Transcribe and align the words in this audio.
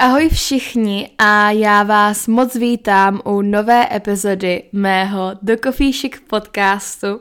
Ahoj 0.00 0.28
všichni 0.28 1.10
a 1.18 1.50
já 1.50 1.82
vás 1.82 2.26
moc 2.26 2.54
vítám 2.54 3.20
u 3.24 3.42
nové 3.42 3.96
epizody 3.96 4.62
mého 4.72 5.30
The 5.42 5.56
Coffee 5.64 5.92
Chic 5.92 6.12
podcastu. 6.28 7.20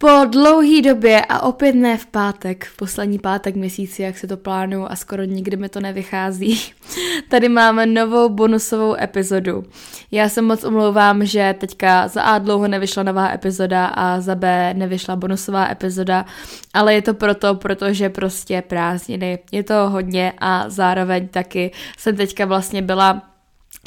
Po 0.00 0.24
dlouhý 0.30 0.82
době 0.82 1.24
a 1.28 1.42
opět 1.42 1.72
ne 1.72 1.98
v 1.98 2.06
pátek, 2.06 2.64
v 2.64 2.76
poslední 2.76 3.18
pátek 3.18 3.56
měsíci, 3.56 4.02
jak 4.02 4.18
se 4.18 4.26
to 4.26 4.36
plánuju 4.36 4.86
a 4.88 4.96
skoro 4.96 5.24
nikdy 5.24 5.56
mi 5.56 5.68
to 5.68 5.80
nevychází, 5.80 6.60
tady 7.30 7.48
máme 7.48 7.86
novou 7.86 8.28
bonusovou 8.28 9.00
epizodu. 9.00 9.64
Já 10.10 10.28
se 10.28 10.42
moc 10.42 10.64
omlouvám, 10.64 11.26
že 11.26 11.54
teďka 11.58 12.08
za 12.08 12.22
A 12.22 12.38
dlouho 12.38 12.68
nevyšla 12.68 13.02
nová 13.02 13.32
epizoda 13.32 13.86
a 13.86 14.20
za 14.20 14.34
B 14.34 14.74
nevyšla 14.74 15.16
bonusová 15.16 15.70
epizoda, 15.70 16.26
ale 16.74 16.94
je 16.94 17.02
to 17.02 17.14
proto, 17.14 17.54
protože 17.54 18.08
prostě 18.08 18.62
prázdniny, 18.62 19.38
je 19.52 19.62
to 19.62 19.74
hodně 19.90 20.32
a 20.38 20.70
zároveň 20.70 21.28
taky 21.28 21.70
jsem 21.96 22.16
teďka 22.16 22.44
vlastně 22.44 22.82
byla 22.82 23.22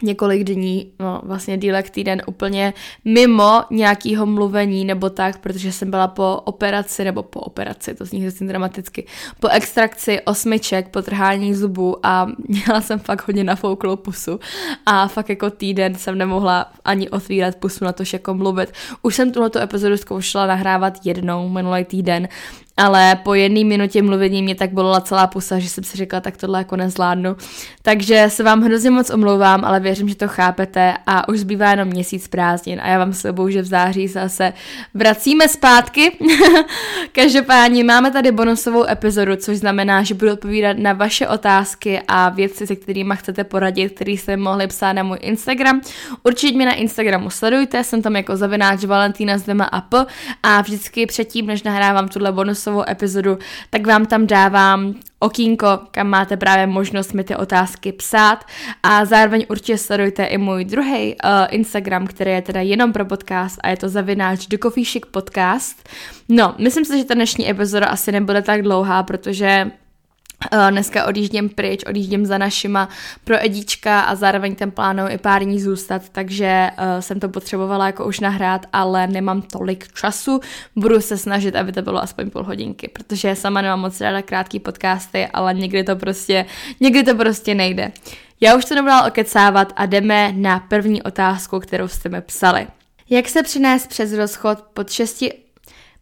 několik 0.01 0.43
dní, 0.43 0.91
no 0.99 1.21
vlastně 1.23 1.57
dílek 1.57 1.89
týden 1.89 2.21
úplně 2.27 2.73
mimo 3.05 3.63
nějakého 3.69 4.25
mluvení 4.25 4.85
nebo 4.85 5.09
tak, 5.09 5.37
protože 5.37 5.71
jsem 5.71 5.91
byla 5.91 6.07
po 6.07 6.41
operaci, 6.45 7.03
nebo 7.03 7.23
po 7.23 7.39
operaci, 7.39 7.95
to 7.95 8.05
zní 8.05 8.21
hrozně 8.21 8.47
dramaticky, 8.47 9.07
po 9.39 9.47
extrakci 9.47 10.21
osmiček, 10.21 10.87
po 10.87 11.01
trhání 11.01 11.53
zubů 11.53 12.05
a 12.05 12.27
měla 12.47 12.81
jsem 12.81 12.99
fakt 12.99 13.27
hodně 13.27 13.43
nafouklou 13.43 13.95
pusu 13.95 14.39
a 14.85 15.07
fakt 15.07 15.29
jako 15.29 15.49
týden 15.49 15.95
jsem 15.95 16.17
nemohla 16.17 16.71
ani 16.85 17.09
otvírat 17.09 17.55
pusu 17.55 17.85
na 17.85 17.91
to, 17.91 18.04
jako 18.13 18.33
mluvit. 18.33 18.73
Už 19.01 19.15
jsem 19.15 19.31
tuhle 19.31 19.51
epizodu 19.61 19.98
zkoušela 19.98 20.48
nahrávat 20.48 21.05
jednou 21.05 21.49
minulý 21.49 21.85
týden 21.85 22.27
ale 22.82 23.15
po 23.15 23.34
jedné 23.34 23.63
minutě 23.63 24.01
mluvení 24.01 24.43
mě 24.43 24.55
tak 24.55 24.71
bolela 24.71 25.01
celá 25.01 25.27
pusa, 25.27 25.60
že 25.60 25.70
jsem 25.70 25.84
si 25.84 25.98
řekla, 25.98 26.20
tak 26.20 26.37
tohle 26.37 26.60
jako 26.60 26.76
nezvládnu. 26.76 27.35
Takže 27.82 28.26
se 28.27 28.43
vám 28.43 28.62
hrozně 28.62 28.91
moc 28.91 29.10
omlouvám, 29.10 29.65
ale 29.65 29.79
věřím, 29.79 30.10
že 30.10 30.15
to 30.15 30.27
chápete 30.27 30.93
a 31.07 31.29
už 31.29 31.40
zbývá 31.40 31.71
jenom 31.71 31.88
měsíc 31.88 32.27
prázdnin 32.27 32.82
a 32.84 32.88
já 32.88 32.99
vám 32.99 33.13
slibuju, 33.13 33.49
že 33.49 33.62
v 33.62 33.65
září 33.65 34.07
zase 34.07 34.54
vracíme 34.93 35.48
zpátky. 35.48 36.18
Každopádně 37.12 37.84
máme 37.84 38.12
tady 38.12 38.32
bonusovou 38.32 38.90
epizodu, 38.90 39.35
což 39.35 39.57
znamená, 39.57 40.04
že 40.04 40.13
budu 40.13 40.34
odpovídat 40.34 40.77
na 40.77 40.93
vaše 40.93 41.27
otázky 41.27 42.01
a 42.07 42.29
věci, 42.29 42.68
se 42.68 42.76
kterými 42.76 43.13
chcete 43.18 43.43
poradit, 43.43 43.90
které 43.90 44.12
jste 44.12 44.38
mohli 44.38 44.68
psát 44.68 44.93
na 44.93 45.04
můj 45.04 45.18
Instagram. 45.21 45.82
Určitě 46.23 46.55
mě 46.55 46.66
na 46.66 46.73
Instagramu 46.73 47.29
sledujte, 47.29 47.84
jsem 47.84 48.01
tam 48.01 48.16
jako 48.16 48.38
zavináč 48.38 48.84
Valentína 48.84 49.38
z 49.38 49.55
a 49.71 49.82
P 49.82 50.05
a 50.43 50.62
vždycky 50.62 51.05
předtím, 51.05 51.45
než 51.45 51.63
nahrávám 51.63 52.10
tuhle 52.10 52.32
bonusovou 52.32 52.70
bonusovou 52.71 52.89
epizodu, 52.89 53.37
tak 53.69 53.87
vám 53.87 54.05
tam 54.05 54.27
dávám 54.27 54.95
okýnko, 55.19 55.79
kam 55.91 56.07
máte 56.07 56.37
právě 56.37 56.67
možnost 56.67 57.13
mi 57.13 57.23
ty 57.23 57.35
otázky 57.35 57.91
psát 57.91 58.45
a 58.83 59.05
zároveň 59.05 59.45
určitě 59.49 59.77
sledujte 59.77 60.25
i 60.25 60.37
můj 60.37 60.65
druhý 60.65 61.15
uh, 61.15 61.29
Instagram, 61.49 62.07
který 62.07 62.31
je 62.31 62.41
teda 62.41 62.61
jenom 62.61 62.93
pro 62.93 63.05
podcast 63.05 63.59
a 63.63 63.69
je 63.69 63.77
to 63.77 63.89
zavináč 63.89 64.47
The 64.47 64.57
Coffee 64.57 64.85
Chic 64.85 65.03
Podcast. 65.11 65.89
No, 66.29 66.55
myslím 66.57 66.85
si, 66.85 66.97
že 66.97 67.03
ta 67.03 67.13
dnešní 67.13 67.49
epizoda 67.49 67.88
asi 67.88 68.11
nebude 68.11 68.41
tak 68.41 68.61
dlouhá, 68.61 69.03
protože 69.03 69.66
Eh, 69.66 69.91
dneska 70.69 71.06
odjíždím 71.06 71.50
pryč, 71.50 71.84
odjíždím 71.88 72.25
za 72.25 72.38
našima 72.38 72.89
pro 73.23 73.45
Edíčka 73.45 74.00
a 74.00 74.16
zároveň 74.16 74.56
ten 74.56 74.72
plánuju 74.72 75.09
i 75.09 75.17
pár 75.17 75.44
dní 75.44 75.61
zůstat, 75.61 76.09
takže 76.09 76.69
uh, 76.72 77.00
jsem 77.00 77.19
to 77.19 77.29
potřebovala 77.29 77.85
jako 77.85 78.05
už 78.05 78.19
nahrát, 78.19 78.66
ale 78.73 79.07
nemám 79.07 79.41
tolik 79.41 79.93
času. 79.93 80.39
Budu 80.75 81.01
se 81.01 81.17
snažit, 81.17 81.55
aby 81.55 81.71
to 81.71 81.81
bylo 81.81 82.03
aspoň 82.03 82.29
půl 82.29 82.43
hodinky, 82.43 82.88
protože 82.88 83.35
sama 83.35 83.61
nemám 83.61 83.79
moc 83.79 84.01
ráda 84.01 84.21
krátký 84.21 84.59
podcasty, 84.59 85.27
ale 85.27 85.53
někdy 85.53 85.83
to 85.83 85.95
prostě, 85.95 86.45
někdy 86.79 87.03
to 87.03 87.16
prostě 87.16 87.55
nejde. 87.55 87.91
Já 88.41 88.55
už 88.55 88.66
to 88.66 88.75
nebudu 88.75 88.93
okecávat 89.07 89.73
a 89.75 89.85
jdeme 89.85 90.31
na 90.35 90.59
první 90.59 91.03
otázku, 91.03 91.59
kterou 91.59 91.87
jste 91.87 92.09
mi 92.09 92.21
psali. 92.21 92.67
Jak 93.09 93.29
se 93.29 93.43
přinést 93.43 93.87
přes 93.87 94.13
rozchod 94.13 94.61
pod 94.73 94.89
6 94.89 95.23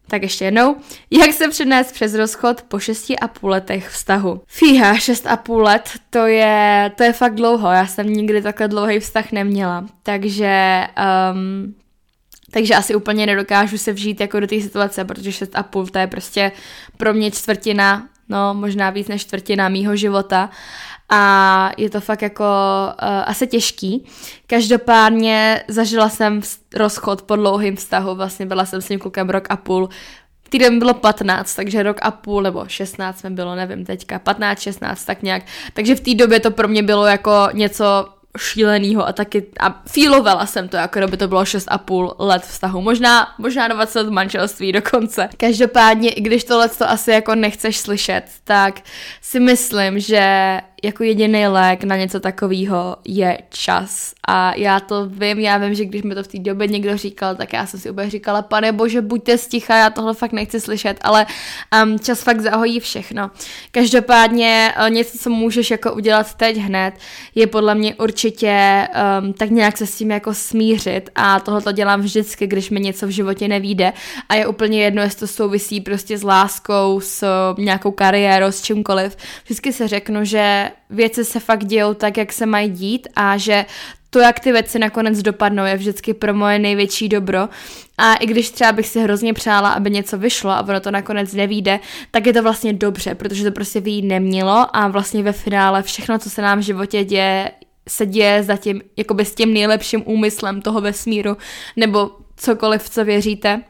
tak 0.10 0.22
ještě 0.22 0.46
jednou. 0.46 0.76
Jak 1.12 1.34
se 1.34 1.50
přenést 1.50 1.92
přes 1.92 2.14
rozchod 2.14 2.62
po 2.62 2.80
šesti 2.80 3.20
a 3.20 3.28
půl 3.28 3.50
letech 3.50 3.90
vztahu? 3.90 4.42
Fíha, 4.48 4.98
šest 4.98 5.28
a 5.28 5.38
půl 5.38 5.62
let, 5.62 5.90
to 6.10 6.26
je, 6.26 6.92
to 6.96 7.04
je 7.04 7.14
fakt 7.14 7.36
dlouho. 7.36 7.72
Já 7.72 7.88
jsem 7.88 8.08
nikdy 8.08 8.42
takhle 8.42 8.68
dlouhý 8.68 9.00
vztah 9.00 9.32
neměla. 9.32 9.86
Takže 10.04 10.84
um, 11.34 11.76
takže 12.52 12.76
asi 12.76 12.96
úplně 12.96 13.26
nedokážu 13.26 13.78
se 13.78 13.94
vžít 13.94 14.22
jako 14.22 14.40
do 14.40 14.48
té 14.48 14.62
situace, 14.62 15.06
protože 15.06 15.32
šest 15.32 15.56
a 15.56 15.64
půl 15.64 15.88
to 15.88 16.00
je 16.00 16.08
prostě 16.08 16.52
pro 16.98 17.14
mě 17.14 17.32
čtvrtina, 17.32 18.08
no 18.30 18.54
možná 18.54 18.90
víc 18.90 19.08
než 19.08 19.22
čtvrtina 19.22 19.70
mýho 19.70 19.96
života 19.96 20.50
a 21.10 21.72
je 21.78 21.90
to 21.90 22.02
fakt 22.02 22.22
jako 22.22 22.44
uh, 22.44 23.10
asi 23.26 23.48
těžký. 23.48 24.06
Každopádně 24.48 25.64
zažila 25.68 26.10
jsem 26.10 26.42
rozchod 26.76 27.22
po 27.22 27.36
dlouhým 27.36 27.76
vztahu, 27.76 28.16
vlastně 28.16 28.46
byla 28.46 28.66
jsem 28.66 28.82
s 28.82 28.88
tím 28.88 29.00
klukem 29.00 29.30
rok 29.30 29.48
a 29.50 29.58
půl, 29.58 29.90
týden 30.50 30.80
bylo 30.80 30.94
15, 30.94 31.56
takže 31.56 31.84
rok 31.84 31.98
a 32.02 32.12
půl, 32.12 32.42
nebo 32.42 32.66
16 32.68 33.20
jsme 33.20 33.30
bylo, 33.30 33.56
nevím 33.56 33.86
teďka, 33.86 34.20
15, 34.20 34.60
16, 34.60 35.06
tak 35.06 35.24
nějak. 35.24 35.44
Takže 35.74 35.96
v 35.96 36.02
té 36.02 36.14
době 36.16 36.40
to 36.40 36.52
pro 36.52 36.68
mě 36.68 36.84
bylo 36.84 37.06
jako 37.06 37.48
něco 37.54 37.86
šílenýho 38.38 39.08
a 39.08 39.14
taky, 39.14 39.46
a 39.60 39.82
feelovala 39.88 40.46
jsem 40.46 40.70
to, 40.70 40.78
jako 40.78 41.08
by 41.08 41.18
to 41.18 41.28
bylo 41.28 41.44
6,5 41.44 42.16
let 42.20 42.42
vztahu, 42.42 42.82
možná, 42.82 43.28
možná 43.38 43.68
20 43.68 44.00
let 44.00 44.10
manželství 44.10 44.72
dokonce. 44.72 45.30
Každopádně, 45.38 46.10
i 46.10 46.22
když 46.22 46.44
tohle 46.44 46.70
to 46.70 46.90
asi 46.90 47.12
jako 47.12 47.36
nechceš 47.36 47.78
slyšet, 47.78 48.24
tak 48.44 48.82
si 49.22 49.40
myslím, 49.40 50.00
že 50.00 50.60
jako 50.84 51.04
jediný 51.04 51.48
lék 51.48 51.84
na 51.84 51.96
něco 51.96 52.20
takového 52.20 52.96
je 53.08 53.38
čas. 53.50 54.14
A 54.28 54.56
já 54.56 54.80
to 54.80 55.06
vím, 55.06 55.40
já 55.40 55.58
vím, 55.58 55.74
že 55.74 55.86
když 55.86 56.04
mi 56.04 56.16
to 56.16 56.24
v 56.24 56.28
té 56.28 56.40
době 56.40 56.68
někdo 56.68 56.98
říkal, 56.98 57.36
tak 57.36 57.54
já 57.54 57.66
jsem 57.66 57.80
si 57.80 57.90
úplně 57.90 58.10
říkala, 58.10 58.42
pane 58.42 58.72
bože, 58.72 59.02
buďte 59.02 59.38
sticha, 59.38 59.78
já 59.78 59.90
tohle 59.90 60.14
fakt 60.14 60.32
nechci 60.32 60.60
slyšet, 60.60 60.98
ale 61.02 61.26
um, 61.84 62.00
čas 62.00 62.24
fakt 62.24 62.42
zahojí 62.42 62.80
všechno. 62.80 63.32
Každopádně 63.72 64.74
uh, 64.82 64.90
něco, 64.90 65.18
co 65.18 65.30
můžeš 65.30 65.72
jako 65.72 65.94
udělat 65.94 66.34
teď 66.34 66.58
hned, 66.58 66.94
je 67.36 67.48
podle 67.48 67.76
mě 67.76 67.96
určitě 67.96 68.88
um, 69.22 69.34
tak 69.34 69.50
nějak 69.50 69.78
se 69.78 69.88
s 69.88 69.98
tím 69.98 70.12
jako 70.12 70.34
smířit 70.34 71.10
a 71.16 71.40
tohle 71.40 71.62
to 71.62 71.72
dělám 71.72 72.02
vždycky, 72.02 72.48
když 72.48 72.70
mi 72.70 72.80
něco 72.80 73.08
v 73.08 73.10
životě 73.10 73.48
nevíde 73.48 73.94
a 74.30 74.36
je 74.36 74.48
úplně 74.48 74.84
jedno, 74.84 75.02
jestli 75.02 75.20
to 75.20 75.28
souvisí 75.28 75.82
prostě 75.82 76.18
s 76.18 76.24
láskou, 76.24 77.00
s 77.00 77.26
nějakou 77.58 77.92
kariérou, 77.92 78.48
s 78.48 78.62
čímkoliv. 78.62 79.18
Vždycky 79.44 79.74
se 79.74 79.88
řeknu, 79.88 80.26
že 80.26 80.69
věci 80.90 81.26
se 81.26 81.40
fakt 81.40 81.66
dějou 81.66 81.94
tak, 81.94 82.18
jak 82.18 82.34
se 82.34 82.46
mají 82.46 82.70
dít 82.70 83.08
a 83.16 83.38
že 83.38 83.66
to, 84.10 84.20
jak 84.20 84.40
ty 84.40 84.52
věci 84.52 84.80
nakonec 84.80 85.22
dopadnou, 85.22 85.66
je 85.66 85.78
vždycky 85.78 86.14
pro 86.14 86.34
moje 86.34 86.60
největší 86.60 87.10
dobro. 87.10 87.50
A 87.98 88.16
i 88.16 88.26
když 88.26 88.50
třeba 88.50 88.72
bych 88.72 88.88
si 88.88 89.00
hrozně 89.00 89.34
přála, 89.34 89.70
aby 89.70 89.92
něco 89.92 90.18
vyšlo 90.18 90.52
a 90.52 90.62
ono 90.62 90.80
to 90.80 90.92
nakonec 90.92 91.34
nevíde, 91.34 91.80
tak 92.12 92.26
je 92.26 92.34
to 92.34 92.44
vlastně 92.44 92.74
dobře, 92.74 93.16
protože 93.16 93.44
to 93.44 93.52
prostě 93.52 93.80
vyjít 93.80 94.06
nemělo 94.06 94.76
a 94.76 94.88
vlastně 94.88 95.24
ve 95.24 95.32
finále 95.32 95.84
všechno, 95.84 96.20
co 96.20 96.30
se 96.30 96.42
nám 96.42 96.60
v 96.60 96.64
životě 96.64 97.04
děje, 97.04 97.52
se 97.90 98.06
děje 98.06 98.44
zatím 98.44 98.82
jakoby 98.98 99.26
s 99.26 99.36
tím 99.36 99.54
nejlepším 99.54 100.04
úmyslem 100.06 100.62
toho 100.62 100.82
vesmíru, 100.82 101.38
nebo 101.76 102.12
cokoliv, 102.36 102.90
co 102.90 103.06
věříte. 103.06 103.62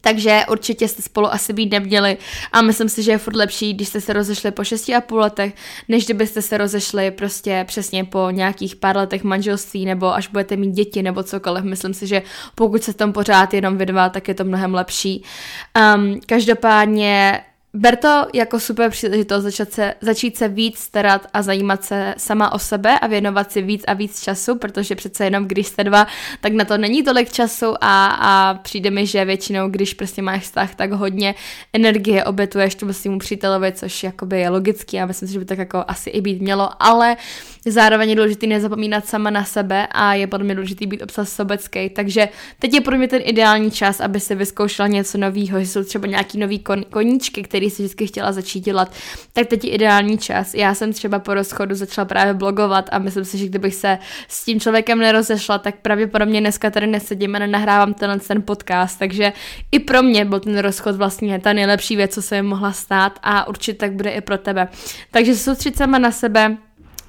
Takže 0.00 0.40
určitě 0.50 0.88
jste 0.88 1.02
spolu 1.02 1.32
asi 1.32 1.52
být 1.52 1.72
neměli 1.72 2.18
a 2.52 2.62
myslím 2.62 2.88
si, 2.88 3.02
že 3.02 3.10
je 3.10 3.18
furt 3.18 3.36
lepší, 3.36 3.74
když 3.74 3.88
jste 3.88 4.00
se 4.00 4.12
rozešli 4.12 4.50
po 4.50 4.62
6,5 4.62 5.16
letech, 5.16 5.54
než 5.88 6.04
kdybyste 6.04 6.42
se 6.42 6.58
rozešli 6.58 7.10
prostě 7.10 7.64
přesně 7.68 8.04
po 8.04 8.30
nějakých 8.30 8.76
pár 8.76 8.96
letech 8.96 9.24
manželství 9.24 9.86
nebo 9.86 10.14
až 10.14 10.28
budete 10.28 10.56
mít 10.56 10.72
děti 10.72 11.02
nebo 11.02 11.22
cokoliv. 11.22 11.64
Myslím 11.64 11.94
si, 11.94 12.06
že 12.06 12.22
pokud 12.54 12.82
se 12.82 12.94
tam 12.94 13.12
pořád 13.12 13.54
jenom 13.54 13.76
vy 13.76 13.86
dva, 13.86 14.08
tak 14.08 14.28
je 14.28 14.34
to 14.34 14.44
mnohem 14.44 14.74
lepší. 14.74 15.22
Um, 15.96 16.20
každopádně 16.26 17.40
Ber 17.74 17.96
to 17.96 18.26
jako 18.34 18.60
super 18.60 18.90
příležitost 18.90 19.42
začít 19.42 19.72
se, 19.72 19.94
začít 20.00 20.36
se 20.36 20.48
víc 20.48 20.78
starat 20.78 21.26
a 21.32 21.42
zajímat 21.42 21.84
se 21.84 22.14
sama 22.18 22.52
o 22.52 22.58
sebe 22.58 22.98
a 22.98 23.06
věnovat 23.06 23.52
si 23.52 23.62
víc 23.62 23.84
a 23.86 23.94
víc 23.94 24.22
času, 24.22 24.58
protože 24.58 24.94
přece 24.94 25.24
jenom 25.24 25.44
když 25.44 25.66
jste 25.66 25.84
dva, 25.84 26.06
tak 26.40 26.52
na 26.52 26.64
to 26.64 26.78
není 26.78 27.02
tolik 27.02 27.32
času 27.32 27.74
a, 27.80 28.06
a 28.06 28.54
přijde 28.54 28.90
mi, 28.90 29.06
že 29.06 29.24
většinou, 29.24 29.68
když 29.68 29.94
prostě 29.94 30.22
máš 30.22 30.42
vztah, 30.42 30.74
tak 30.74 30.92
hodně 30.92 31.34
energie 31.72 32.24
obětuješ 32.24 32.74
tomu 32.74 32.92
svým 32.92 33.18
přítelovi, 33.18 33.72
což 33.72 34.02
jakoby 34.02 34.40
je 34.40 34.48
logický 34.48 35.00
a 35.00 35.06
myslím 35.06 35.28
si, 35.28 35.32
že 35.32 35.38
by 35.38 35.44
tak 35.44 35.58
jako 35.58 35.84
asi 35.88 36.10
i 36.10 36.20
být 36.20 36.42
mělo, 36.42 36.70
ale 36.82 37.16
zároveň 37.66 38.10
je 38.10 38.16
důležité 38.16 38.46
nezapomínat 38.46 39.06
sama 39.06 39.30
na 39.30 39.44
sebe 39.44 39.86
a 39.90 40.14
je 40.14 40.26
podle 40.26 40.44
mě 40.44 40.54
důležité 40.54 40.86
být 40.86 41.02
obsah 41.02 41.28
sobecký, 41.28 41.90
takže 41.90 42.28
teď 42.58 42.74
je 42.74 42.80
pro 42.80 42.96
mě 42.96 43.08
ten 43.08 43.22
ideální 43.24 43.70
čas, 43.70 44.00
aby 44.00 44.20
se 44.20 44.34
vyzkoušela 44.34 44.88
něco 44.88 45.18
nového, 45.18 45.58
jsou 45.58 45.84
třeba 45.84 46.06
nějaký 46.06 46.38
nový 46.38 46.58
kon, 46.58 46.84
koníčky, 46.90 47.42
který 47.42 47.59
který 47.60 47.70
si 47.70 47.82
vždycky 47.82 48.06
chtěla 48.06 48.32
začít 48.32 48.60
dělat, 48.60 48.92
tak 49.32 49.46
teď 49.46 49.64
je 49.64 49.70
ideální 49.70 50.18
čas. 50.18 50.54
Já 50.54 50.74
jsem 50.74 50.92
třeba 50.92 51.18
po 51.18 51.34
rozchodu 51.34 51.74
začala 51.74 52.04
právě 52.04 52.34
blogovat 52.34 52.88
a 52.92 52.98
myslím 52.98 53.24
si, 53.24 53.38
že 53.38 53.46
kdybych 53.46 53.74
se 53.74 53.98
s 54.28 54.44
tím 54.44 54.60
člověkem 54.60 54.98
nerozešla, 54.98 55.58
tak 55.58 55.74
pravděpodobně 55.76 56.40
dneska 56.40 56.70
tady 56.70 56.86
nesedím 56.86 57.36
a 57.36 57.38
nenahrávám 57.38 57.94
tenhle 57.94 58.18
ten 58.18 58.42
podcast, 58.42 58.98
takže 58.98 59.32
i 59.72 59.78
pro 59.78 60.02
mě 60.02 60.24
byl 60.24 60.40
ten 60.40 60.58
rozchod 60.58 60.96
vlastně 60.96 61.38
ta 61.38 61.52
nejlepší 61.52 61.96
věc, 61.96 62.14
co 62.14 62.22
se 62.22 62.42
mi 62.42 62.48
mohla 62.48 62.72
stát 62.72 63.18
a 63.22 63.48
určitě 63.48 63.78
tak 63.78 63.92
bude 63.92 64.10
i 64.10 64.20
pro 64.20 64.38
tebe. 64.38 64.68
Takže 65.10 65.36
soustřed 65.36 65.76
sama 65.76 65.98
na 65.98 66.10
sebe, 66.10 66.56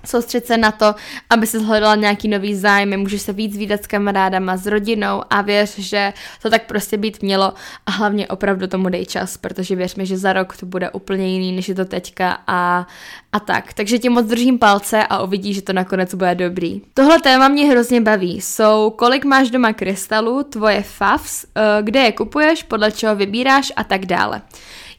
soustředit 0.06 0.48
se 0.48 0.57
na 0.57 0.71
to, 0.71 0.95
aby 1.30 1.48
se 1.48 1.59
hledala 1.59 1.95
nějaký 1.95 2.27
nový 2.27 2.56
zájmy, 2.56 2.98
můžeš 2.98 3.21
se 3.21 3.33
víc 3.33 3.57
výdat 3.57 3.83
s 3.83 3.88
kamarádama, 3.88 4.57
s 4.57 4.65
rodinou 4.65 5.21
a 5.30 5.42
věř, 5.42 5.80
že 5.80 6.13
to 6.42 6.50
tak 6.50 6.65
prostě 6.65 6.98
být 6.98 7.21
mělo 7.21 7.53
a 7.86 7.92
hlavně 7.92 8.27
opravdu 8.27 8.68
tomu 8.68 8.89
dej 8.89 9.06
čas, 9.06 9.38
protože 9.38 9.75
věř 9.75 9.95
mi, 9.95 10.06
že 10.06 10.18
za 10.18 10.33
rok 10.33 10.57
to 10.57 10.65
bude 10.65 10.89
úplně 10.89 11.27
jiný, 11.27 11.51
než 11.51 11.69
je 11.69 11.75
to 11.75 11.86
teďka 11.86 12.38
a, 12.48 12.88
a 13.31 13.39
tak. 13.39 13.74
Takže 13.74 14.00
ti 14.00 14.09
moc 14.09 14.25
držím 14.25 14.59
palce 14.59 15.03
a 15.09 15.24
uvidíš, 15.24 15.56
že 15.56 15.62
to 15.62 15.74
nakonec 15.74 16.13
bude 16.13 16.36
dobrý. 16.36 16.81
Tohle 16.94 17.21
téma 17.21 17.48
mě 17.48 17.65
hrozně 17.65 18.01
baví. 18.01 18.42
Jsou, 18.42 18.94
kolik 18.98 19.25
máš 19.25 19.50
doma 19.50 19.74
krystalů, 19.74 20.44
tvoje 20.44 20.81
favs, 20.81 21.45
eh, 21.56 21.62
kde 21.81 22.00
je 22.00 22.12
kupuješ, 22.12 22.63
podle 22.63 22.92
čeho 22.92 23.15
vybíráš 23.15 23.71
a 23.75 23.83
tak 23.83 24.06
dále. 24.06 24.42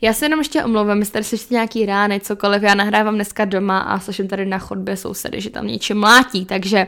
Já 0.02 0.12
se 0.12 0.24
jenom 0.24 0.40
ještě 0.40 0.64
omlouvám, 0.64 0.98
jestli 0.98 1.24
slyšíte 1.24 1.54
nějaký 1.54 1.86
rány, 1.86 2.20
cokoliv, 2.20 2.62
já 2.62 2.74
nahrávám 2.74 3.14
dneska 3.14 3.44
doma 3.44 3.78
a 3.78 4.00
slyším 4.00 4.28
tady 4.28 4.46
na 4.46 4.58
chodbě 4.58 4.96
sousedy, 4.96 5.40
že 5.40 5.50
tam 5.50 5.66
něčím 5.66 6.00
mlátí, 6.00 6.44
takže 6.44 6.86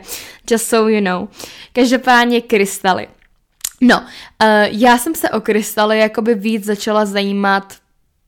just 0.51 0.67
so 0.67 0.91
you 0.91 1.01
know. 1.01 1.29
Každopádně 1.73 2.41
krystaly. 2.41 3.09
No, 3.81 4.01
uh, 4.01 4.07
já 4.71 4.99
jsem 4.99 5.15
se 5.15 5.31
o 5.31 5.41
krystaly 5.41 5.99
jakoby 5.99 6.35
víc 6.35 6.65
začala 6.65 7.05
zajímat 7.05 7.75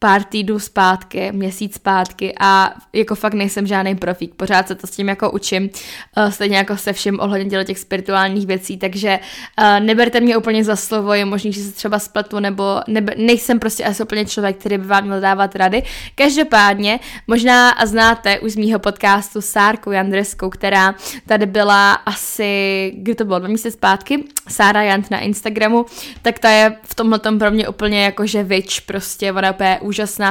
pár 0.06 0.24
týdnů 0.24 0.58
zpátky, 0.58 1.32
měsíc 1.32 1.74
zpátky 1.74 2.34
a 2.40 2.74
jako 2.92 3.14
fakt 3.14 3.34
nejsem 3.34 3.66
žádný 3.66 3.94
profík, 3.94 4.34
pořád 4.34 4.68
se 4.68 4.74
to 4.74 4.86
s 4.86 4.90
tím 4.90 5.08
jako 5.08 5.30
učím, 5.30 5.70
uh, 6.16 6.30
stejně 6.30 6.56
jako 6.56 6.76
se 6.76 6.92
všem 6.92 7.20
ohledně 7.20 7.64
těch 7.64 7.78
spirituálních 7.78 8.46
věcí, 8.46 8.76
takže 8.76 9.18
uh, 9.58 9.80
neberte 9.80 10.20
mě 10.20 10.36
úplně 10.36 10.64
za 10.64 10.76
slovo, 10.76 11.12
je 11.12 11.24
možný, 11.24 11.52
že 11.52 11.62
se 11.62 11.72
třeba 11.72 11.98
spletu, 11.98 12.40
nebo 12.40 12.80
nebe, 12.88 13.14
nejsem 13.16 13.58
prostě 13.58 13.84
asi 13.84 14.02
úplně 14.02 14.24
člověk, 14.24 14.56
který 14.56 14.78
by 14.78 14.86
vám 14.86 15.04
měl 15.04 15.20
dávat 15.20 15.56
rady. 15.56 15.82
Každopádně, 16.14 17.00
možná 17.26 17.74
znáte 17.84 18.40
už 18.40 18.52
z 18.52 18.56
mýho 18.56 18.78
podcastu 18.78 19.40
Sárku 19.40 19.90
Jandreskou, 19.90 20.50
která 20.50 20.94
tady 21.26 21.46
byla 21.46 21.92
asi, 21.92 22.92
kdy 22.96 23.14
to 23.14 23.24
bylo, 23.24 23.38
dva 23.38 23.48
měsíce 23.48 23.70
zpátky, 23.70 24.24
Sára 24.48 24.82
Jant 24.82 25.10
na 25.10 25.18
Instagramu, 25.18 25.86
tak 26.22 26.38
ta 26.38 26.50
je 26.50 26.76
v 26.82 26.94
tomhle 26.94 27.18
tom 27.18 27.38
pro 27.38 27.50
mě 27.50 27.68
úplně 27.68 28.04
jako 28.04 28.26
že 28.26 28.42
vič, 28.42 28.80
prostě 28.80 29.32
ona 29.32 29.50
úplně 29.50 29.78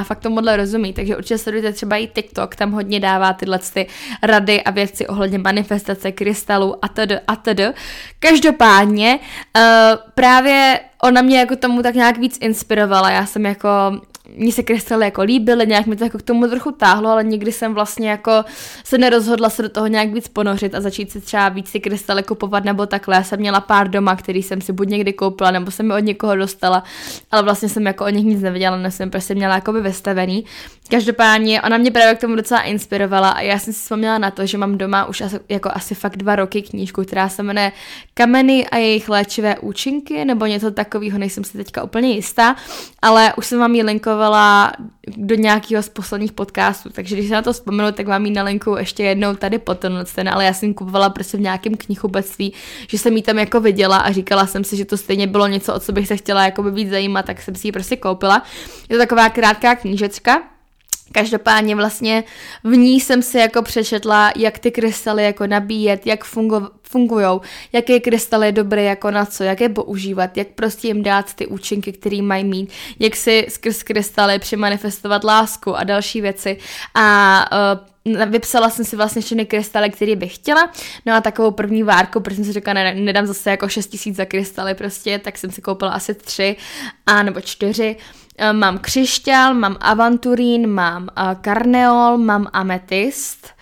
fakt 0.04 0.20
tomuhle 0.20 0.58
rozumí, 0.58 0.94
takže 0.94 1.18
určitě 1.18 1.38
sledujte 1.38 1.74
třeba 1.74 1.96
i 1.96 2.08
TikTok, 2.08 2.56
tam 2.56 2.72
hodně 2.72 3.00
dává 3.00 3.34
tyhle 3.34 3.60
ty 3.74 3.88
rady 4.24 4.64
a 4.64 4.72
věci 4.72 5.08
ohledně 5.08 5.38
manifestace 5.38 6.12
krystalů 6.12 6.86
a 6.86 6.88
td. 6.88 7.12
a 7.28 7.36
td. 7.36 7.62
Každopádně 8.20 9.20
uh, 9.56 9.62
právě 10.16 10.80
ona 11.02 11.22
mě 11.22 11.40
jako 11.40 11.56
tomu 11.56 11.84
tak 11.84 11.96
nějak 11.96 12.18
víc 12.18 12.38
inspirovala, 12.42 13.10
já 13.10 13.26
jsem 13.26 13.46
jako 13.46 13.70
mně 14.38 14.52
se 14.52 14.64
krystaly 14.64 15.06
jako 15.06 15.22
líbily, 15.22 15.68
nějak 15.68 15.86
mi 15.86 15.96
to 15.96 16.04
jako 16.04 16.18
k 16.18 16.22
tomu 16.22 16.48
trochu 16.48 16.72
táhlo, 16.72 17.10
ale 17.10 17.24
nikdy 17.24 17.52
jsem 17.52 17.74
vlastně 17.74 18.10
jako 18.10 18.46
se 18.84 18.98
nerozhodla 18.98 19.50
se 19.50 19.62
do 19.62 19.70
toho 19.70 19.88
nějak 19.88 20.14
víc 20.14 20.28
ponořit 20.28 20.76
a 20.76 20.82
začít 20.82 21.12
si 21.12 21.22
třeba 21.22 21.50
víc 21.50 21.72
ty 21.72 21.80
krystaly 21.80 22.24
kupovat 22.24 22.64
nebo 22.64 22.86
takhle. 22.86 23.16
Já 23.16 23.24
jsem 23.24 23.40
měla 23.40 23.60
pár 23.60 23.90
doma, 23.90 24.16
který 24.16 24.44
jsem 24.44 24.62
si 24.62 24.74
buď 24.74 24.88
někdy 24.90 25.14
koupila, 25.14 25.52
nebo 25.52 25.72
jsem 25.72 25.90
je 25.90 25.96
od 25.96 26.00
někoho 26.00 26.36
dostala, 26.36 26.84
ale 27.32 27.44
vlastně 27.44 27.70
jsem 27.70 27.86
jako 27.86 28.06
o 28.06 28.10
nich 28.10 28.26
nic 28.26 28.42
nevěděla, 28.42 28.78
než 28.78 28.94
jsem 28.94 29.10
prostě 29.10 29.36
měla 29.36 29.56
jako 29.56 29.74
vystavený. 29.74 30.46
Každopádně 30.90 31.62
ona 31.62 31.78
mě 31.78 31.92
právě 31.92 32.16
k 32.16 32.22
tomu 32.22 32.36
docela 32.36 32.62
inspirovala 32.62 33.30
a 33.30 33.42
já 33.42 33.60
jsem 33.60 33.74
si 33.74 33.80
vzpomněla 33.80 34.18
na 34.18 34.32
to, 34.32 34.46
že 34.46 34.58
mám 34.58 34.78
doma 34.78 35.06
už 35.06 35.22
asi, 35.22 35.40
jako 35.50 35.70
asi 35.74 35.96
fakt 35.96 36.18
dva 36.18 36.36
roky 36.36 36.62
knížku, 36.62 37.04
která 37.04 37.30
se 37.30 37.44
jmenuje 37.44 37.72
Kameny 38.14 38.68
a 38.68 38.78
jejich 38.78 39.10
léčivé 39.10 39.60
účinky, 39.60 40.26
nebo 40.26 40.46
něco 40.46 40.72
takového, 40.72 41.18
nejsem 41.20 41.44
si 41.44 41.58
teďka 41.58 41.84
úplně 41.84 42.12
jistá, 42.12 42.56
ale 43.02 43.34
už 43.38 43.46
jsem 43.46 43.60
vám 43.60 43.76
ji 43.76 43.84
linkovala 43.84 44.15
do 45.18 45.36
nějakého 45.36 45.84
z 45.84 45.90
posledních 45.90 46.32
podcastů, 46.32 46.90
takže 46.90 47.16
když 47.16 47.28
se 47.28 47.34
na 47.34 47.42
to 47.42 47.54
vzpomenu, 47.54 47.92
tak 47.92 48.08
vám 48.08 48.26
ji 48.26 48.32
na 48.32 48.44
linku 48.44 48.76
ještě 48.78 49.04
jednou 49.04 49.36
tady 49.36 49.60
potom, 49.60 49.94
ten, 50.16 50.30
ale 50.30 50.46
já 50.46 50.54
jsem 50.54 50.74
kupovala 50.74 51.10
prostě 51.10 51.38
v 51.38 51.42
nějakém 51.42 51.74
knihubectví, 51.78 52.54
že 52.88 52.98
jsem 52.98 53.16
ji 53.16 53.22
tam 53.22 53.40
jako 53.40 53.60
viděla 53.60 53.98
a 53.98 54.12
říkala 54.12 54.48
jsem 54.48 54.64
si, 54.64 54.78
že 54.78 54.86
to 54.86 54.98
stejně 54.98 55.28
bylo 55.28 55.48
něco, 55.48 55.74
o 55.74 55.80
co 55.80 55.92
bych 55.92 56.08
se 56.08 56.18
chtěla 56.18 56.46
jako 56.46 56.64
víc 56.64 56.90
zajímat, 56.90 57.26
tak 57.26 57.42
jsem 57.42 57.56
si 57.56 57.68
ji 57.68 57.72
prostě 57.72 57.96
koupila. 57.96 58.44
Je 58.90 58.96
to 58.96 59.02
taková 59.02 59.30
krátká 59.30 59.76
knížečka, 59.76 60.44
Každopádně 61.12 61.76
vlastně 61.76 62.24
v 62.64 62.76
ní 62.76 63.00
jsem 63.00 63.22
si 63.22 63.38
jako 63.38 63.62
přečetla, 63.62 64.32
jak 64.36 64.60
ty 64.60 64.72
krystaly 64.72 65.24
jako 65.24 65.48
nabíjet, 65.48 66.08
jak 66.08 66.24
fungo, 66.24 66.70
fungují, 66.82 67.40
jaké 67.74 68.00
krystaly 68.00 68.48
je 68.48 68.52
dobré 68.52 68.84
jako 68.84 69.12
na 69.12 69.26
co, 69.26 69.44
jak 69.44 69.62
je 69.62 69.70
používat, 69.70 70.38
jak 70.38 70.48
prostě 70.48 70.88
jim 70.88 71.04
dát 71.04 71.34
ty 71.34 71.48
účinky, 71.48 71.92
které 71.92 72.22
mají 72.22 72.44
mít, 72.44 72.72
jak 73.00 73.16
si 73.16 73.46
skrz 73.50 73.84
krystaly 73.84 74.40
přimanifestovat 74.40 75.24
lásku 75.24 75.76
a 75.76 75.84
další 75.84 76.22
věci. 76.22 76.58
A 76.96 77.46
uh, 77.52 77.80
vypsala 78.26 78.70
jsem 78.70 78.86
si 78.86 78.96
vlastně 78.96 79.22
všechny 79.22 79.46
krystaly, 79.46 79.90
které 79.90 80.16
bych 80.16 80.36
chtěla. 80.36 80.72
No 81.06 81.14
a 81.14 81.22
takovou 81.22 81.52
první 81.52 81.84
várku, 81.84 82.20
protože 82.20 82.36
jsem 82.36 82.46
si 82.46 82.52
řekla, 82.52 82.74
ne, 82.74 82.96
nedám 82.96 83.26
zase 83.26 83.50
jako 83.50 83.70
6 83.70 83.88
tisíc 83.88 84.16
za 84.16 84.26
krystaly 84.26 84.74
prostě, 84.74 85.20
tak 85.20 85.38
jsem 85.38 85.52
si 85.52 85.62
koupila 85.62 85.92
asi 85.92 86.14
tři 86.14 86.56
a 87.06 87.24
nebo 87.24 87.42
čtyři. 87.42 87.96
Mám 88.52 88.78
křišťál, 88.78 89.54
mám 89.54 89.78
avanturín, 89.80 90.68
mám 90.68 91.10
eh, 91.18 91.36
karneol, 91.42 92.18
mám 92.18 92.48
ametist 92.54 93.55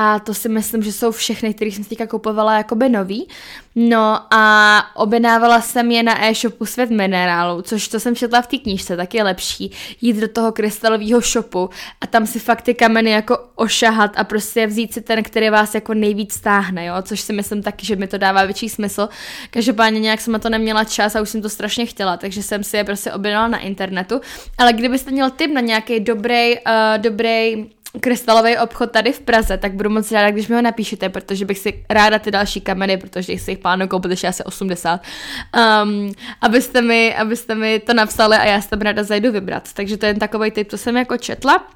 a 0.00 0.18
to 0.18 0.34
si 0.34 0.48
myslím, 0.48 0.82
že 0.82 0.92
jsou 0.92 1.12
všechny, 1.12 1.54
které 1.54 1.70
jsem 1.70 1.84
si 1.84 1.90
teďka 1.90 2.06
kupovala 2.06 2.56
jakoby 2.56 2.88
nový. 2.88 3.28
No 3.76 4.34
a 4.34 4.82
objednávala 4.94 5.60
jsem 5.60 5.90
je 5.90 6.02
na 6.02 6.24
e-shopu 6.24 6.66
Svět 6.66 6.90
minerálu, 6.90 7.62
což 7.62 7.88
to 7.88 8.00
jsem 8.00 8.16
četla 8.16 8.42
v 8.42 8.46
té 8.46 8.58
knížce, 8.58 8.96
tak 8.96 9.14
je 9.14 9.22
lepší 9.22 9.70
jít 10.00 10.16
do 10.16 10.28
toho 10.28 10.52
krystalového 10.52 11.20
shopu 11.20 11.70
a 12.00 12.06
tam 12.06 12.26
si 12.26 12.38
fakt 12.38 12.62
ty 12.62 12.74
kameny 12.74 13.10
jako 13.10 13.38
ošahat 13.54 14.12
a 14.16 14.24
prostě 14.24 14.66
vzít 14.66 14.94
si 14.94 15.00
ten, 15.00 15.22
který 15.22 15.50
vás 15.50 15.74
jako 15.74 15.94
nejvíc 15.94 16.32
stáhne, 16.32 16.84
jo, 16.84 16.94
což 17.02 17.20
si 17.20 17.32
myslím 17.32 17.62
taky, 17.62 17.86
že 17.86 17.96
mi 17.96 18.06
to 18.06 18.18
dává 18.18 18.44
větší 18.44 18.68
smysl. 18.68 19.08
Každopádně 19.50 20.00
nějak 20.00 20.20
jsem 20.20 20.32
na 20.32 20.38
to 20.38 20.48
neměla 20.48 20.84
čas 20.84 21.16
a 21.16 21.20
už 21.20 21.28
jsem 21.28 21.42
to 21.42 21.48
strašně 21.48 21.86
chtěla, 21.86 22.16
takže 22.16 22.42
jsem 22.42 22.64
si 22.64 22.76
je 22.76 22.84
prostě 22.84 23.12
objednala 23.12 23.48
na 23.48 23.58
internetu. 23.58 24.20
Ale 24.58 24.72
kdybyste 24.72 25.10
měl 25.10 25.30
tip 25.30 25.52
na 25.52 25.60
nějaký 25.60 26.00
dobrý, 26.00 26.54
uh, 26.54 26.62
dobrý 26.98 27.66
krystalový 28.00 28.58
obchod 28.58 28.90
tady 28.90 29.12
v 29.12 29.20
Praze, 29.20 29.58
tak 29.58 29.72
budu 29.72 29.90
moc 29.90 30.12
ráda, 30.12 30.30
když 30.30 30.48
mi 30.48 30.54
ho 30.54 30.62
napíšete, 30.62 31.08
protože 31.08 31.44
bych 31.44 31.58
si 31.58 31.84
ráda 31.90 32.18
ty 32.18 32.30
další 32.30 32.60
kameny, 32.60 32.96
protože 32.96 33.38
si 33.38 33.50
jich 33.50 33.58
plánu 33.58 33.88
koupit 33.88 34.10
ještě 34.10 34.28
asi 34.28 34.44
80, 34.44 35.00
um, 35.82 36.12
abyste, 36.40 36.82
mi, 36.82 37.16
abyste 37.16 37.54
mi 37.54 37.78
to 37.78 37.94
napsali 37.94 38.36
a 38.36 38.44
já 38.44 38.60
se 38.60 38.68
tam 38.68 38.80
ráda 38.80 39.02
zajdu 39.02 39.32
vybrat. 39.32 39.72
Takže 39.74 39.96
to 39.96 40.06
je 40.06 40.10
jen 40.10 40.18
takový 40.18 40.50
typ, 40.50 40.70
co 40.70 40.78
jsem 40.78 40.96
jako 40.96 41.16
četla. 41.16 41.68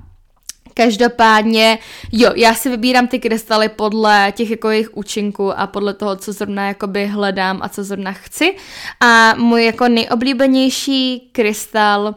Každopádně, 0.75 1.79
jo, 2.13 2.31
já 2.37 2.55
si 2.55 2.71
vybírám 2.71 3.07
ty 3.07 3.19
krystaly 3.19 3.69
podle 3.69 4.33
těch 4.37 4.51
jako 4.51 4.71
jejich 4.71 4.97
účinků 4.97 5.59
a 5.59 5.67
podle 5.67 5.95
toho, 5.95 6.17
co 6.17 6.33
zrovna 6.33 6.69
jakoby 6.69 7.07
hledám 7.07 7.59
a 7.63 7.69
co 7.69 7.85
zrovna 7.85 8.13
chci. 8.13 8.57
A 9.01 9.35
můj 9.35 9.65
jako 9.65 9.89
nejoblíbenější 9.89 11.29
krystal 11.33 12.03
uh, 12.03 12.15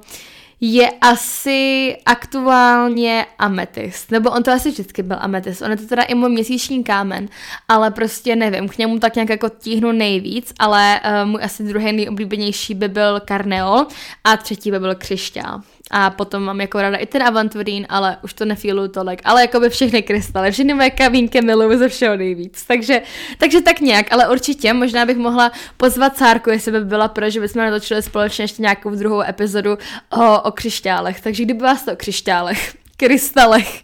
je 0.74 0.91
asi 1.01 1.98
aktuálně 2.05 3.25
ametist. 3.39 4.12
Nebo 4.12 4.31
on 4.31 4.43
to 4.43 4.51
asi 4.51 4.72
vždycky 4.72 5.03
byl 5.03 5.17
ametist. 5.19 5.62
On 5.62 5.72
je 5.72 5.77
to 5.77 5.88
teda 5.88 6.03
i 6.03 6.15
můj 6.15 6.29
měsíční 6.29 6.84
kámen, 6.84 7.29
ale 7.67 7.91
prostě 7.91 8.36
nevím, 8.36 8.69
k 8.69 8.77
němu 8.77 9.00
tak 9.00 9.15
nějak 9.15 9.29
jako 9.29 9.50
tíhnu 9.50 9.91
nejvíc, 9.91 10.53
ale 10.60 11.01
uh, 11.03 11.29
můj 11.29 11.43
asi 11.43 11.63
druhý 11.63 11.91
nejoblíbenější 11.91 12.74
by 12.74 12.88
byl 12.88 13.19
karneol 13.19 13.88
a 14.24 14.38
třetí 14.38 14.72
by 14.72 14.79
byl 14.79 14.95
křišťál. 14.95 15.62
A 15.97 16.09
potom 16.09 16.43
mám 16.43 16.61
jako 16.61 16.81
rada 16.81 16.97
i 16.97 17.05
ten 17.05 17.23
avanturín, 17.23 17.85
ale 17.89 18.17
už 18.23 18.33
to 18.33 18.45
nefílu 18.45 18.87
tolik. 18.87 19.21
Ale 19.23 19.41
jako 19.41 19.59
by 19.59 19.69
všechny 19.69 20.01
krystaly, 20.03 20.51
všechny 20.51 20.73
moje 20.73 20.89
kavínky 20.89 21.41
miluju 21.41 21.77
ze 21.77 21.89
všeho 21.89 22.17
nejvíc. 22.17 22.65
Takže, 22.67 23.01
takže 23.37 23.61
tak 23.61 23.79
nějak, 23.79 24.13
ale 24.13 24.29
určitě 24.29 24.73
možná 24.73 25.05
bych 25.05 25.17
mohla 25.17 25.51
pozvat 25.77 26.17
Cárku, 26.17 26.49
jestli 26.49 26.71
by 26.71 26.85
byla 26.85 27.07
pro, 27.07 27.29
že 27.29 27.39
bychom 27.39 27.61
natočili 27.61 28.01
společně 28.01 28.43
ještě 28.43 28.61
nějakou 28.61 28.89
druhou 28.95 29.21
epizodu 29.21 29.77
o, 30.09 30.41
o 30.41 30.51
křišťálech. 30.51 31.21
Takže 31.21 31.43
kdyby 31.43 31.63
vás 31.63 31.85
to 31.85 31.93
o 31.93 31.95
křišťálech, 31.95 32.75
krystalech. 32.97 33.83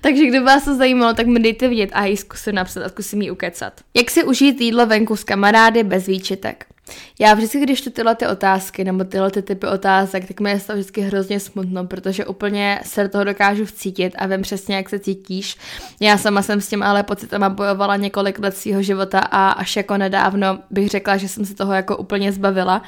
Takže 0.00 0.22
kdyby 0.26 0.44
vás 0.44 0.64
to 0.64 0.74
zajímalo, 0.74 1.14
tak 1.14 1.26
mi 1.26 1.40
dejte 1.40 1.68
vidět 1.68 1.90
a 1.92 2.04
ji 2.04 2.16
zkusím 2.16 2.54
napsat 2.54 2.82
a 2.82 2.88
zkusím 2.88 3.22
jí 3.22 3.30
ukecat. 3.30 3.80
Jak 3.94 4.10
si 4.10 4.24
užít 4.24 4.60
jídlo 4.60 4.86
venku 4.86 5.16
s 5.16 5.24
kamarády 5.24 5.82
bez 5.82 6.06
výčitek? 6.06 6.73
Já 7.18 7.34
vždycky, 7.34 7.60
když 7.60 7.80
tu 7.80 7.90
tyhle 7.90 8.14
ty 8.14 8.26
otázky 8.26 8.84
nebo 8.84 9.04
tyhle 9.04 9.30
ty 9.30 9.42
typy 9.42 9.66
otázek, 9.66 10.28
tak 10.28 10.40
mi 10.40 10.50
je 10.50 10.60
to 10.60 10.72
vždycky 10.72 11.00
hrozně 11.00 11.40
smutno, 11.40 11.86
protože 11.86 12.26
úplně 12.26 12.80
se 12.84 13.02
do 13.02 13.08
toho 13.08 13.24
dokážu 13.24 13.64
vcítit 13.64 14.14
a 14.18 14.26
vím 14.26 14.42
přesně, 14.42 14.76
jak 14.76 14.88
se 14.88 14.98
cítíš. 14.98 15.56
Já 16.00 16.18
sama 16.18 16.42
jsem 16.42 16.60
s 16.60 16.68
tím 16.68 16.82
ale 16.82 17.02
pocitama 17.02 17.48
bojovala 17.48 17.96
několik 17.96 18.38
let 18.38 18.56
svého 18.56 18.82
života 18.82 19.18
a 19.18 19.50
až 19.50 19.76
jako 19.76 19.96
nedávno 19.96 20.58
bych 20.70 20.88
řekla, 20.88 21.16
že 21.16 21.28
jsem 21.28 21.44
se 21.44 21.54
toho 21.54 21.72
jako 21.72 21.96
úplně 21.96 22.32
zbavila. 22.32 22.82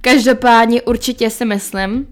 Každopádně 0.00 0.82
určitě 0.82 1.30
si 1.30 1.44
myslím, 1.44 2.06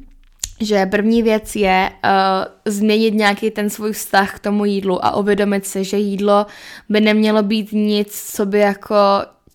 že 0.60 0.86
první 0.86 1.22
věc 1.22 1.56
je 1.56 1.90
uh, 2.04 2.72
změnit 2.72 3.14
nějaký 3.14 3.50
ten 3.50 3.70
svůj 3.70 3.92
vztah 3.92 4.36
k 4.36 4.38
tomu 4.38 4.64
jídlu 4.64 5.04
a 5.04 5.16
uvědomit 5.16 5.66
si, 5.66 5.84
že 5.84 5.96
jídlo 5.96 6.46
by 6.88 7.00
nemělo 7.00 7.42
být 7.42 7.72
nic, 7.72 8.32
co 8.34 8.46
by 8.46 8.58
jako 8.58 8.96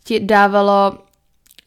ti 0.04 0.20
dávalo 0.20 1.07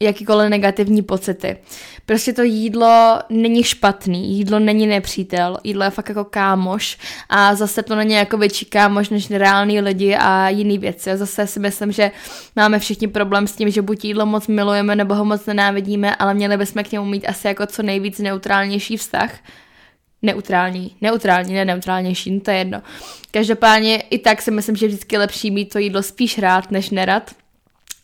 jakýkoliv 0.01 0.49
negativní 0.49 1.01
pocity. 1.01 1.57
Prostě 2.05 2.33
to 2.33 2.41
jídlo 2.41 3.19
není 3.29 3.63
špatný, 3.63 4.37
jídlo 4.37 4.59
není 4.59 4.87
nepřítel, 4.87 5.57
jídlo 5.63 5.83
je 5.83 5.89
fakt 5.89 6.09
jako 6.09 6.23
kámoš 6.23 6.97
a 7.29 7.55
zase 7.55 7.83
to 7.83 7.95
není 7.95 8.13
jako 8.13 8.37
větší 8.37 8.65
kámoš 8.65 9.09
než 9.09 9.27
nereální 9.27 9.81
lidi 9.81 10.15
a 10.15 10.49
jiný 10.49 10.77
věci. 10.77 11.11
A 11.11 11.17
zase 11.17 11.47
si 11.47 11.59
myslím, 11.59 11.91
že 11.91 12.11
máme 12.55 12.79
všichni 12.79 13.07
problém 13.07 13.47
s 13.47 13.55
tím, 13.55 13.69
že 13.69 13.81
buď 13.81 14.05
jídlo 14.05 14.25
moc 14.25 14.47
milujeme 14.47 14.95
nebo 14.95 15.15
ho 15.15 15.25
moc 15.25 15.45
nenávidíme, 15.45 16.15
ale 16.15 16.33
měli 16.33 16.57
bychom 16.57 16.83
k 16.83 16.91
němu 16.91 17.05
mít 17.05 17.25
asi 17.29 17.47
jako 17.47 17.65
co 17.65 17.83
nejvíc 17.83 18.19
neutrálnější 18.19 18.97
vztah 18.97 19.31
neutrální, 20.21 20.95
neutrální, 21.01 21.53
ne 21.53 21.65
neutrálnější, 21.65 22.31
no 22.31 22.39
to 22.39 22.51
je 22.51 22.57
jedno. 22.57 22.81
Každopádně 23.31 24.01
i 24.01 24.17
tak 24.17 24.41
si 24.41 24.51
myslím, 24.51 24.75
že 24.75 24.87
vždycky 24.87 25.15
je 25.15 25.19
lepší 25.19 25.51
mít 25.51 25.73
to 25.73 25.79
jídlo 25.79 26.03
spíš 26.03 26.37
rád, 26.37 26.71
než 26.71 26.89
nerad. 26.89 27.31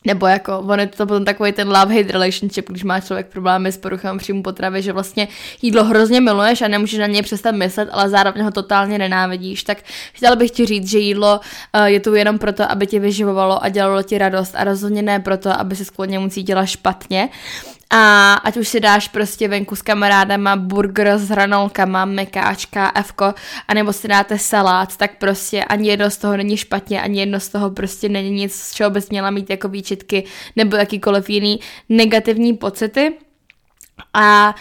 Nebo 0.05 0.27
jako, 0.27 0.59
on 0.59 0.79
je 0.79 0.87
to 0.87 1.05
potom 1.05 1.25
takový 1.25 1.51
ten 1.51 1.69
love-hate 1.69 2.11
relationship, 2.11 2.69
když 2.69 2.83
má 2.83 2.99
člověk 2.99 3.27
problémy 3.27 3.71
s 3.71 3.77
poruchami 3.77 4.19
příjmu 4.19 4.43
potravy, 4.43 4.81
že 4.81 4.93
vlastně 4.93 5.27
jídlo 5.61 5.83
hrozně 5.83 6.21
miluješ 6.21 6.61
a 6.61 6.67
nemůžeš 6.67 6.99
na 6.99 7.07
něj 7.07 7.21
přestat 7.21 7.51
myslet, 7.55 7.89
ale 7.91 8.09
zároveň 8.09 8.43
ho 8.43 8.51
totálně 8.51 8.97
nenávidíš. 8.97 9.63
Tak 9.63 9.77
chtěla 10.13 10.35
bych 10.35 10.51
ti 10.51 10.65
říct, 10.65 10.89
že 10.89 10.99
jídlo 10.99 11.39
uh, 11.75 11.85
je 11.85 11.99
tu 11.99 12.15
jenom 12.15 12.39
proto, 12.39 12.71
aby 12.71 12.87
tě 12.87 12.99
vyživovalo 12.99 13.63
a 13.63 13.69
dělalo 13.69 14.03
ti 14.03 14.17
radost 14.17 14.53
a 14.55 14.63
rozhodně 14.63 15.01
ne 15.01 15.19
proto, 15.19 15.59
aby 15.59 15.75
se 15.75 15.85
skloně 15.85 16.19
mu 16.19 16.29
cítila 16.29 16.65
špatně. 16.65 17.29
A 17.89 18.33
ať 18.33 18.57
už 18.57 18.67
si 18.67 18.79
dáš 18.79 19.07
prostě 19.07 19.47
venku 19.47 19.75
s 19.75 19.81
kamarádama 19.81 20.55
burger 20.55 21.17
s 21.17 21.29
hranolkama, 21.29 22.05
mekáčka, 22.05 22.91
Fko, 23.01 23.33
anebo 23.67 23.93
si 23.93 24.07
dáte 24.07 24.39
salát, 24.39 24.97
tak 24.97 25.17
prostě 25.17 25.63
ani 25.63 25.89
jedno 25.89 26.09
z 26.09 26.17
toho 26.17 26.37
není 26.37 26.57
špatně, 26.57 27.01
ani 27.01 27.19
jedno 27.19 27.39
z 27.39 27.49
toho 27.49 27.71
prostě 27.71 28.09
není 28.09 28.29
nic, 28.29 28.55
z 28.55 28.73
čeho 28.73 28.89
bys 28.89 29.09
měla 29.09 29.31
mít 29.31 29.49
jako 29.49 29.67
výčitky 29.67 30.23
nebo 30.55 30.75
jakýkoliv 30.75 31.29
jiný 31.29 31.59
negativní 31.89 32.53
pocity. 32.53 33.17
A 34.13 34.55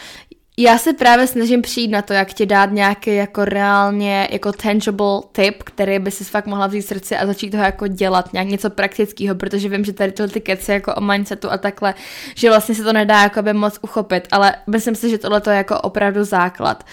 já 0.59 0.79
se 0.79 0.93
právě 0.93 1.27
snažím 1.27 1.63
přijít 1.63 1.89
na 1.89 2.03
to, 2.03 2.13
jak 2.13 2.35
ti 2.35 2.47
dát 2.47 2.73
nějaký 2.73 3.15
jako 3.15 3.45
reálně 3.45 4.29
jako 4.31 4.53
tangible 4.53 5.21
tip, 5.33 5.63
který 5.63 5.99
by 5.99 6.11
si 6.11 6.25
fakt 6.25 6.47
mohla 6.47 6.67
vzít 6.67 6.83
srdci 6.83 7.17
a 7.17 7.27
začít 7.27 7.51
toho 7.51 7.63
jako 7.63 7.87
dělat, 7.87 8.33
nějak 8.33 8.49
něco 8.49 8.71
praktického, 8.71 9.35
protože 9.35 9.69
vím, 9.69 9.85
že 9.85 9.93
tady 9.93 10.13
tyhle 10.13 10.29
ty 10.29 10.41
keci 10.41 10.73
jako 10.73 10.95
o 10.95 11.01
mindsetu 11.01 11.51
a 11.51 11.59
takhle, 11.59 11.95
že 12.35 12.51
vlastně 12.51 12.75
se 12.75 12.85
to 12.85 12.93
nedá 12.93 13.23
jako 13.23 13.43
by 13.43 13.53
moc 13.53 13.79
uchopit, 13.83 14.29
ale 14.31 14.55
myslím 14.67 14.95
si, 14.95 15.11
že 15.11 15.19
tohle 15.19 15.43
je 15.51 15.57
jako 15.57 15.81
opravdu 15.81 16.25
základ. 16.25 16.85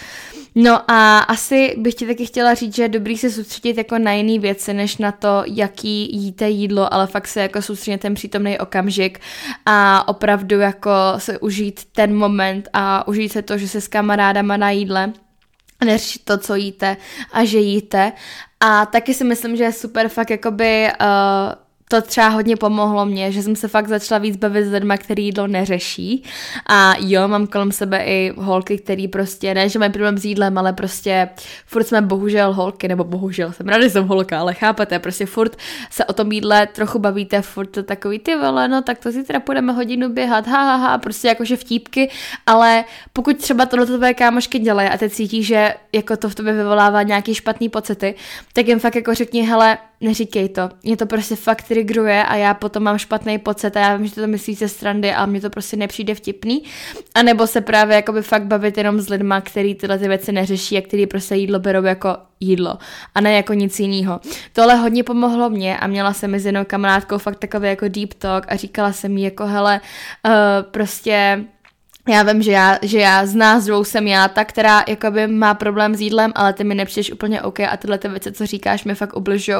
No 0.55 0.91
a 0.91 1.19
asi 1.19 1.75
bych 1.77 1.95
ti 1.95 2.07
taky 2.07 2.25
chtěla 2.25 2.53
říct, 2.53 2.75
že 2.75 2.83
je 2.83 2.89
dobrý 2.89 3.17
se 3.17 3.29
soustředit 3.29 3.77
jako 3.77 3.97
na 3.97 4.11
jiné 4.11 4.39
věci, 4.39 4.73
než 4.73 4.97
na 4.97 5.11
to, 5.11 5.43
jaký 5.45 6.17
jíte 6.17 6.49
jídlo, 6.49 6.93
ale 6.93 7.07
fakt 7.07 7.27
se 7.27 7.41
jako 7.41 7.61
soustředit 7.61 7.97
ten 7.97 8.13
přítomný 8.13 8.59
okamžik 8.59 9.19
a 9.65 10.07
opravdu 10.07 10.59
jako 10.59 10.91
se 11.17 11.39
užít 11.39 11.85
ten 11.91 12.15
moment 12.15 12.69
a 12.73 13.07
užít 13.07 13.31
se 13.31 13.41
to, 13.41 13.57
že 13.57 13.67
se 13.67 13.81
s 13.81 13.87
kamarádama 13.87 14.57
na 14.57 14.71
jídle 14.71 15.13
neřešit 15.85 16.25
to, 16.25 16.37
co 16.37 16.55
jíte 16.55 16.97
a 17.31 17.45
že 17.45 17.59
jíte. 17.59 18.11
A 18.59 18.85
taky 18.85 19.13
si 19.13 19.23
myslím, 19.23 19.55
že 19.55 19.63
je 19.63 19.71
super 19.71 20.09
fakt 20.09 20.29
jakoby 20.29 20.87
uh, 21.01 21.62
to 21.93 22.01
třeba 22.01 22.27
hodně 22.27 22.55
pomohlo 22.55 23.05
mě, 23.05 23.31
že 23.31 23.43
jsem 23.43 23.55
se 23.55 23.67
fakt 23.67 23.87
začala 23.87 24.19
víc 24.19 24.37
bavit 24.37 24.65
s 24.65 24.71
lidmi, 24.71 24.93
který 24.97 25.25
jídlo 25.25 25.47
neřeší. 25.47 26.23
A 26.69 26.93
jo, 26.99 27.27
mám 27.27 27.47
kolem 27.47 27.71
sebe 27.71 28.03
i 28.05 28.33
holky, 28.37 28.77
který 28.77 29.07
prostě, 29.07 29.53
ne, 29.53 29.69
že 29.69 29.79
mají 29.79 29.91
problém 29.91 30.17
s 30.17 30.25
jídlem, 30.25 30.57
ale 30.57 30.73
prostě 30.73 31.29
furt 31.65 31.83
jsme 31.83 32.01
bohužel 32.01 32.53
holky, 32.53 32.87
nebo 32.87 33.03
bohužel, 33.03 33.51
jsem 33.51 33.67
ráda, 33.67 33.83
že 33.83 33.89
jsem 33.89 34.07
holka, 34.07 34.39
ale 34.39 34.53
chápete, 34.53 34.99
prostě 34.99 35.25
furt 35.25 35.55
se 35.89 36.05
o 36.05 36.13
tom 36.13 36.31
jídle 36.31 36.67
trochu 36.67 36.99
bavíte, 36.99 37.41
furt 37.41 37.67
to 37.67 37.83
takový, 37.83 38.19
ty 38.19 38.35
vole, 38.35 38.67
no 38.67 38.81
tak 38.81 38.99
to 38.99 39.11
zítra 39.11 39.39
půjdeme 39.39 39.73
hodinu 39.73 40.09
běhat, 40.09 40.47
ha, 40.47 40.63
ha, 40.63 40.75
ha, 40.75 40.97
prostě 40.97 41.27
jakože 41.27 41.55
vtípky, 41.55 42.09
ale 42.45 42.83
pokud 43.13 43.37
třeba 43.37 43.65
tohle 43.65 43.85
tvoje 43.85 44.13
kámošky 44.13 44.59
dělají 44.59 44.89
a 44.89 44.97
teď 44.97 45.11
cítí, 45.11 45.43
že 45.43 45.73
jako 45.93 46.17
to 46.17 46.29
v 46.29 46.35
tobě 46.35 46.53
vyvolává 46.53 47.03
nějaký 47.03 47.35
špatný 47.35 47.69
pocity, 47.69 48.15
tak 48.53 48.67
jim 48.67 48.79
fakt 48.79 48.95
jako 48.95 49.13
řekni, 49.13 49.41
hele, 49.41 49.77
neříkej 50.01 50.49
to. 50.49 50.69
Mě 50.83 50.97
to 50.97 51.05
prostě 51.05 51.35
fakt 51.35 51.61
trigruje 51.61 52.23
a 52.23 52.35
já 52.35 52.53
potom 52.53 52.83
mám 52.83 52.97
špatný 52.97 53.37
pocit 53.37 53.77
a 53.77 53.79
já 53.79 53.95
vím, 53.95 54.07
že 54.07 54.15
to 54.15 54.27
myslí 54.27 54.55
ze 54.55 54.67
strandy 54.67 55.11
a 55.13 55.25
mně 55.25 55.41
to 55.41 55.49
prostě 55.49 55.77
nepřijde 55.77 56.15
vtipný. 56.15 56.63
A 57.15 57.23
nebo 57.23 57.47
se 57.47 57.61
právě 57.61 57.95
jakoby 57.95 58.21
fakt 58.21 58.45
bavit 58.45 58.77
jenom 58.77 59.01
s 59.01 59.09
lidma, 59.09 59.41
který 59.41 59.75
tyhle 59.75 59.99
ty 59.99 60.07
věci 60.07 60.31
neřeší 60.31 60.77
a 60.77 60.81
který 60.81 61.07
prostě 61.07 61.35
jídlo 61.35 61.59
berou 61.59 61.83
jako 61.83 62.17
jídlo 62.39 62.77
a 63.15 63.21
ne 63.21 63.33
jako 63.33 63.53
nic 63.53 63.79
jiného. 63.79 64.19
Tohle 64.53 64.75
hodně 64.75 65.03
pomohlo 65.03 65.49
mě 65.49 65.77
a 65.77 65.87
měla 65.87 66.13
jsem 66.13 66.31
mezi 66.31 66.47
jednou 66.47 66.65
kamarádkou 66.65 67.17
fakt 67.17 67.39
takový 67.39 67.67
jako 67.67 67.87
deep 67.87 68.13
talk 68.13 68.45
a 68.47 68.55
říkala 68.55 68.93
jsem 68.93 69.17
jí 69.17 69.23
jako 69.23 69.45
hele, 69.45 69.81
uh, 70.25 70.31
prostě 70.71 71.43
já 72.09 72.23
vím, 72.23 72.41
že 72.41 72.51
já, 72.51 72.79
že 72.81 72.99
já 72.99 73.25
z 73.25 73.35
nás 73.35 73.65
dvou 73.65 73.83
jsem 73.83 74.07
já 74.07 74.27
ta, 74.27 74.45
která 74.45 74.83
jakoby 74.87 75.27
má 75.27 75.53
problém 75.53 75.95
s 75.95 76.01
jídlem, 76.01 76.31
ale 76.35 76.53
ty 76.53 76.63
mi 76.63 76.75
nepřijdeš 76.75 77.11
úplně 77.11 77.41
OK 77.41 77.59
a 77.59 77.77
tyhle 77.77 77.97
ty 77.97 78.07
věci, 78.07 78.31
co 78.31 78.45
říkáš, 78.45 78.83
mi 78.83 78.95
fakt 78.95 79.15
ubližují 79.17 79.57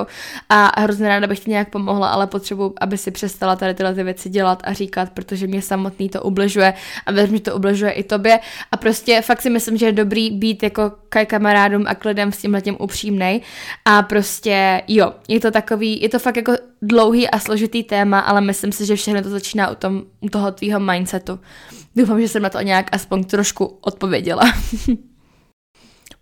a 0.49 0.81
hrozně 0.81 1.07
ráda 1.07 1.27
bych 1.27 1.39
ti 1.39 1.49
nějak 1.49 1.69
pomohla, 1.69 2.09
ale 2.09 2.27
potřebuji, 2.27 2.73
aby 2.81 2.97
si 2.97 3.11
přestala 3.11 3.55
tady 3.55 3.73
tyhle 3.73 3.95
ty 3.95 4.03
věci 4.03 4.29
dělat 4.29 4.61
a 4.63 4.73
říkat, 4.73 5.09
protože 5.09 5.47
mě 5.47 5.61
samotný 5.61 6.09
to 6.09 6.21
ubližuje 6.21 6.73
a 7.05 7.11
věřím, 7.11 7.35
že 7.35 7.41
to 7.41 7.55
ubližuje 7.55 7.91
i 7.91 8.03
tobě. 8.03 8.39
A 8.71 8.77
prostě 8.77 9.21
fakt 9.21 9.41
si 9.41 9.49
myslím, 9.49 9.77
že 9.77 9.85
je 9.85 9.91
dobrý 9.91 10.31
být 10.31 10.63
jako 10.63 10.91
kamarádům 11.25 11.83
a 11.87 11.95
k 11.95 12.05
lidem 12.05 12.31
s 12.31 12.37
tímhle 12.37 12.61
tím 12.61 12.77
upřímnej. 12.79 13.41
A 13.85 14.01
prostě 14.01 14.81
jo, 14.87 15.13
je 15.27 15.39
to 15.39 15.51
takový, 15.51 16.01
je 16.01 16.09
to 16.09 16.19
fakt 16.19 16.37
jako 16.37 16.53
dlouhý 16.81 17.29
a 17.29 17.39
složitý 17.39 17.83
téma, 17.83 18.19
ale 18.19 18.41
myslím 18.41 18.71
si, 18.71 18.85
že 18.85 18.95
všechno 18.95 19.21
to 19.21 19.29
začíná 19.29 19.71
u, 19.71 19.75
tom, 19.75 20.03
u 20.21 20.29
toho 20.29 20.51
tvýho 20.51 20.79
mindsetu. 20.79 21.39
Doufám, 21.95 22.21
že 22.21 22.27
jsem 22.27 22.41
na 22.41 22.49
to 22.49 22.61
nějak 22.61 22.89
aspoň 22.91 23.23
trošku 23.23 23.77
odpověděla. 23.81 24.43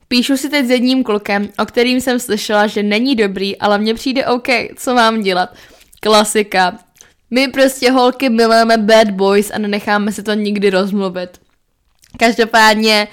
Píšu 0.08 0.38
si 0.38 0.50
teď 0.50 0.66
s 0.66 0.70
jedním 0.70 1.04
klukem, 1.04 1.50
o 1.60 1.66
kterým 1.66 2.02
jsem 2.02 2.20
slyšela, 2.20 2.68
že 2.68 2.84
není 2.84 3.16
dobrý, 3.16 3.58
ale 3.58 3.78
mně 3.78 3.94
přijde 3.94 4.26
OK, 4.26 4.48
co 4.76 4.96
mám 4.96 5.22
dělat. 5.22 5.56
Klasika. 6.00 6.80
My 7.30 7.48
prostě 7.48 7.92
holky 7.92 8.30
milujeme 8.30 8.78
bad 8.78 9.12
boys 9.12 9.52
a 9.54 9.58
nenecháme 9.58 10.12
si 10.12 10.24
to 10.24 10.34
nikdy 10.34 10.70
rozmluvit. 10.70 11.30
Každopádně 12.20 13.08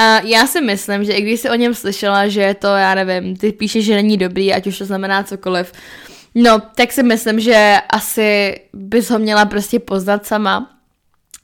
uh, 0.00 0.30
já 0.30 0.46
si 0.46 0.60
myslím, 0.60 1.04
že 1.04 1.12
i 1.12 1.22
když 1.22 1.40
si 1.40 1.50
o 1.50 1.54
něm 1.54 1.74
slyšela, 1.74 2.28
že 2.28 2.42
je 2.42 2.54
to, 2.54 2.66
já 2.66 2.94
nevím, 2.94 3.36
ty 3.36 3.52
píšeš, 3.52 3.84
že 3.84 3.94
není 3.94 4.16
dobrý, 4.16 4.54
ať 4.54 4.66
už 4.66 4.78
to 4.78 4.84
znamená 4.84 5.22
cokoliv, 5.22 5.72
no, 6.34 6.62
tak 6.74 6.92
si 6.92 7.02
myslím, 7.02 7.40
že 7.40 7.76
asi 7.90 8.60
bys 8.72 9.10
ho 9.10 9.18
měla 9.18 9.44
prostě 9.44 9.78
poznat 9.78 10.26
sama 10.26 10.75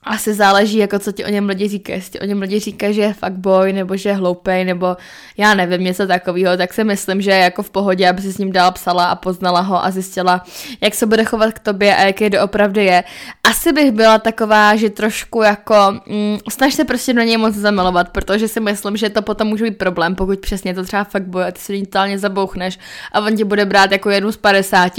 asi 0.04 0.34
záleží, 0.34 0.78
jako 0.78 0.98
co 0.98 1.12
ti 1.12 1.24
o 1.24 1.28
něm 1.28 1.48
lidi 1.48 1.68
říkají. 1.68 1.98
Jestli 1.98 2.20
o 2.20 2.24
něm 2.24 2.40
lidi 2.40 2.58
říkají, 2.58 2.94
že 2.94 3.02
je 3.02 3.12
fuckboy, 3.14 3.72
nebo 3.72 3.96
že 3.96 4.08
je 4.08 4.14
hloupej, 4.14 4.64
nebo 4.64 4.96
já 5.36 5.54
nevím, 5.54 5.84
něco 5.84 6.06
takového, 6.06 6.56
tak 6.56 6.72
si 6.72 6.84
myslím, 6.84 7.20
že 7.20 7.30
je 7.30 7.38
jako 7.38 7.62
v 7.62 7.70
pohodě, 7.70 8.08
aby 8.08 8.22
si 8.22 8.32
s 8.32 8.38
ním 8.38 8.52
dál 8.52 8.72
psala 8.72 9.06
a 9.06 9.14
poznala 9.14 9.60
ho 9.60 9.84
a 9.84 9.90
zjistila, 9.90 10.44
jak 10.80 10.94
se 10.94 11.06
bude 11.06 11.24
chovat 11.24 11.52
k 11.52 11.58
tobě 11.58 11.96
a 11.96 12.00
jaký 12.00 12.30
doopravdy 12.30 12.84
je. 12.84 13.04
Asi 13.44 13.72
bych 13.72 13.92
byla 13.92 14.18
taková, 14.18 14.76
že 14.76 14.90
trošku 14.90 15.42
jako 15.42 15.74
mm, 16.06 16.38
snaž 16.50 16.74
se 16.74 16.84
prostě 16.84 17.12
do 17.12 17.22
něj 17.22 17.36
moc 17.36 17.54
zamilovat, 17.54 18.08
protože 18.08 18.48
si 18.48 18.60
myslím, 18.60 18.96
že 18.96 19.10
to 19.10 19.22
potom 19.22 19.48
může 19.48 19.64
být 19.64 19.78
problém, 19.78 20.14
pokud 20.14 20.38
přesně 20.38 20.74
to 20.74 20.84
třeba 20.84 21.04
fuckboy 21.04 21.44
a 21.44 21.50
ty 21.50 21.60
se 21.60 21.72
totálně 21.72 22.18
zabouchneš 22.18 22.78
a 23.12 23.20
on 23.20 23.36
tě 23.36 23.44
bude 23.44 23.64
brát 23.64 23.92
jako 23.92 24.10
jednu 24.10 24.32
z 24.32 24.36
50, 24.36 24.92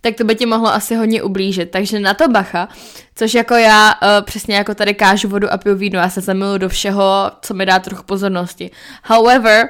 tak 0.00 0.14
to 0.14 0.24
by 0.24 0.34
ti 0.34 0.46
mohlo 0.46 0.74
asi 0.74 0.94
hodně 0.94 1.22
ublížit. 1.22 1.70
Takže 1.70 2.00
na 2.00 2.14
to 2.14 2.28
bacha. 2.28 2.68
Což 3.18 3.34
jako 3.34 3.54
já 3.54 3.94
uh, 4.02 4.24
přesně 4.24 4.56
jako 4.56 4.74
tady 4.74 4.94
kážu 4.94 5.28
vodu 5.28 5.52
a 5.52 5.58
piju 5.58 5.76
víno, 5.76 5.98
já 5.98 6.10
se 6.10 6.20
zamiluju 6.20 6.58
do 6.58 6.68
všeho, 6.68 7.30
co 7.42 7.54
mi 7.54 7.66
dá 7.66 7.78
trochu 7.78 8.02
pozornosti. 8.02 8.70
However, 9.04 9.68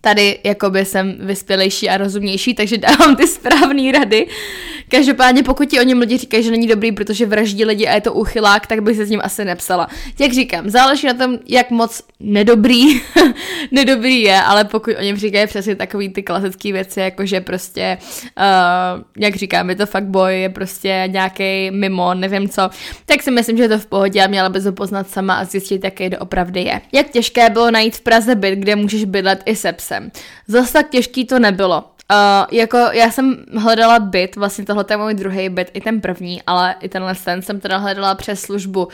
tady 0.00 0.38
jakoby 0.44 0.84
jsem 0.84 1.16
vyspělejší 1.20 1.88
a 1.88 1.96
rozumnější, 1.96 2.54
takže 2.54 2.78
dávám 2.78 3.16
ty 3.16 3.26
správné 3.26 3.92
rady. 3.92 4.26
Každopádně 4.88 5.42
pokud 5.42 5.68
ti 5.68 5.80
o 5.80 5.82
něm 5.82 5.98
lidi 5.98 6.16
říkají, 6.16 6.42
že 6.42 6.50
není 6.50 6.66
dobrý, 6.66 6.92
protože 6.92 7.26
vraždí 7.26 7.64
lidi 7.64 7.86
a 7.86 7.94
je 7.94 8.00
to 8.00 8.12
uchylák, 8.12 8.66
tak 8.66 8.82
bych 8.82 8.96
se 8.96 9.06
s 9.06 9.10
ním 9.10 9.20
asi 9.24 9.44
nepsala. 9.44 9.88
Jak 10.18 10.32
říkám, 10.32 10.70
záleží 10.70 11.06
na 11.06 11.14
tom, 11.14 11.38
jak 11.48 11.70
moc 11.70 12.02
nedobrý, 12.20 13.00
nedobrý 13.70 14.22
je, 14.22 14.40
ale 14.40 14.64
pokud 14.64 14.94
o 14.98 15.02
něm 15.02 15.16
říkají 15.16 15.46
přesně 15.46 15.76
takový 15.76 16.08
ty 16.08 16.22
klasické 16.22 16.72
věci, 16.72 17.00
jako 17.00 17.26
že 17.26 17.40
prostě, 17.40 17.98
uh, 18.38 19.02
jak 19.18 19.36
říkám, 19.36 19.70
je 19.70 19.76
to 19.76 19.86
fakt 19.86 20.06
boj, 20.06 20.40
je 20.40 20.48
prostě 20.48 21.04
nějaký 21.06 21.70
mimo, 21.70 22.14
nevím 22.14 22.48
co, 22.48 22.70
tak 23.06 23.22
si 23.22 23.30
myslím, 23.30 23.56
že 23.56 23.62
je 23.62 23.68
to 23.68 23.78
v 23.78 23.86
pohodě 23.86 24.22
a 24.22 24.26
měla 24.26 24.48
bys 24.48 24.64
ho 24.64 24.72
poznat 24.72 25.10
sama 25.10 25.34
a 25.34 25.44
zjistit, 25.44 25.84
jaký 25.84 26.10
to 26.10 26.18
opravdu 26.18 26.60
je. 26.60 26.80
Jak 26.92 27.10
těžké 27.10 27.50
bylo 27.50 27.70
najít 27.70 27.96
v 27.96 28.00
Praze 28.00 28.34
byt, 28.34 28.58
kde 28.58 28.76
můžeš 28.76 29.04
bydlet 29.04 29.42
i 29.46 29.56
se 29.56 29.72
psem. 29.78 30.10
Zase 30.48 30.72
tak 30.72 30.90
těžký 30.90 31.24
to 31.24 31.38
nebylo 31.38 31.84
Uh, 32.12 32.46
jako 32.58 32.76
já 32.76 33.10
jsem 33.10 33.44
hledala 33.56 33.98
byt, 33.98 34.36
vlastně 34.36 34.64
tohle 34.64 34.84
je 34.90 34.96
můj 34.96 35.14
druhý 35.14 35.48
byt, 35.48 35.70
i 35.74 35.80
ten 35.80 36.00
první, 36.00 36.42
ale 36.46 36.74
i 36.80 36.88
tenhle 36.88 37.14
ten 37.14 37.42
jsem 37.42 37.60
teda 37.60 37.76
hledala 37.76 38.14
přes 38.14 38.40
službu 38.40 38.84
uh, 38.84 38.90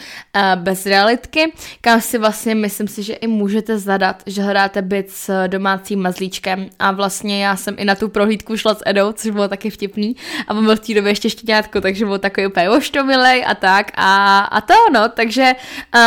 bez 0.55 0.87
realitky, 0.87 1.53
kam 1.81 2.01
si 2.01 2.19
vlastně 2.19 2.55
myslím 2.55 2.89
si, 2.89 3.03
že 3.03 3.13
i 3.13 3.27
můžete 3.27 3.79
zadat, 3.79 4.23
že 4.27 4.43
hledáte 4.43 4.83
byt 4.83 5.11
s 5.11 5.49
domácím 5.49 6.03
mazlíčkem. 6.03 6.69
A 6.79 6.93
vlastně 6.93 7.45
já 7.45 7.57
jsem 7.57 7.75
i 7.79 7.85
na 7.85 7.95
tu 7.95 8.09
prohlídku 8.09 8.57
šla 8.57 8.75
s 8.75 8.83
Edou, 8.87 9.13
což 9.13 9.31
bylo 9.31 9.49
taky 9.49 9.71
vtipný. 9.71 10.17
A 10.49 10.55
on 10.55 10.65
byl 10.65 10.77
v 10.77 10.81
té 10.81 10.95
době 10.95 11.11
ještě 11.11 11.31
štěňátko, 11.31 11.81
takže 11.81 12.05
byl 12.05 12.19
takový 12.19 12.47
úplně 12.47 12.71
oštomilej 12.71 13.45
a 13.47 13.55
tak. 13.55 13.91
A, 13.95 14.39
a 14.39 14.61
to 14.61 14.75
no, 14.93 15.09
takže 15.09 15.53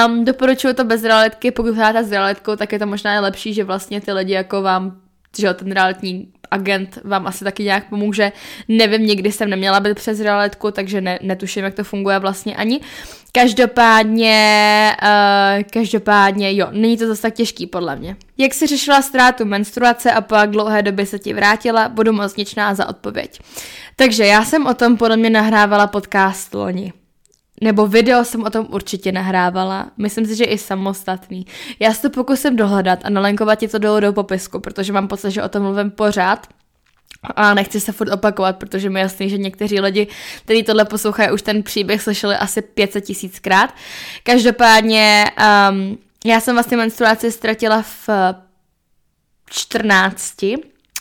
um, 0.05 0.25
doporučuji 0.25 0.73
to 0.73 0.83
bez 0.83 1.03
realitky, 1.03 1.51
pokud 1.51 1.75
hledáte 1.75 2.03
s 2.03 2.11
realitkou, 2.11 2.55
tak 2.55 2.71
je 2.71 2.79
to 2.79 2.87
možná 2.87 3.21
lepší, 3.21 3.53
že 3.53 3.63
vlastně 3.63 4.01
ty 4.01 4.11
lidi 4.11 4.33
jako 4.33 4.61
vám 4.61 4.97
že 5.39 5.53
ten 5.53 5.71
realitní 5.71 6.27
agent 6.51 6.99
vám 7.03 7.27
asi 7.27 7.43
taky 7.43 7.63
nějak 7.63 7.89
pomůže. 7.89 8.31
Nevím, 8.67 9.05
nikdy 9.05 9.31
jsem 9.31 9.49
neměla 9.49 9.79
být 9.79 9.95
přes 9.95 10.19
realitku, 10.19 10.71
takže 10.71 11.01
ne, 11.01 11.19
netuším, 11.21 11.63
jak 11.63 11.73
to 11.73 11.83
funguje 11.83 12.19
vlastně 12.19 12.55
ani. 12.55 12.79
Každopádně, 13.31 14.95
uh, 15.01 15.63
každopádně, 15.73 16.55
jo, 16.55 16.67
není 16.71 16.97
to 16.97 17.07
zase 17.07 17.21
tak 17.21 17.33
těžký 17.33 17.67
podle 17.67 17.95
mě. 17.95 18.15
Jak 18.37 18.53
si 18.53 18.67
řešila 18.67 19.01
ztrátu 19.01 19.45
menstruace 19.45 20.11
a 20.11 20.21
pak 20.21 20.49
dlouhé 20.49 20.81
doby 20.81 21.05
se 21.05 21.19
ti 21.19 21.33
vrátila, 21.33 21.89
budu 21.89 22.13
moc 22.13 22.35
něčná 22.35 22.73
za 22.75 22.89
odpověď. 22.89 23.39
Takže 23.95 24.25
já 24.25 24.45
jsem 24.45 24.65
o 24.65 24.73
tom 24.73 24.97
podle 24.97 25.17
mě 25.17 25.29
nahrávala 25.29 25.87
podcast 25.87 26.53
loni 26.53 26.93
nebo 27.61 27.87
video 27.87 28.25
jsem 28.25 28.43
o 28.43 28.49
tom 28.49 28.67
určitě 28.69 29.11
nahrávala. 29.11 29.91
Myslím 29.97 30.25
si, 30.25 30.35
že 30.35 30.43
i 30.43 30.57
samostatný. 30.57 31.45
Já 31.79 31.93
se 31.93 32.01
to 32.01 32.09
pokusím 32.09 32.55
dohledat 32.55 32.99
a 33.03 33.09
nalenkovat 33.09 33.55
ti 33.55 33.67
to 33.67 33.77
dolů 33.77 33.99
do 33.99 34.13
popisku, 34.13 34.59
protože 34.59 34.93
mám 34.93 35.07
pocit, 35.07 35.31
že 35.31 35.43
o 35.43 35.49
tom 35.49 35.63
mluvím 35.63 35.91
pořád. 35.91 36.47
A 37.35 37.53
nechci 37.53 37.79
se 37.79 37.91
furt 37.91 38.11
opakovat, 38.13 38.57
protože 38.57 38.89
mi 38.89 38.99
jasný, 38.99 39.29
že 39.29 39.37
někteří 39.37 39.79
lidi, 39.79 40.07
kteří 40.43 40.63
tohle 40.63 40.85
poslouchají, 40.85 41.31
už 41.31 41.41
ten 41.41 41.63
příběh 41.63 42.01
slyšeli 42.01 42.35
asi 42.35 42.61
500 42.61 43.05
tisíckrát. 43.05 43.73
Každopádně 44.23 45.25
um, 45.69 45.97
já 46.25 46.39
jsem 46.39 46.55
vlastně 46.55 46.77
menstruaci 46.77 47.31
ztratila 47.31 47.81
v 47.81 48.09
14. 49.49 50.35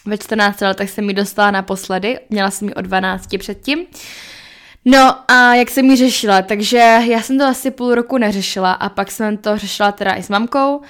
Ve 0.07 0.19
14 0.19 0.61
letech 0.61 0.91
jsem 0.91 1.07
mi 1.07 1.15
dostala 1.15 1.51
naposledy, 1.51 2.19
měla 2.31 2.51
jsem 2.51 2.69
ji 2.69 2.75
o 2.75 2.83
12 2.83 3.29
předtím. 3.39 3.87
No 4.89 5.31
a 5.31 5.55
jak 5.55 5.71
jsem 5.71 5.91
ji 5.91 5.97
řešila, 5.97 6.43
takže 6.43 6.77
já 7.09 7.23
jsem 7.23 7.39
to 7.39 7.45
asi 7.45 7.71
půl 7.71 7.95
roku 7.95 8.19
neřešila 8.19 8.73
a 8.73 8.89
pak 8.89 9.11
jsem 9.11 9.37
to 9.37 9.59
řešila 9.59 9.93
teda 9.93 10.15
i 10.15 10.23
s 10.23 10.29
mamkou 10.29 10.81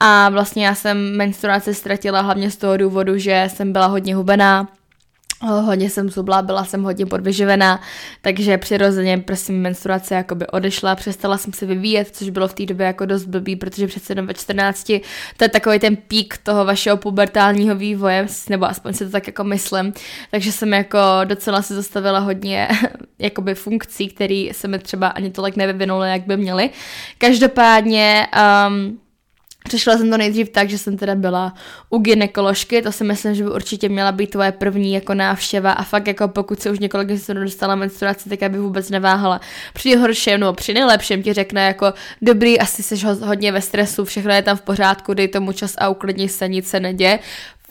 a 0.00 0.28
vlastně 0.28 0.66
já 0.66 0.74
jsem 0.74 1.16
menstruaci 1.16 1.74
ztratila 1.74 2.20
hlavně 2.20 2.50
z 2.50 2.56
toho 2.56 2.76
důvodu, 2.76 3.18
že 3.18 3.48
jsem 3.54 3.72
byla 3.72 3.86
hodně 3.86 4.14
hubená, 4.14 4.68
Hodně 5.42 5.90
jsem 5.90 6.10
zubla, 6.10 6.42
byla 6.42 6.64
jsem 6.64 6.82
hodně 6.82 7.06
podvyživená, 7.06 7.80
takže 8.20 8.58
přirozeně 8.58 9.18
prostě 9.18 9.52
menstruace 9.52 10.14
jakoby 10.14 10.46
odešla, 10.46 10.94
přestala 10.94 11.38
jsem 11.38 11.52
se 11.52 11.66
vyvíjet, 11.66 12.08
což 12.12 12.30
bylo 12.30 12.48
v 12.48 12.54
té 12.54 12.66
době 12.66 12.86
jako 12.86 13.06
dost 13.06 13.24
blbý, 13.24 13.56
protože 13.56 13.86
přece 13.86 14.12
jenom 14.12 14.26
ve 14.26 14.34
14 14.34 14.86
to 15.36 15.44
je 15.44 15.48
takový 15.48 15.78
ten 15.78 15.96
pík 15.96 16.38
toho 16.42 16.64
vašeho 16.64 16.96
pubertálního 16.96 17.74
vývoje, 17.74 18.26
nebo 18.50 18.64
aspoň 18.64 18.92
si 18.92 19.04
to 19.04 19.10
tak 19.10 19.26
jako 19.26 19.44
myslím, 19.44 19.92
takže 20.30 20.52
jsem 20.52 20.72
jako 20.72 20.98
docela 21.24 21.62
se 21.62 21.74
zastavila 21.74 22.18
hodně 22.18 22.68
jakoby 23.18 23.54
funkcí, 23.54 24.08
které 24.08 24.48
se 24.52 24.68
mi 24.68 24.78
třeba 24.78 25.08
ani 25.08 25.30
tolik 25.30 25.56
nevyvinuly, 25.56 26.10
jak 26.10 26.26
by 26.26 26.36
měly. 26.36 26.70
Každopádně 27.18 28.26
um, 28.68 28.98
Řešila 29.70 29.98
jsem 29.98 30.10
to 30.10 30.16
nejdřív 30.16 30.48
tak, 30.48 30.70
že 30.70 30.78
jsem 30.78 30.96
teda 30.96 31.14
byla 31.14 31.54
u 31.90 31.98
gynekoložky, 31.98 32.82
to 32.82 32.92
si 32.92 33.04
myslím, 33.04 33.34
že 33.34 33.44
by 33.44 33.50
určitě 33.50 33.88
měla 33.88 34.12
být 34.12 34.30
tvoje 34.30 34.52
první 34.52 34.92
jako 34.92 35.14
návštěva 35.14 35.72
a 35.72 35.82
fakt 35.82 36.06
jako 36.06 36.28
pokud 36.28 36.60
se 36.60 36.70
už 36.70 36.78
několik 36.78 37.08
měsíců 37.08 37.34
dostala 37.34 37.74
menstruaci, 37.74 38.28
tak 38.28 38.42
aby 38.42 38.58
vůbec 38.58 38.90
neváhala. 38.90 39.40
Při 39.74 39.96
horším 39.96 40.40
nebo 40.40 40.52
při 40.52 40.74
nejlepším 40.74 41.22
ti 41.22 41.32
řekne 41.32 41.66
jako 41.66 41.92
dobrý, 42.22 42.58
asi 42.58 42.82
jsi 42.82 43.06
hodně 43.06 43.52
ve 43.52 43.60
stresu, 43.60 44.04
všechno 44.04 44.32
je 44.32 44.42
tam 44.42 44.56
v 44.56 44.62
pořádku, 44.62 45.14
dej 45.14 45.28
tomu 45.28 45.52
čas 45.52 45.74
a 45.78 45.88
uklidni 45.88 46.28
se, 46.28 46.48
nic 46.48 46.68
se 46.68 46.80
neděje 46.80 47.18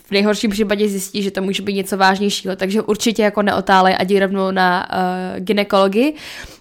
v 0.07 0.11
nejhorším 0.11 0.51
případě 0.51 0.89
zjistí, 0.89 1.23
že 1.23 1.31
to 1.31 1.41
může 1.41 1.63
být 1.63 1.73
něco 1.73 1.97
vážnějšího, 1.97 2.55
takže 2.55 2.81
určitě 2.81 3.23
jako 3.23 3.41
neotálej 3.41 3.95
a 3.99 4.03
jdi 4.03 4.19
rovnou 4.19 4.51
na 4.51 4.87
uh, 4.89 5.39
ginekologii. 5.39 6.13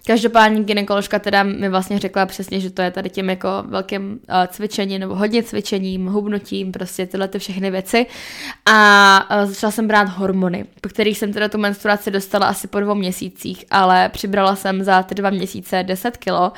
Každopádně 0.06 0.62
ginekoložka 0.62 1.18
teda 1.18 1.42
mi 1.42 1.68
vlastně 1.68 1.98
řekla 1.98 2.26
přesně, 2.26 2.60
že 2.60 2.70
to 2.70 2.82
je 2.82 2.90
tady 2.90 3.10
tím 3.10 3.30
jako 3.30 3.48
velkým 3.66 4.10
uh, 4.10 4.46
cvičením 4.46 5.00
nebo 5.00 5.14
hodně 5.14 5.42
cvičením, 5.42 6.06
hubnutím, 6.06 6.72
prostě 6.72 7.06
tyhle 7.06 7.28
ty 7.28 7.38
všechny 7.38 7.70
věci. 7.70 8.06
A 8.66 9.40
uh, 9.42 9.50
začala 9.50 9.70
jsem 9.70 9.88
brát 9.88 10.08
hormony, 10.08 10.64
po 10.80 10.88
kterých 10.88 11.18
jsem 11.18 11.32
teda 11.32 11.48
tu 11.48 11.58
menstruaci 11.58 12.10
dostala 12.10 12.46
asi 12.46 12.68
po 12.68 12.80
dvou 12.80 12.94
měsících, 12.94 13.64
ale 13.70 14.08
přibrala 14.08 14.56
jsem 14.56 14.84
za 14.84 15.02
ty 15.02 15.14
dva 15.14 15.30
měsíce 15.30 15.82
10 15.82 16.16
kilo 16.16 16.52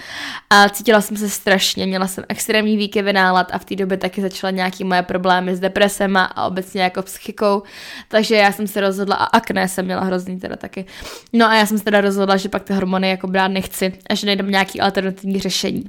a 0.50 0.68
cítila 0.68 1.00
jsem 1.00 1.16
se 1.16 1.28
strašně, 1.28 1.86
měla 1.86 2.06
jsem 2.06 2.24
extrémní 2.28 2.76
výkyvy 2.76 3.12
nálad 3.12 3.48
a 3.52 3.58
v 3.58 3.64
té 3.64 3.76
době 3.76 3.96
taky 3.96 4.22
začala 4.22 4.50
nějaký 4.50 4.84
moje 4.84 5.02
problémy 5.02 5.56
s 5.56 5.60
depresema 5.60 6.24
a 6.24 6.46
obecně 6.46 6.82
jako 6.82 7.02
psychikou, 7.02 7.62
takže 8.08 8.36
já 8.36 8.52
jsem 8.52 8.66
se 8.66 8.80
rozhodla 8.80 9.16
a 9.16 9.24
akné 9.24 9.68
jsem 9.68 9.84
měla 9.84 10.02
hrozný 10.02 10.40
teda 10.40 10.56
taky. 10.56 10.86
No 11.32 11.46
a 11.46 11.54
já 11.54 11.66
jsem 11.66 11.78
se 11.78 11.84
teda 11.84 12.00
rozhodla, 12.00 12.36
že 12.36 12.48
pak 12.48 12.62
ty 12.62 12.72
hormony 12.72 13.10
jako 13.10 13.26
brát 13.36 13.48
nechci 13.48 13.92
a 14.10 14.14
že 14.14 14.26
najdem 14.26 14.50
nějaký 14.50 14.80
alternativní 14.80 15.40
řešení. 15.40 15.84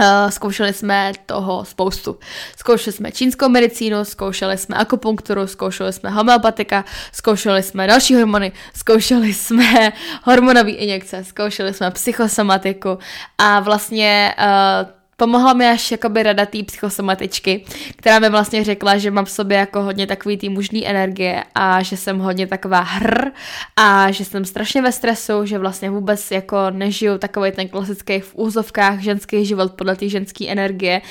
Uh, 0.00 0.30
zkoušeli 0.30 0.72
jsme 0.72 1.12
toho 1.26 1.64
spoustu. 1.64 2.18
Zkoušeli 2.56 2.96
jsme 2.96 3.12
čínskou 3.12 3.48
medicínu, 3.48 4.04
zkoušeli 4.04 4.58
jsme 4.58 4.76
akupunkturu, 4.76 5.46
zkoušeli 5.46 5.92
jsme 5.92 6.10
homeopatika, 6.10 6.84
zkoušeli 7.12 7.62
jsme 7.62 7.86
další 7.86 8.14
hormony, 8.14 8.52
zkoušeli 8.76 9.34
jsme 9.34 9.92
hormonové 10.22 10.70
injekce, 10.70 11.24
zkoušeli 11.24 11.74
jsme 11.74 11.90
psychosomatiku 11.90 12.98
a 13.38 13.60
vlastně 13.60 14.34
uh, 14.38 14.97
Pomohla 15.20 15.52
mi 15.52 15.68
až 15.68 15.90
jakoby 15.90 16.22
rada 16.22 16.46
té 16.46 16.62
psychosomatičky, 16.62 17.64
která 17.96 18.18
mi 18.18 18.28
vlastně 18.30 18.64
řekla, 18.64 18.98
že 18.98 19.10
mám 19.10 19.24
v 19.24 19.30
sobě 19.30 19.58
jako 19.58 19.82
hodně 19.82 20.06
takový 20.06 20.36
tý 20.36 20.48
mužný 20.48 20.88
energie 20.88 21.44
a 21.54 21.82
že 21.82 21.96
jsem 21.96 22.18
hodně 22.18 22.46
taková 22.46 22.80
hr 22.80 23.30
a 23.76 24.10
že 24.10 24.24
jsem 24.24 24.44
strašně 24.44 24.82
ve 24.82 24.92
stresu, 24.92 25.44
že 25.44 25.58
vlastně 25.58 25.90
vůbec 25.90 26.30
jako 26.30 26.56
nežiju 26.70 27.18
takový 27.18 27.52
ten 27.52 27.68
klasický 27.68 28.20
v 28.20 28.32
úzovkách 28.34 29.00
ženský 29.00 29.44
život 29.44 29.72
podle 29.72 29.96
té 29.96 30.08
ženské 30.08 30.48
energie. 30.48 31.02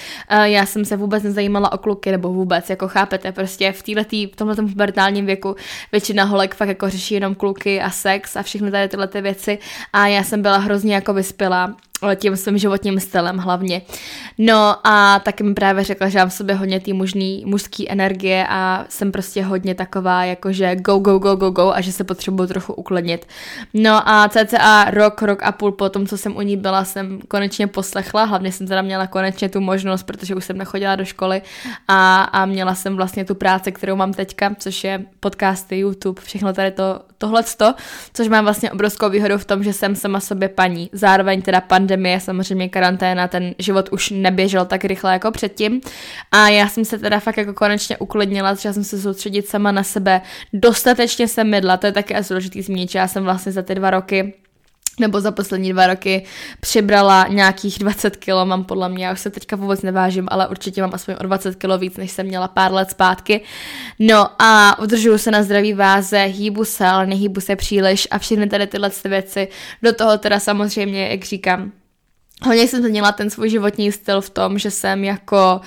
Já 0.43 0.65
jsem 0.65 0.85
se 0.85 0.97
vůbec 0.97 1.23
nezajímala 1.23 1.71
o 1.71 1.77
kluky 1.77 2.11
nebo 2.11 2.33
vůbec, 2.33 2.69
jako 2.69 2.87
chápete, 2.87 3.31
prostě 3.31 3.71
v 3.71 3.83
této, 3.83 4.01
v 4.33 4.35
tomhle 4.35 4.55
pubertálním 4.55 5.25
věku 5.25 5.55
většina 5.91 6.23
holek 6.23 6.55
fakt 6.55 6.69
jako 6.69 6.89
řeší 6.89 7.13
jenom 7.13 7.35
kluky 7.35 7.81
a 7.81 7.89
sex 7.89 8.35
a 8.35 8.43
všechny 8.43 8.71
tady 8.71 8.87
tyhle 8.87 9.07
ty 9.07 9.21
věci 9.21 9.59
a 9.93 10.07
já 10.07 10.23
jsem 10.23 10.41
byla 10.41 10.57
hrozně 10.57 10.95
jako 10.95 11.13
vyspělá 11.13 11.75
tím 12.15 12.37
svým 12.37 12.57
životním 12.57 12.99
stylem 12.99 13.37
hlavně. 13.37 13.81
No 14.37 14.87
a 14.87 15.19
taky 15.19 15.43
mi 15.43 15.53
právě 15.53 15.83
řekla, 15.83 16.09
že 16.09 16.19
mám 16.19 16.29
v 16.29 16.33
sobě 16.33 16.55
hodně 16.55 16.79
té 16.79 16.93
mužský 17.45 17.91
energie 17.91 18.47
a 18.49 18.85
jsem 18.89 19.11
prostě 19.11 19.43
hodně 19.43 19.75
taková, 19.75 20.23
jakože 20.23 20.75
go, 20.75 20.97
go, 20.97 21.19
go, 21.19 21.35
go, 21.35 21.49
go 21.49 21.71
a 21.73 21.81
že 21.81 21.91
se 21.91 22.03
potřebuju 22.03 22.47
trochu 22.47 22.73
uklidnit. 22.73 23.27
No 23.73 24.09
a 24.09 24.29
cca 24.29 24.91
rok, 24.91 25.21
rok 25.21 25.43
a 25.43 25.51
půl 25.51 25.71
po 25.71 25.89
tom, 25.89 26.07
co 26.07 26.17
jsem 26.17 26.35
u 26.35 26.41
ní 26.41 26.57
byla, 26.57 26.83
jsem 26.83 27.19
konečně 27.27 27.67
poslechla, 27.67 28.23
hlavně 28.23 28.51
jsem 28.51 28.67
teda 28.67 28.81
měla 28.81 29.07
konečně 29.07 29.49
tu 29.49 29.61
možnost, 29.61 30.03
protože 30.03 30.35
už 30.35 30.45
jsem 30.45 30.57
nechodila 30.57 30.95
do 30.95 31.05
školy 31.05 31.41
a, 31.87 32.23
a 32.23 32.45
měla 32.45 32.75
jsem 32.75 32.95
vlastně 32.95 33.25
tu 33.25 33.35
práci, 33.35 33.71
kterou 33.71 33.95
mám 33.95 34.13
teďka, 34.13 34.55
což 34.59 34.83
je 34.83 35.05
podcasty, 35.19 35.77
YouTube, 35.77 36.21
všechno 36.21 36.53
tady 36.53 36.71
to, 36.71 37.01
tohleto, 37.17 37.73
což 38.13 38.27
mám 38.27 38.43
vlastně 38.43 38.71
obrovskou 38.71 39.09
výhodu 39.09 39.37
v 39.37 39.45
tom, 39.45 39.63
že 39.63 39.73
jsem 39.73 39.95
sama 39.95 40.19
sobě 40.19 40.49
paní, 40.49 40.89
zároveň 40.93 41.41
teda 41.41 41.61
pan 41.61 41.86
pandemie, 41.87 42.19
samozřejmě 42.19 42.69
karanténa, 42.69 43.27
ten 43.27 43.55
život 43.59 43.89
už 43.91 44.09
neběžel 44.09 44.65
tak 44.65 44.85
rychle 44.85 45.13
jako 45.13 45.31
předtím. 45.31 45.81
A 46.31 46.49
já 46.49 46.67
jsem 46.67 46.85
se 46.85 46.99
teda 46.99 47.19
fakt 47.19 47.37
jako 47.37 47.53
konečně 47.53 47.97
uklidnila, 47.97 48.55
začala 48.55 48.73
jsem 48.73 48.83
se 48.83 49.01
soustředit 49.01 49.47
sama 49.47 49.71
na 49.71 49.83
sebe, 49.83 50.21
dostatečně 50.53 51.27
jsem 51.27 51.49
mydla, 51.49 51.77
to 51.77 51.85
je 51.85 51.91
taky 51.91 52.15
asi 52.15 52.33
důležitý 52.33 52.61
zmínit, 52.61 52.91
že 52.91 52.99
já 52.99 53.07
jsem 53.07 53.23
vlastně 53.23 53.51
za 53.51 53.61
ty 53.61 53.75
dva 53.75 53.89
roky 53.89 54.33
nebo 54.99 55.21
za 55.21 55.31
poslední 55.31 55.73
dva 55.73 55.87
roky 55.87 56.23
přibrala 56.59 57.27
nějakých 57.27 57.79
20 57.79 58.15
kilo, 58.15 58.45
mám 58.45 58.63
podle 58.63 58.89
mě, 58.89 59.05
já 59.05 59.13
už 59.13 59.19
se 59.19 59.29
teďka 59.29 59.55
vůbec 59.55 59.81
nevážím, 59.81 60.27
ale 60.31 60.47
určitě 60.47 60.81
mám 60.81 60.91
aspoň 60.93 61.15
o 61.19 61.23
20 61.23 61.55
kilo 61.55 61.77
víc, 61.77 61.97
než 61.97 62.11
jsem 62.11 62.25
měla 62.25 62.47
pár 62.47 62.73
let 62.73 62.89
zpátky. 62.89 63.41
No 63.99 64.29
a 64.41 64.79
udržuju 64.79 65.17
se 65.17 65.31
na 65.31 65.43
zdraví 65.43 65.73
váze, 65.73 66.23
hýbu 66.23 66.65
se, 66.65 66.87
ale 66.87 67.07
nehýbu 67.07 67.41
se 67.41 67.55
příliš 67.55 68.07
a 68.11 68.17
všechny 68.17 68.49
tady 68.49 68.67
tyhle 68.67 68.91
věci. 69.05 69.47
Do 69.83 69.93
toho 69.93 70.17
teda 70.17 70.39
samozřejmě, 70.39 71.07
jak 71.07 71.23
říkám, 71.23 71.71
Hodně 72.45 72.67
jsem 72.67 72.79
změnila 72.79 73.11
ten 73.11 73.29
svůj 73.29 73.49
životní 73.49 73.91
styl 73.91 74.21
v 74.21 74.29
tom, 74.29 74.59
že 74.59 74.71
jsem 74.71 75.03
jako 75.03 75.61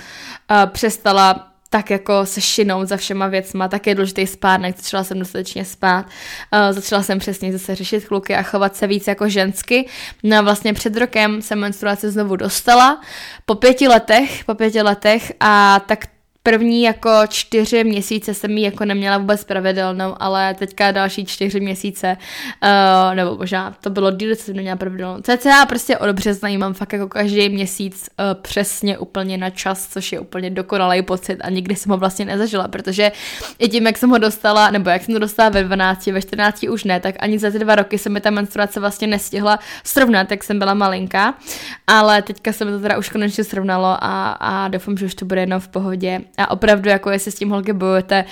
uh, 0.50 0.70
přestala 0.70 1.49
tak 1.70 1.90
jako 1.90 2.26
se 2.26 2.40
šinout 2.40 2.88
za 2.88 2.96
všema 2.96 3.26
věcma, 3.26 3.68
tak 3.68 3.86
je 3.86 3.94
důležitý 3.94 4.26
spánek, 4.26 4.76
začala 4.76 5.04
jsem 5.04 5.18
dostatečně 5.18 5.64
spát, 5.64 6.06
uh, 6.06 6.72
začala 6.72 7.02
jsem 7.02 7.18
přesně 7.18 7.52
zase 7.52 7.74
řešit 7.74 8.08
kluky 8.08 8.34
a 8.34 8.42
chovat 8.42 8.76
se 8.76 8.86
víc 8.86 9.06
jako 9.06 9.28
žensky. 9.28 9.88
No 10.22 10.38
a 10.38 10.40
vlastně 10.40 10.72
před 10.72 10.96
rokem 10.96 11.42
jsem 11.42 11.58
menstruaci 11.58 12.10
znovu 12.10 12.36
dostala, 12.36 13.00
po 13.46 13.54
pěti 13.54 13.88
letech, 13.88 14.44
po 14.44 14.54
pěti 14.54 14.82
letech 14.82 15.32
a 15.40 15.80
tak 15.86 16.06
první 16.42 16.82
jako 16.82 17.10
čtyři 17.28 17.84
měsíce 17.84 18.34
jsem 18.34 18.50
ji 18.50 18.64
jako 18.64 18.84
neměla 18.84 19.18
vůbec 19.18 19.44
pravidelnou, 19.44 20.14
ale 20.20 20.54
teďka 20.54 20.90
další 20.90 21.26
čtyři 21.26 21.60
měsíce, 21.60 22.16
uh, 22.62 23.14
nebo 23.14 23.36
možná 23.36 23.74
to 23.80 23.90
bylo 23.90 24.10
díl, 24.10 24.36
co 24.36 24.42
jsem 24.42 24.56
neměla 24.56 24.76
pravidelnou. 24.76 25.20
CCA 25.20 25.66
prostě 25.66 25.98
od 25.98 26.10
března 26.10 26.48
jí 26.48 26.58
mám 26.58 26.74
fakt 26.74 26.92
jako 26.92 27.08
každý 27.08 27.48
měsíc 27.48 28.08
uh, 28.18 28.42
přesně 28.42 28.98
úplně 28.98 29.38
na 29.38 29.50
čas, 29.50 29.88
což 29.88 30.12
je 30.12 30.20
úplně 30.20 30.50
dokonalý 30.50 31.02
pocit 31.02 31.36
a 31.40 31.50
nikdy 31.50 31.76
jsem 31.76 31.90
ho 31.90 31.96
vlastně 31.96 32.24
nezažila, 32.24 32.68
protože 32.68 33.12
i 33.58 33.68
tím, 33.68 33.86
jak 33.86 33.98
jsem 33.98 34.10
ho 34.10 34.18
dostala, 34.18 34.70
nebo 34.70 34.90
jak 34.90 35.04
jsem 35.04 35.14
to 35.14 35.18
dostala 35.18 35.48
ve 35.48 35.64
12, 35.64 36.06
ve 36.06 36.22
14 36.22 36.62
už 36.62 36.84
ne, 36.84 37.00
tak 37.00 37.14
ani 37.18 37.38
za 37.38 37.50
ty 37.50 37.58
dva 37.58 37.74
roky 37.74 37.98
se 37.98 38.08
mi 38.08 38.20
ta 38.20 38.30
menstruace 38.30 38.80
vlastně 38.80 39.06
nestihla 39.06 39.58
srovnat, 39.84 40.30
jak 40.30 40.44
jsem 40.44 40.58
byla 40.58 40.74
malinká, 40.74 41.34
ale 41.86 42.22
teďka 42.22 42.52
se 42.52 42.64
mi 42.64 42.70
to 42.70 42.80
teda 42.80 42.98
už 42.98 43.08
konečně 43.08 43.44
srovnalo 43.44 43.96
a, 44.00 44.30
a 44.32 44.68
doufám, 44.68 44.96
že 44.96 45.06
už 45.06 45.14
to 45.14 45.24
bude 45.24 45.40
jenom 45.40 45.60
v 45.60 45.68
pohodě 45.68 46.20
a 46.40 46.50
opravdu, 46.50 46.88
jako 46.88 47.10
jestli 47.10 47.32
s 47.32 47.34
tím 47.34 47.50
holky 47.50 47.72
bojujete, 47.72 48.24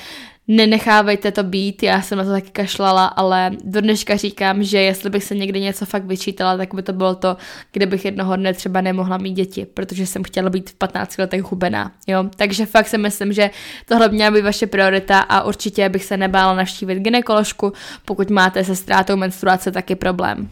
nenechávejte 0.49 1.33
to 1.33 1.43
být, 1.43 1.83
já 1.83 2.03
jsem 2.03 2.19
na 2.19 2.25
to 2.25 2.31
taky 2.31 2.51
kašlala, 2.51 3.07
ale 3.07 3.51
do 3.65 3.81
dneška 3.81 4.17
říkám, 4.17 4.63
že 4.63 4.79
jestli 4.81 5.11
bych 5.11 5.25
se 5.25 5.35
někdy 5.35 5.61
něco 5.61 5.87
fakt 5.87 6.05
vyčítala, 6.05 6.57
tak 6.57 6.75
by 6.75 6.83
to 6.83 6.93
bylo 6.93 7.15
to, 7.15 7.37
kde 7.73 7.87
bych 7.87 8.05
jednoho 8.05 8.37
dne 8.37 8.55
třeba 8.55 8.81
nemohla 8.81 9.19
mít 9.19 9.33
děti, 9.33 9.67
protože 9.67 10.07
jsem 10.07 10.25
chtěla 10.25 10.51
být 10.51 10.71
v 10.71 10.75
15 10.75 11.19
letech 11.19 11.43
hubená, 11.43 11.93
jo. 12.07 12.25
Takže 12.37 12.67
fakt 12.67 12.89
si 12.89 12.99
myslím, 12.99 13.33
že 13.33 13.51
tohle 13.87 14.09
měla 14.09 14.31
být 14.31 14.43
vaše 14.43 14.67
priorita 14.67 15.21
a 15.21 15.43
určitě 15.43 15.89
bych 15.89 16.05
se 16.05 16.17
nebála 16.17 16.55
navštívit 16.55 16.99
ginekoložku, 16.99 17.73
pokud 18.05 18.31
máte 18.31 18.65
se 18.65 18.77
ztrátou 18.77 19.17
menstruace 19.17 19.73
taky 19.73 19.97
problém. 19.97 20.51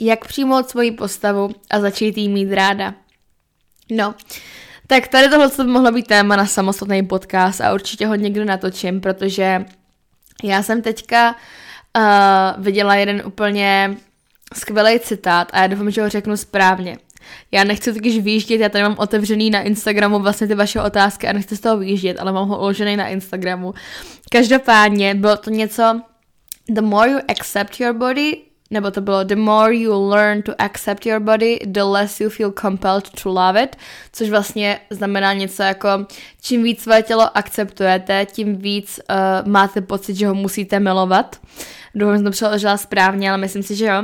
Jak 0.00 0.26
přijmout 0.26 0.68
svoji 0.68 0.90
postavu 0.90 1.50
a 1.70 1.80
začít 1.80 2.18
jí 2.18 2.28
mít 2.28 2.52
ráda? 2.52 2.94
No, 3.90 4.14
tak 4.90 5.08
tady 5.08 5.28
tohle 5.28 5.50
by 5.56 5.64
mohlo 5.64 5.92
být 5.92 6.06
téma 6.06 6.36
na 6.36 6.46
samostatný 6.46 7.06
podcast 7.06 7.60
a 7.60 7.74
určitě 7.74 8.06
ho 8.06 8.14
někdo 8.14 8.44
natočím, 8.44 9.00
protože 9.00 9.64
já 10.42 10.62
jsem 10.62 10.82
teďka 10.82 11.36
uh, 11.96 12.64
viděla 12.64 12.94
jeden 12.94 13.22
úplně 13.26 13.96
skvělý 14.54 15.00
citát 15.00 15.48
a 15.52 15.60
já 15.60 15.66
doufám, 15.66 15.90
že 15.90 16.02
ho 16.02 16.08
řeknu 16.08 16.36
správně. 16.36 16.98
Já 17.52 17.64
nechci 17.64 17.92
totiž 17.92 18.18
výjíždět, 18.18 18.60
já 18.60 18.68
tady 18.68 18.84
mám 18.84 18.96
otevřený 18.98 19.50
na 19.50 19.60
Instagramu 19.60 20.18
vlastně 20.18 20.46
ty 20.46 20.54
vaše 20.54 20.82
otázky 20.82 21.28
a 21.28 21.32
nechci 21.32 21.56
z 21.56 21.60
toho 21.60 21.78
výjíždět, 21.78 22.20
ale 22.20 22.32
mám 22.32 22.48
ho 22.48 22.58
uložený 22.58 22.96
na 22.96 23.08
Instagramu. 23.08 23.74
Každopádně 24.30 25.14
bylo 25.14 25.36
to 25.36 25.50
něco 25.50 26.00
The 26.68 26.82
more 26.82 27.10
you 27.10 27.18
accept 27.28 27.80
your 27.80 27.94
body, 27.94 28.36
nebo 28.70 28.90
to 28.90 29.00
bylo 29.00 29.24
the 29.24 29.36
more 29.36 29.76
you 29.76 30.08
learn 30.08 30.42
to 30.42 30.52
accept 30.58 31.06
your 31.06 31.20
body, 31.20 31.58
the 31.66 31.82
less 31.82 32.20
you 32.20 32.30
feel 32.30 32.52
compelled 32.60 33.10
to 33.22 33.28
love 33.28 33.62
it, 33.62 33.76
což 34.12 34.30
vlastně 34.30 34.80
znamená 34.90 35.32
něco 35.32 35.62
jako 35.62 35.88
čím 36.42 36.62
víc 36.62 36.82
své 36.82 37.02
tělo 37.02 37.36
akceptujete, 37.38 38.26
tím 38.26 38.56
víc 38.56 39.00
uh, 39.10 39.48
máte 39.48 39.80
pocit, 39.80 40.16
že 40.16 40.26
ho 40.26 40.34
musíte 40.34 40.80
milovat. 40.80 41.40
Doufám, 41.94 42.14
že 42.14 42.18
jsem 42.18 42.24
to 42.24 42.30
přeložila 42.30 42.76
správně, 42.76 43.30
ale 43.30 43.38
myslím 43.38 43.62
si, 43.62 43.76
že 43.76 43.86
jo. 43.86 44.02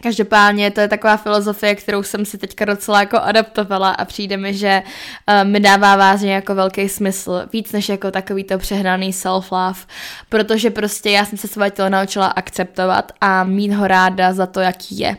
Každopádně 0.00 0.70
to 0.70 0.80
je 0.80 0.88
taková 0.88 1.16
filozofie, 1.16 1.74
kterou 1.74 2.02
jsem 2.02 2.24
si 2.24 2.38
teďka 2.38 2.64
docela 2.64 3.00
jako 3.00 3.18
adaptovala 3.18 3.90
a 3.90 4.04
přijde 4.04 4.36
mi, 4.36 4.54
že 4.54 4.82
uh, 5.28 5.50
mi 5.50 5.60
dává 5.60 5.96
vážně 5.96 6.34
jako 6.34 6.54
velký 6.54 6.88
smysl, 6.88 7.42
víc 7.52 7.72
než 7.72 7.88
jako 7.88 8.10
takový 8.10 8.44
to 8.44 8.58
přehnaný 8.58 9.12
self-love, 9.12 9.86
protože 10.28 10.70
prostě 10.70 11.10
já 11.10 11.24
jsem 11.24 11.38
se 11.38 11.48
své 11.48 11.70
tělo 11.70 11.88
naučila 11.88 12.26
akceptovat 12.26 13.12
a 13.20 13.44
mít 13.44 13.72
ho 13.72 13.86
ráda 13.86 14.32
za 14.32 14.46
to, 14.46 14.60
jaký 14.60 14.98
je. 14.98 15.16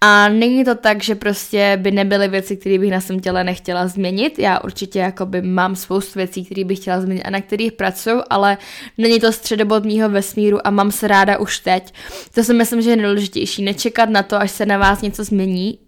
A 0.00 0.28
není 0.28 0.64
to 0.64 0.74
tak, 0.74 1.02
že 1.02 1.14
prostě 1.14 1.78
by 1.82 1.90
nebyly 1.90 2.28
věci, 2.28 2.56
které 2.56 2.78
bych 2.78 2.90
na 2.90 3.00
svém 3.00 3.20
těle 3.20 3.44
nechtěla 3.44 3.88
změnit. 3.88 4.38
Já 4.38 4.58
určitě 4.58 4.98
jakoby 4.98 5.42
mám 5.42 5.76
spoustu 5.76 6.18
věcí, 6.18 6.44
které 6.44 6.64
bych 6.64 6.78
chtěla 6.78 7.00
změnit 7.00 7.22
a 7.22 7.30
na 7.30 7.40
kterých 7.40 7.72
pracuji, 7.72 8.22
ale 8.30 8.58
není 8.98 9.20
to 9.20 9.32
středobod 9.32 9.84
mýho 9.84 10.08
vesmíru 10.08 10.66
a 10.66 10.70
mám 10.70 10.90
se 10.92 11.08
ráda 11.08 11.38
už 11.38 11.58
teď. 11.58 11.94
To 12.34 12.44
si 12.44 12.54
myslím, 12.54 12.82
že 12.82 12.90
je 12.90 12.96
nejdůležitější. 12.96 13.62
Nečekat 13.62 14.05
na 14.08 14.22
to, 14.22 14.36
až 14.36 14.50
se 14.50 14.66
na 14.66 14.78
vás 14.78 15.02
něco 15.02 15.24
změní 15.24 15.78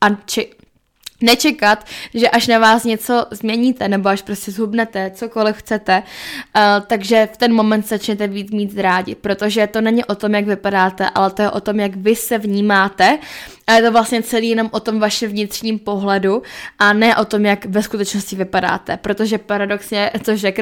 a 0.00 0.06
či, 0.26 0.50
nečekat, 1.20 1.84
že 2.14 2.28
až 2.28 2.46
na 2.46 2.58
vás 2.58 2.84
něco 2.84 3.26
změníte, 3.30 3.88
nebo 3.88 4.08
až 4.08 4.22
prostě 4.22 4.50
zhubnete, 4.50 5.10
cokoliv 5.14 5.56
chcete, 5.56 6.02
uh, 6.56 6.62
takže 6.86 7.28
v 7.32 7.36
ten 7.36 7.54
moment 7.54 7.88
začnete 7.88 8.26
víc 8.26 8.50
mít 8.50 8.78
rádi, 8.78 9.14
protože 9.14 9.66
to 9.66 9.80
není 9.80 10.04
o 10.04 10.14
tom, 10.14 10.34
jak 10.34 10.46
vypadáte, 10.46 11.10
ale 11.14 11.30
to 11.30 11.42
je 11.42 11.50
o 11.50 11.60
tom, 11.60 11.80
jak 11.80 11.96
vy 11.96 12.16
se 12.16 12.38
vnímáte 12.38 13.18
a 13.68 13.74
je 13.74 13.82
to 13.82 13.92
vlastně 13.92 14.22
celý 14.22 14.48
jenom 14.48 14.68
o 14.72 14.80
tom 14.80 15.00
vašem 15.00 15.30
vnitřním 15.30 15.78
pohledu 15.78 16.42
a 16.78 16.92
ne 16.92 17.16
o 17.16 17.24
tom, 17.24 17.46
jak 17.46 17.66
ve 17.66 17.82
skutečnosti 17.82 18.36
vypadáte, 18.36 18.96
protože 18.96 19.38
paradoxně, 19.38 20.10
což 20.22 20.42
je 20.42 20.52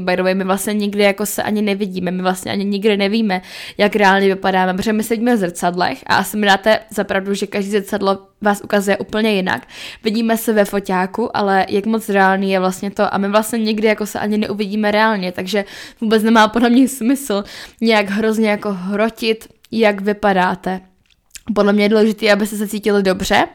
by 0.00 0.16
the 0.16 0.22
way, 0.22 0.34
my 0.34 0.44
vlastně 0.44 0.74
nikdy 0.74 1.02
jako 1.02 1.26
se 1.26 1.42
ani 1.42 1.62
nevidíme, 1.62 2.10
my 2.10 2.22
vlastně 2.22 2.52
ani 2.52 2.64
nikdy 2.64 2.96
nevíme, 2.96 3.42
jak 3.78 3.96
reálně 3.96 4.28
vypadáme, 4.28 4.74
protože 4.74 4.92
my 4.92 5.02
sedíme 5.02 5.36
v 5.36 5.38
zrcadlech 5.38 6.02
a 6.06 6.16
asi 6.16 6.36
mi 6.36 6.46
dáte 6.46 6.80
zapravdu, 6.90 7.34
že 7.34 7.46
každý 7.46 7.70
zrcadlo 7.70 8.18
vás 8.40 8.60
ukazuje 8.64 8.96
úplně 8.96 9.32
jinak. 9.32 9.66
Vidíme 10.04 10.36
se 10.36 10.52
ve 10.52 10.64
foťáku, 10.64 11.36
ale 11.36 11.66
jak 11.68 11.86
moc 11.86 12.08
reálný 12.08 12.50
je 12.50 12.60
vlastně 12.60 12.90
to 12.90 13.14
a 13.14 13.18
my 13.18 13.28
vlastně 13.28 13.58
nikdy 13.58 13.88
jako 13.88 14.06
se 14.06 14.18
ani 14.18 14.38
neuvidíme 14.38 14.90
reálně, 14.90 15.32
takže 15.32 15.64
vůbec 16.00 16.22
nemá 16.22 16.48
podle 16.48 16.70
mě 16.70 16.88
smysl 16.88 17.44
nějak 17.80 18.10
hrozně 18.10 18.50
jako 18.50 18.72
hrotit, 18.72 19.48
jak 19.70 20.00
vypadáte 20.00 20.80
podle 21.54 21.72
mě 21.72 21.84
je 21.84 21.88
důležité, 21.88 22.32
abyste 22.32 22.56
se 22.56 22.68
cítili 22.68 23.02
dobře, 23.02 23.48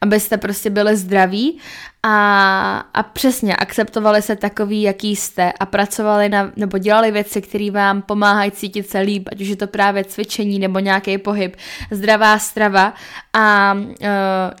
abyste 0.00 0.36
prostě 0.36 0.70
byli 0.70 0.96
zdraví 0.96 1.58
a, 2.02 2.84
a 2.94 3.02
přesně 3.02 3.56
akceptovali 3.56 4.22
se 4.22 4.36
takový, 4.36 4.82
jaký 4.82 5.16
jste 5.16 5.52
a 5.52 5.66
pracovali 5.66 6.28
na, 6.28 6.52
nebo 6.56 6.78
dělali 6.78 7.10
věci, 7.10 7.42
které 7.42 7.70
vám 7.70 8.02
pomáhají 8.02 8.50
cítit 8.50 8.90
se 8.90 8.98
líp, 8.98 9.28
ať 9.32 9.40
už 9.40 9.48
je 9.48 9.56
to 9.56 9.66
právě 9.66 10.04
cvičení 10.04 10.58
nebo 10.58 10.78
nějaký 10.78 11.18
pohyb, 11.18 11.56
zdravá 11.90 12.38
strava 12.38 12.94
a 13.32 13.74
uh, 13.74 13.86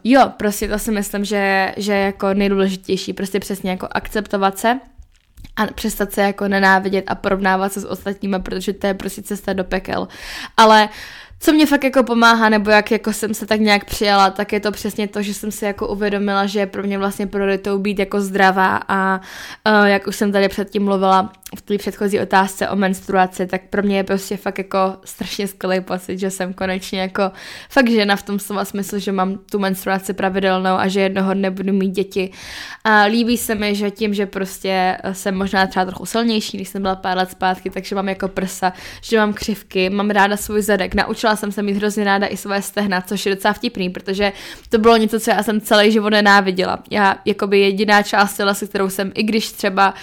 jo, 0.04 0.32
prostě 0.36 0.68
to 0.68 0.78
si 0.78 0.90
myslím, 0.90 1.24
že, 1.24 1.74
že 1.76 1.92
je 1.92 2.04
jako 2.06 2.34
nejdůležitější, 2.34 3.12
prostě 3.12 3.40
přesně 3.40 3.70
jako 3.70 3.88
akceptovat 3.90 4.58
se 4.58 4.80
a 5.56 5.66
přestat 5.66 6.12
se 6.12 6.22
jako 6.22 6.48
nenávidět 6.48 7.04
a 7.06 7.14
porovnávat 7.14 7.72
se 7.72 7.80
s 7.80 7.88
ostatními, 7.88 8.36
protože 8.42 8.72
to 8.72 8.86
je 8.86 8.94
prostě 8.94 9.22
cesta 9.22 9.52
do 9.52 9.64
pekel. 9.64 10.08
Ale 10.56 10.84
uh, 10.84 11.21
co 11.42 11.52
mě 11.52 11.66
fakt 11.66 11.84
jako 11.84 12.02
pomáhá, 12.02 12.48
nebo 12.48 12.70
jak 12.70 12.90
jako 12.90 13.12
jsem 13.12 13.34
se 13.34 13.46
tak 13.46 13.60
nějak 13.60 13.84
přijala, 13.84 14.30
tak 14.30 14.52
je 14.52 14.60
to 14.60 14.72
přesně 14.72 15.08
to, 15.08 15.22
že 15.22 15.34
jsem 15.34 15.50
si 15.50 15.64
jako 15.64 15.88
uvědomila, 15.88 16.46
že 16.46 16.60
je 16.60 16.66
pro 16.66 16.82
mě 16.82 16.98
vlastně 16.98 17.26
prioritou 17.26 17.78
být 17.78 17.98
jako 17.98 18.20
zdravá 18.20 18.80
a 18.88 19.20
uh, 19.68 19.84
jak 19.84 20.06
už 20.06 20.16
jsem 20.16 20.32
tady 20.32 20.48
předtím 20.48 20.84
mluvila 20.84 21.32
v 21.56 21.62
té 21.62 21.78
předchozí 21.78 22.20
otázce 22.20 22.68
o 22.68 22.76
menstruaci, 22.76 23.46
tak 23.46 23.62
pro 23.70 23.82
mě 23.82 23.96
je 23.96 24.04
prostě 24.04 24.36
fakt 24.36 24.58
jako 24.58 24.78
strašně 25.04 25.48
skvělý 25.48 25.80
pocit, 25.80 26.18
že 26.18 26.30
jsem 26.30 26.52
konečně 26.52 27.00
jako 27.00 27.22
fakt 27.68 27.90
žena 27.90 28.16
v 28.16 28.22
tom 28.22 28.38
slova 28.38 28.64
smyslu, 28.64 28.98
že 28.98 29.12
mám 29.12 29.38
tu 29.38 29.58
menstruaci 29.58 30.12
pravidelnou 30.12 30.74
a 30.74 30.88
že 30.88 31.00
jednoho 31.00 31.34
dne 31.34 31.50
budu 31.50 31.72
mít 31.72 31.90
děti. 31.90 32.30
A 32.84 33.02
líbí 33.02 33.38
se 33.38 33.54
mi, 33.54 33.74
že 33.74 33.90
tím, 33.90 34.14
že 34.14 34.26
prostě 34.26 34.98
jsem 35.12 35.36
možná 35.36 35.66
třeba 35.66 35.84
trochu 35.84 36.06
silnější, 36.06 36.56
když 36.56 36.68
jsem 36.68 36.82
byla 36.82 36.96
pár 36.96 37.16
let 37.16 37.30
zpátky, 37.30 37.70
takže 37.70 37.94
mám 37.94 38.08
jako 38.08 38.28
prsa, 38.28 38.72
že 39.02 39.18
mám 39.18 39.32
křivky, 39.32 39.90
mám 39.90 40.10
ráda 40.10 40.36
svůj 40.36 40.62
zadek, 40.62 40.94
naučila 40.94 41.36
jsem 41.36 41.52
se 41.52 41.62
mít 41.62 41.76
hrozně 41.76 42.04
ráda 42.04 42.26
i 42.26 42.36
své 42.36 42.62
stehna, 42.62 43.00
což 43.00 43.26
je 43.26 43.34
docela 43.34 43.54
vtipný, 43.54 43.90
protože 43.90 44.32
to 44.68 44.78
bylo 44.78 44.96
něco, 44.96 45.20
co 45.20 45.30
já 45.30 45.42
jsem 45.42 45.60
celý 45.60 45.92
život 45.92 46.10
nenáviděla. 46.10 46.78
Já 46.90 47.16
jakoby 47.24 47.60
jediná 47.60 48.02
část 48.02 48.36
těla, 48.36 48.54
se 48.54 48.66
kterou 48.66 48.90
jsem, 48.90 49.12
i 49.14 49.22
když 49.22 49.52
třeba 49.52 49.94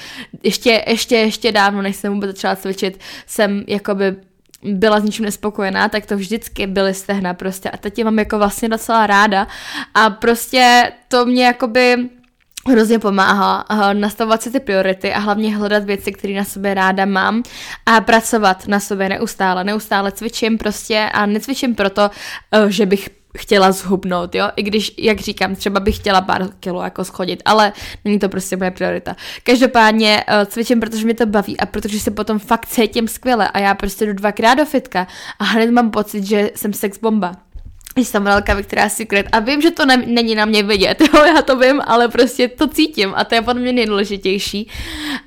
ještě, 0.43 0.83
ještě, 0.87 1.15
ještě 1.15 1.38
dávno, 1.51 1.81
než 1.81 1.95
jsem 1.95 2.13
vůbec 2.13 2.31
začala 2.31 2.55
cvičit, 2.55 2.99
jsem 3.25 3.63
jakoby 3.67 4.15
byla 4.63 4.99
s 4.99 5.03
ničím 5.03 5.25
nespokojená, 5.25 5.89
tak 5.89 6.05
to 6.05 6.17
vždycky 6.17 6.67
byly 6.67 6.93
stehna 6.93 7.33
prostě 7.33 7.69
a 7.69 7.77
teď 7.77 7.97
je 7.97 8.03
mám 8.03 8.19
jako 8.19 8.37
vlastně 8.37 8.69
docela 8.69 9.07
ráda 9.07 9.47
a 9.93 10.09
prostě 10.09 10.91
to 11.07 11.25
mě 11.25 11.45
jakoby 11.45 12.09
hrozně 12.67 12.99
pomáhá 12.99 13.65
nastavovat 13.93 14.41
si 14.41 14.51
ty 14.51 14.59
priority 14.59 15.13
a 15.13 15.19
hlavně 15.19 15.55
hledat 15.55 15.83
věci, 15.83 16.11
které 16.11 16.33
na 16.33 16.43
sobě 16.43 16.73
ráda 16.73 17.05
mám 17.05 17.43
a 17.85 18.01
pracovat 18.01 18.67
na 18.67 18.79
sobě 18.79 19.09
neustále. 19.09 19.63
Neustále 19.63 20.11
cvičím 20.11 20.57
prostě 20.57 21.09
a 21.13 21.25
necvičím 21.25 21.75
proto, 21.75 22.09
eh, 22.51 22.71
že 22.71 22.85
bych 22.85 23.09
chtěla 23.37 23.71
zhubnout, 23.71 24.35
jo, 24.35 24.45
i 24.55 24.63
když, 24.63 24.93
jak 24.97 25.19
říkám, 25.19 25.55
třeba 25.55 25.79
bych 25.79 25.95
chtěla 25.95 26.21
pár 26.21 26.49
kilo 26.59 26.83
jako 26.83 27.05
schodit, 27.05 27.41
ale 27.45 27.73
není 28.05 28.19
to 28.19 28.29
prostě 28.29 28.57
moje 28.57 28.71
priorita. 28.71 29.15
Každopádně 29.43 30.23
uh, 30.27 30.45
cvičím, 30.45 30.79
protože 30.79 31.05
mě 31.05 31.13
to 31.13 31.25
baví 31.25 31.59
a 31.59 31.65
protože 31.65 31.99
se 31.99 32.11
potom 32.11 32.39
fakt 32.39 32.65
cítím 32.65 33.07
skvěle 33.07 33.47
a 33.47 33.59
já 33.59 33.75
prostě 33.75 34.05
jdu 34.05 34.13
dvakrát 34.13 34.53
do 34.53 34.65
fitka 34.65 35.07
a 35.39 35.43
hned 35.43 35.71
mám 35.71 35.91
pocit, 35.91 36.23
že 36.23 36.51
jsem 36.55 36.73
sex 36.73 36.99
bomba. 36.99 37.35
Jsem 37.97 38.23
velká 38.23 38.53
Victoria's 38.53 38.93
Secret 38.93 39.25
a 39.31 39.39
vím, 39.39 39.61
že 39.61 39.71
to 39.71 39.85
ne, 39.85 39.97
není 39.97 40.35
na 40.35 40.45
mě 40.45 40.63
vidět, 40.63 41.01
jo, 41.13 41.25
já 41.25 41.41
to 41.41 41.57
vím, 41.57 41.81
ale 41.85 42.07
prostě 42.07 42.47
to 42.47 42.67
cítím 42.67 43.13
a 43.15 43.23
to 43.23 43.35
je 43.35 43.41
podle 43.41 43.61
mě 43.61 43.73
nejdůležitější. 43.73 44.69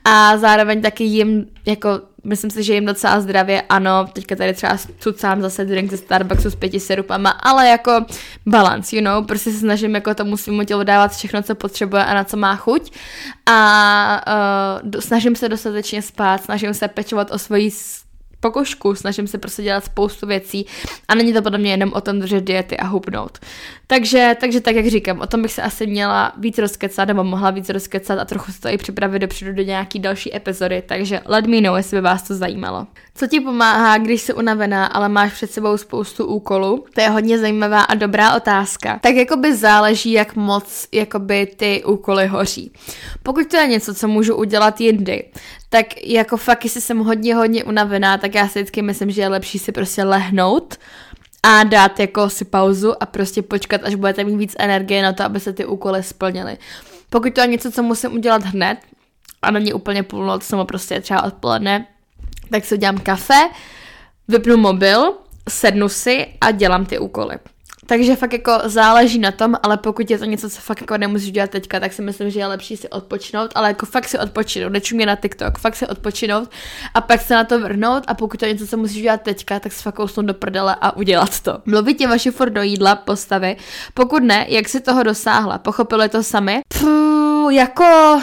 A 0.04 0.36
zároveň 0.36 0.82
taky 0.82 1.04
jim 1.04 1.46
jako 1.66 2.00
myslím 2.24 2.50
si, 2.50 2.62
že 2.62 2.74
jim 2.74 2.86
docela 2.86 3.20
zdravě, 3.20 3.62
ano, 3.62 4.06
teďka 4.12 4.36
tady 4.36 4.54
třeba 4.54 4.76
cucám 4.98 5.42
zase 5.42 5.64
drink 5.64 5.90
ze 5.90 5.96
Starbucksu 5.96 6.50
s 6.50 6.54
pěti 6.54 6.80
syrupama, 6.80 7.30
ale 7.30 7.68
jako 7.68 8.04
balance, 8.46 8.96
you 8.96 9.02
know, 9.02 9.24
prostě 9.24 9.50
se 9.50 9.58
snažím 9.58 9.94
jako 9.94 10.14
tomu 10.14 10.36
svým 10.36 10.66
tělu 10.66 10.84
dávat 10.84 11.12
všechno, 11.12 11.42
co 11.42 11.54
potřebuje 11.54 12.04
a 12.04 12.14
na 12.14 12.24
co 12.24 12.36
má 12.36 12.56
chuť. 12.56 12.92
A 13.46 14.24
uh, 14.84 15.00
snažím 15.00 15.36
se 15.36 15.48
dostatečně 15.48 16.02
spát, 16.02 16.44
snažím 16.44 16.74
se 16.74 16.88
pečovat 16.88 17.30
o 17.30 17.38
svoji 17.38 17.70
pokožku, 18.42 18.94
snažím 18.94 19.26
se 19.26 19.38
prostě 19.38 19.62
dělat 19.62 19.84
spoustu 19.84 20.26
věcí 20.26 20.66
a 21.08 21.14
není 21.14 21.32
to 21.32 21.42
podle 21.42 21.58
mě 21.58 21.70
jenom 21.70 21.92
o 21.92 22.00
tom 22.00 22.20
držet 22.20 22.44
diety 22.44 22.76
a 22.76 22.86
hubnout. 22.86 23.38
Takže, 23.86 24.36
takže 24.40 24.60
tak, 24.60 24.74
jak 24.74 24.86
říkám, 24.86 25.20
o 25.20 25.26
tom 25.26 25.42
bych 25.42 25.52
se 25.52 25.62
asi 25.62 25.86
měla 25.86 26.32
víc 26.38 26.58
rozkecat, 26.58 27.08
nebo 27.08 27.24
mohla 27.24 27.50
víc 27.50 27.68
rozkecat 27.68 28.18
a 28.18 28.24
trochu 28.24 28.52
se 28.52 28.60
to 28.60 28.68
i 28.68 28.78
připravit 28.78 29.18
dopředu 29.18 29.52
do 29.52 29.62
nějaký 29.62 29.98
další 29.98 30.36
epizody, 30.36 30.82
takže 30.86 31.20
let 31.24 31.46
me 31.46 31.60
know, 31.60 31.76
jestli 31.76 31.96
by 31.96 32.00
vás 32.00 32.22
to 32.22 32.34
zajímalo. 32.34 32.86
Co 33.14 33.26
ti 33.26 33.40
pomáhá, 33.40 33.98
když 33.98 34.22
jsi 34.22 34.34
unavená, 34.34 34.86
ale 34.86 35.08
máš 35.08 35.32
před 35.32 35.50
sebou 35.50 35.76
spoustu 35.76 36.26
úkolů? 36.26 36.84
To 36.94 37.00
je 37.00 37.08
hodně 37.08 37.38
zajímavá 37.38 37.82
a 37.82 37.94
dobrá 37.94 38.36
otázka. 38.36 38.98
Tak 39.02 39.14
jakoby 39.14 39.56
záleží, 39.56 40.12
jak 40.12 40.36
moc 40.36 40.88
jakoby 40.92 41.46
ty 41.46 41.82
úkoly 41.84 42.26
hoří. 42.26 42.72
Pokud 43.22 43.46
to 43.46 43.56
je 43.56 43.66
něco, 43.66 43.94
co 43.94 44.08
můžu 44.08 44.36
udělat 44.36 44.80
jindy, 44.80 45.24
tak 45.72 46.06
jako 46.06 46.36
fakt, 46.36 46.64
jestli 46.64 46.80
jsem 46.80 46.98
hodně, 46.98 47.34
hodně 47.34 47.64
unavená, 47.64 48.18
tak 48.18 48.34
já 48.34 48.48
si 48.48 48.58
vždycky 48.58 48.82
myslím, 48.82 49.10
že 49.10 49.20
je 49.20 49.28
lepší 49.28 49.58
si 49.58 49.72
prostě 49.72 50.04
lehnout, 50.04 50.78
a 51.42 51.64
dát 51.64 52.00
jako 52.00 52.30
si 52.30 52.44
pauzu 52.44 53.02
a 53.02 53.06
prostě 53.06 53.42
počkat, 53.42 53.80
až 53.84 53.94
budete 53.94 54.24
mít 54.24 54.36
víc 54.36 54.56
energie 54.58 55.02
na 55.02 55.12
to, 55.12 55.24
aby 55.24 55.40
se 55.40 55.52
ty 55.52 55.64
úkoly 55.64 56.02
splnily. 56.02 56.58
Pokud 57.10 57.34
to 57.34 57.40
je 57.40 57.46
něco, 57.46 57.70
co 57.70 57.82
musím 57.82 58.12
udělat 58.12 58.42
hned, 58.42 58.78
a 59.42 59.50
není 59.50 59.72
úplně 59.72 60.02
půlnoc, 60.02 60.44
samo 60.44 60.64
prostě 60.64 61.00
třeba 61.00 61.22
odpoledne, 61.22 61.86
tak 62.50 62.64
si 62.64 62.74
udělám 62.74 62.98
kafe, 62.98 63.40
vypnu 64.28 64.56
mobil, 64.56 65.14
sednu 65.48 65.88
si 65.88 66.26
a 66.40 66.50
dělám 66.50 66.86
ty 66.86 66.98
úkoly. 66.98 67.36
Takže 67.86 68.16
fakt 68.16 68.32
jako 68.32 68.52
záleží 68.64 69.18
na 69.18 69.30
tom, 69.30 69.56
ale 69.62 69.76
pokud 69.76 70.10
je 70.10 70.18
to 70.18 70.24
něco, 70.24 70.50
co 70.50 70.60
fakt 70.60 70.80
jako 70.80 70.98
nemůžu 70.98 71.30
dělat 71.30 71.50
teďka, 71.50 71.80
tak 71.80 71.92
si 71.92 72.02
myslím, 72.02 72.30
že 72.30 72.40
je 72.40 72.46
lepší 72.46 72.76
si 72.76 72.88
odpočinout, 72.88 73.50
ale 73.54 73.68
jako 73.68 73.86
fakt 73.86 74.08
si 74.08 74.18
odpočinout, 74.18 74.72
nečumě 74.72 75.06
na 75.06 75.16
TikTok, 75.16 75.58
fakt 75.58 75.76
si 75.76 75.86
odpočinout 75.86 76.50
a 76.94 77.00
pak 77.00 77.20
se 77.20 77.34
na 77.34 77.44
to 77.44 77.60
vrhnout 77.60 78.04
a 78.06 78.14
pokud 78.14 78.40
to 78.40 78.46
je 78.46 78.52
něco, 78.52 78.66
co 78.66 78.76
musíš 78.76 79.02
dělat 79.02 79.22
teďka, 79.22 79.60
tak 79.60 79.72
si 79.72 79.82
fakt 79.82 79.94
kousnout 79.94 80.26
do 80.26 80.34
prdele 80.34 80.76
a 80.80 80.96
udělat 80.96 81.40
to. 81.40 81.58
Mluvit 81.66 81.94
tě 81.98 82.08
vaši 82.08 82.30
for 82.30 82.50
do 82.50 82.62
jídla, 82.62 82.96
postavy, 82.96 83.56
pokud 83.94 84.22
ne, 84.22 84.46
jak 84.48 84.68
si 84.68 84.80
toho 84.80 85.02
dosáhla, 85.02 85.58
pochopili 85.58 86.08
to 86.08 86.22
sami? 86.22 86.60
Puh, 86.80 87.54
jako... 87.54 88.20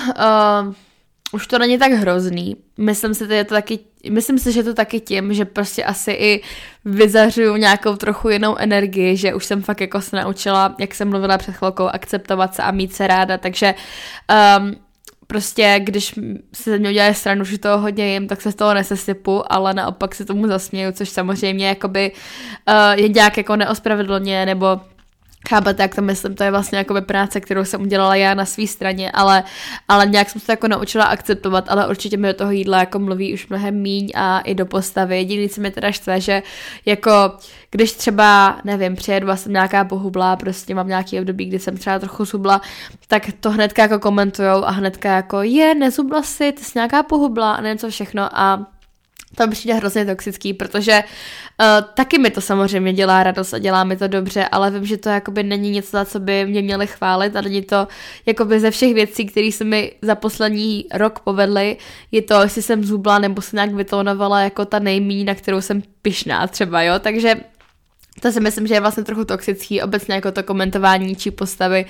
Uh, 0.67 0.73
už 1.31 1.47
to 1.47 1.59
není 1.59 1.77
tak 1.77 1.91
hrozný. 1.91 2.55
Myslím 2.77 3.13
si, 3.13 3.27
že 3.27 3.33
je 3.33 3.43
to 3.43 3.53
taky, 3.55 3.79
myslím 4.09 4.39
si, 4.39 4.51
že 4.51 4.63
to 4.63 4.73
taky 4.73 4.99
tím, 4.99 5.33
že 5.33 5.45
prostě 5.45 5.83
asi 5.83 6.11
i 6.11 6.41
vyzařuju 6.85 7.55
nějakou 7.55 7.95
trochu 7.95 8.29
jinou 8.29 8.55
energii, 8.55 9.17
že 9.17 9.33
už 9.33 9.45
jsem 9.45 9.61
fakt 9.61 9.81
jako 9.81 10.01
se 10.01 10.15
naučila, 10.15 10.75
jak 10.79 10.95
jsem 10.95 11.09
mluvila 11.09 11.37
před 11.37 11.55
chvilkou, 11.55 11.85
akceptovat 11.85 12.55
se 12.55 12.63
a 12.63 12.71
mít 12.71 12.93
se 12.93 13.07
ráda, 13.07 13.37
takže 13.37 13.75
um, 14.59 14.75
prostě, 15.27 15.79
když 15.83 16.13
se 16.53 16.71
ze 16.71 16.77
mě 16.77 16.89
udělá 16.89 17.13
stranu, 17.13 17.43
že 17.45 17.57
toho 17.57 17.77
hodně 17.77 18.13
jim, 18.13 18.27
tak 18.27 18.41
se 18.41 18.51
z 18.51 18.55
toho 18.55 18.73
nesesypu, 18.73 19.53
ale 19.53 19.73
naopak 19.73 20.15
se 20.15 20.25
tomu 20.25 20.47
zasměju, 20.47 20.91
což 20.91 21.09
samozřejmě 21.09 21.67
jakoby 21.67 22.11
uh, 22.11 22.99
je 23.01 23.09
nějak 23.09 23.37
jako 23.37 23.55
neospravedlně, 23.55 24.45
nebo 24.45 24.79
Chápete, 25.47 25.83
jak 25.83 25.95
to 25.95 26.01
myslím, 26.01 26.35
to 26.35 26.43
je 26.43 26.51
vlastně 26.51 26.77
jako 26.77 27.01
práce, 27.01 27.41
kterou 27.41 27.65
jsem 27.65 27.81
udělala 27.81 28.15
já 28.15 28.33
na 28.33 28.45
své 28.45 28.67
straně, 28.67 29.11
ale, 29.11 29.43
ale 29.87 30.07
nějak 30.07 30.29
jsem 30.29 30.41
se 30.41 30.51
jako 30.51 30.67
naučila 30.67 31.05
akceptovat, 31.05 31.65
ale 31.67 31.87
určitě 31.87 32.17
mi 32.17 32.27
do 32.27 32.33
toho 32.33 32.51
jídla 32.51 32.79
jako 32.79 32.99
mluví 32.99 33.33
už 33.33 33.47
mnohem 33.47 33.75
míň 33.75 34.11
a 34.15 34.39
i 34.39 34.55
do 34.55 34.65
postavy. 34.65 35.17
Jediný, 35.17 35.49
co 35.49 35.61
mi 35.61 35.71
teda 35.71 35.91
štve, 35.91 36.21
že 36.21 36.43
jako 36.85 37.11
když 37.71 37.91
třeba, 37.91 38.59
nevím, 38.63 38.95
přijedu 38.95 39.29
a 39.29 39.35
jsem 39.35 39.53
nějaká 39.53 39.83
pohublá, 39.83 40.35
prostě 40.35 40.75
mám 40.75 40.87
nějaký 40.87 41.19
období, 41.19 41.45
kdy 41.45 41.59
jsem 41.59 41.77
třeba 41.77 41.99
trochu 41.99 42.25
zhubla, 42.25 42.61
tak 43.07 43.23
to 43.39 43.51
hnedka 43.51 43.81
jako 43.81 43.99
komentujou 43.99 44.63
a 44.65 44.71
hnedka 44.71 45.15
jako 45.15 45.41
je, 45.41 45.75
nezubla 45.75 46.23
si, 46.23 46.51
ty 46.51 46.63
jsi 46.63 46.71
nějaká 46.75 47.03
pohubla 47.03 47.53
a 47.53 47.61
nevím 47.61 47.77
co 47.77 47.89
všechno 47.89 48.39
a 48.39 48.65
to 49.35 49.47
mi 49.47 49.51
přijde 49.51 49.73
hrozně 49.73 50.05
toxický, 50.05 50.53
protože 50.53 51.03
uh, 51.59 51.65
taky 51.93 52.17
mi 52.17 52.29
to 52.29 52.41
samozřejmě 52.41 52.93
dělá 52.93 53.23
radost 53.23 53.53
a 53.53 53.59
dělá 53.59 53.83
mi 53.83 53.97
to 53.97 54.07
dobře, 54.07 54.47
ale 54.51 54.71
vím, 54.71 54.85
že 54.85 54.97
to 54.97 55.09
jakoby 55.09 55.43
není 55.43 55.71
něco, 55.71 55.89
za 55.91 56.05
co 56.05 56.19
by 56.19 56.45
mě 56.45 56.61
měli 56.61 56.87
chválit 56.87 57.35
a 57.35 57.41
není 57.41 57.61
to 57.61 57.87
jakoby 58.25 58.59
ze 58.59 58.71
všech 58.71 58.93
věcí, 58.93 59.25
které 59.25 59.51
se 59.51 59.63
mi 59.63 59.91
za 60.01 60.15
poslední 60.15 60.85
rok 60.93 61.19
povedly, 61.19 61.77
je 62.11 62.21
to, 62.21 62.41
jestli 62.41 62.61
jsem 62.61 62.83
zubla 62.83 63.19
nebo 63.19 63.41
se 63.41 63.55
nějak 63.55 63.73
vytónovala 63.73 64.39
jako 64.41 64.65
ta 64.65 64.79
nejmí, 64.79 65.23
na 65.23 65.35
kterou 65.35 65.61
jsem 65.61 65.81
pyšná 66.01 66.47
třeba, 66.47 66.81
jo, 66.81 66.99
takže 66.99 67.35
to 68.19 68.31
si 68.31 68.39
myslím, 68.39 68.67
že 68.67 68.73
je 68.73 68.79
vlastně 68.79 69.03
trochu 69.03 69.25
toxický, 69.25 69.81
obecně 69.81 70.15
jako 70.15 70.31
to 70.31 70.43
komentování 70.43 71.15
či 71.15 71.31
postavy. 71.31 71.85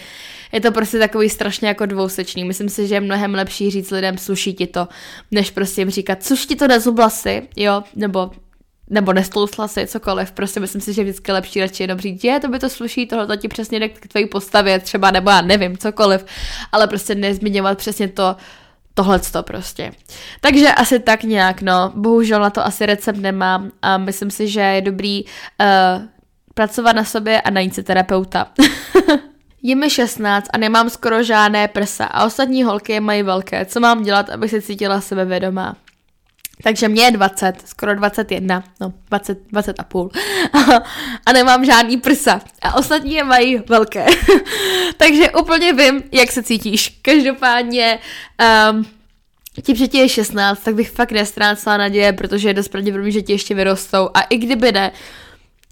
Je 0.51 0.61
to 0.61 0.71
prostě 0.71 0.99
takový 0.99 1.29
strašně 1.29 1.67
jako 1.67 1.85
dvousečný. 1.85 2.45
Myslím 2.45 2.69
si, 2.69 2.87
že 2.87 2.95
je 2.95 3.01
mnohem 3.01 3.33
lepší 3.33 3.71
říct 3.71 3.91
lidem, 3.91 4.17
sluší 4.17 4.53
ti 4.53 4.67
to, 4.67 4.87
než 5.31 5.51
prostě 5.51 5.81
jim 5.81 5.89
říkat, 5.89 6.23
což 6.23 6.45
ti 6.45 6.55
to 6.55 6.67
nezubla 6.67 7.09
si, 7.09 7.47
jo, 7.55 7.83
nebo 7.95 8.31
nebo 8.89 9.13
nestlousla 9.13 9.67
si, 9.67 9.87
cokoliv. 9.87 10.31
Prostě 10.31 10.59
myslím 10.59 10.81
si, 10.81 10.93
že 10.93 11.03
vždycky 11.03 11.31
lepší 11.31 11.61
radši 11.61 11.83
jenom 11.83 11.99
říct, 11.99 12.23
je, 12.23 12.39
to 12.39 12.47
by 12.47 12.59
to 12.59 12.69
sluší, 12.69 13.05
tohle 13.05 13.27
to 13.27 13.35
ti 13.35 13.47
přesně 13.47 13.79
jde 13.79 13.89
k 13.89 14.07
tvojí 14.07 14.25
postavě, 14.25 14.79
třeba, 14.79 15.11
nebo 15.11 15.29
já 15.29 15.41
nevím, 15.41 15.77
cokoliv, 15.77 16.25
ale 16.71 16.87
prostě 16.87 17.15
nezmiňovat 17.15 17.77
přesně 17.77 18.07
to, 18.07 18.35
tohle 18.93 19.19
to 19.19 19.43
prostě. 19.43 19.91
Takže 20.41 20.67
asi 20.67 20.99
tak 20.99 21.23
nějak, 21.23 21.61
no. 21.61 21.91
Bohužel 21.95 22.39
na 22.39 22.49
to 22.49 22.65
asi 22.65 22.85
recept 22.85 23.17
nemám 23.17 23.71
a 23.81 23.97
myslím 23.97 24.31
si, 24.31 24.47
že 24.47 24.61
je 24.61 24.81
dobrý 24.81 25.23
uh, 25.23 26.05
pracovat 26.59 26.95
na 26.95 27.03
sobě 27.03 27.41
a 27.41 27.49
najít 27.49 27.75
si 27.75 27.83
terapeuta. 27.83 28.47
Je 29.63 29.75
mi 29.75 29.89
16 29.89 30.47
a 30.53 30.57
nemám 30.57 30.89
skoro 30.89 31.23
žádné 31.23 31.67
prsa 31.67 32.05
a 32.05 32.25
ostatní 32.25 32.63
holky 32.63 32.91
je 32.93 33.01
mají 33.01 33.23
velké. 33.23 33.65
Co 33.65 33.79
mám 33.79 34.03
dělat, 34.03 34.29
abych 34.29 34.51
se 34.51 34.61
cítila 34.61 35.01
sebevědomá? 35.01 35.75
Takže 36.63 36.87
mě 36.87 37.03
je 37.03 37.11
20, 37.11 37.53
skoro 37.65 37.95
21, 37.95 38.63
no 38.81 38.93
20, 39.09 39.39
20 39.51 39.79
a 39.79 39.83
půl. 39.83 40.11
a 41.25 41.33
nemám 41.33 41.65
žádný 41.65 41.97
prsa. 41.97 42.41
A 42.61 42.77
ostatní 42.77 43.13
je 43.13 43.23
mají 43.23 43.57
velké. 43.57 44.05
Takže 44.97 45.31
úplně 45.31 45.73
vím, 45.73 46.03
jak 46.11 46.31
se 46.31 46.43
cítíš. 46.43 46.99
Každopádně 47.01 47.99
um, 48.71 48.85
tím, 49.61 49.75
že 49.75 49.87
ti 49.87 49.97
je 49.97 50.09
16, 50.09 50.59
tak 50.59 50.75
bych 50.75 50.91
fakt 50.91 51.11
nestrácela 51.11 51.77
naděje, 51.77 52.13
protože 52.13 52.49
je 52.49 52.53
dost 52.53 52.67
pravděpodobně, 52.67 53.11
že 53.11 53.21
ti 53.21 53.31
ještě 53.31 53.55
vyrostou. 53.55 54.09
A 54.13 54.21
i 54.21 54.37
kdyby 54.37 54.71
ne, 54.71 54.91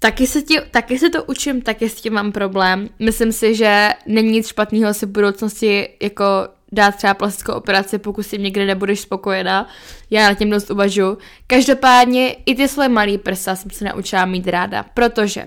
Taky 0.00 0.26
se, 0.26 0.42
ti, 0.42 0.60
taky 0.70 0.98
se 0.98 1.10
to 1.10 1.24
učím, 1.24 1.62
taky 1.62 1.88
s 1.88 1.94
tím 1.94 2.12
mám 2.12 2.32
problém. 2.32 2.88
Myslím 2.98 3.32
si, 3.32 3.54
že 3.54 3.88
není 4.06 4.30
nic 4.30 4.46
špatného 4.46 4.94
si 4.94 5.06
v 5.06 5.08
budoucnosti 5.08 5.88
jako 6.02 6.24
dát 6.72 6.96
třeba 6.96 7.14
plastickou 7.14 7.52
operaci, 7.52 7.98
pokud 7.98 8.22
si 8.22 8.38
někde 8.38 8.66
nebudeš 8.66 9.00
spokojená. 9.00 9.68
Já 10.10 10.28
na 10.28 10.34
tím 10.34 10.50
dost 10.50 10.70
uvažu. 10.70 11.18
Každopádně 11.46 12.32
i 12.32 12.54
ty 12.54 12.68
svoje 12.68 12.88
malý 12.88 13.18
prsa 13.18 13.56
jsem 13.56 13.70
se 13.70 13.84
naučila 13.84 14.24
mít 14.24 14.48
ráda, 14.48 14.84
protože 14.94 15.46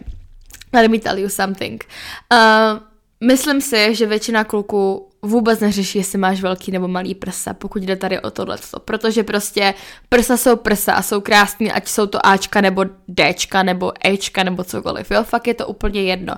let 0.74 0.92
me 0.92 1.00
tell 1.00 1.20
you 1.20 1.30
something. 1.30 1.86
Uh, 2.32 2.80
myslím 3.28 3.62
si, 3.62 3.96
že 3.96 4.06
většina 4.06 4.44
kluků 4.44 5.11
vůbec 5.22 5.60
neřeší, 5.60 5.98
jestli 5.98 6.18
máš 6.18 6.42
velký 6.42 6.72
nebo 6.72 6.88
malý 6.88 7.16
prsa, 7.16 7.54
pokud 7.54 7.84
jde 7.84 7.96
tady 7.96 8.20
o 8.20 8.32
tohle. 8.32 8.58
Protože 8.86 9.24
prostě 9.24 9.74
prsa 10.10 10.38
jsou 10.38 10.56
prsa 10.56 10.94
a 10.94 11.02
jsou 11.02 11.22
krásný, 11.22 11.72
ať 11.72 11.88
jsou 11.88 12.08
to 12.08 12.26
Ačka 12.26 12.62
nebo 12.62 12.86
Dčka 13.16 13.64
nebo 13.64 13.92
Ečka 14.06 14.44
nebo 14.44 14.64
cokoliv. 14.64 15.12
Jo, 15.12 15.24
fakt 15.24 15.48
je 15.48 15.54
to 15.54 15.68
úplně 15.68 16.04
jedno. 16.04 16.34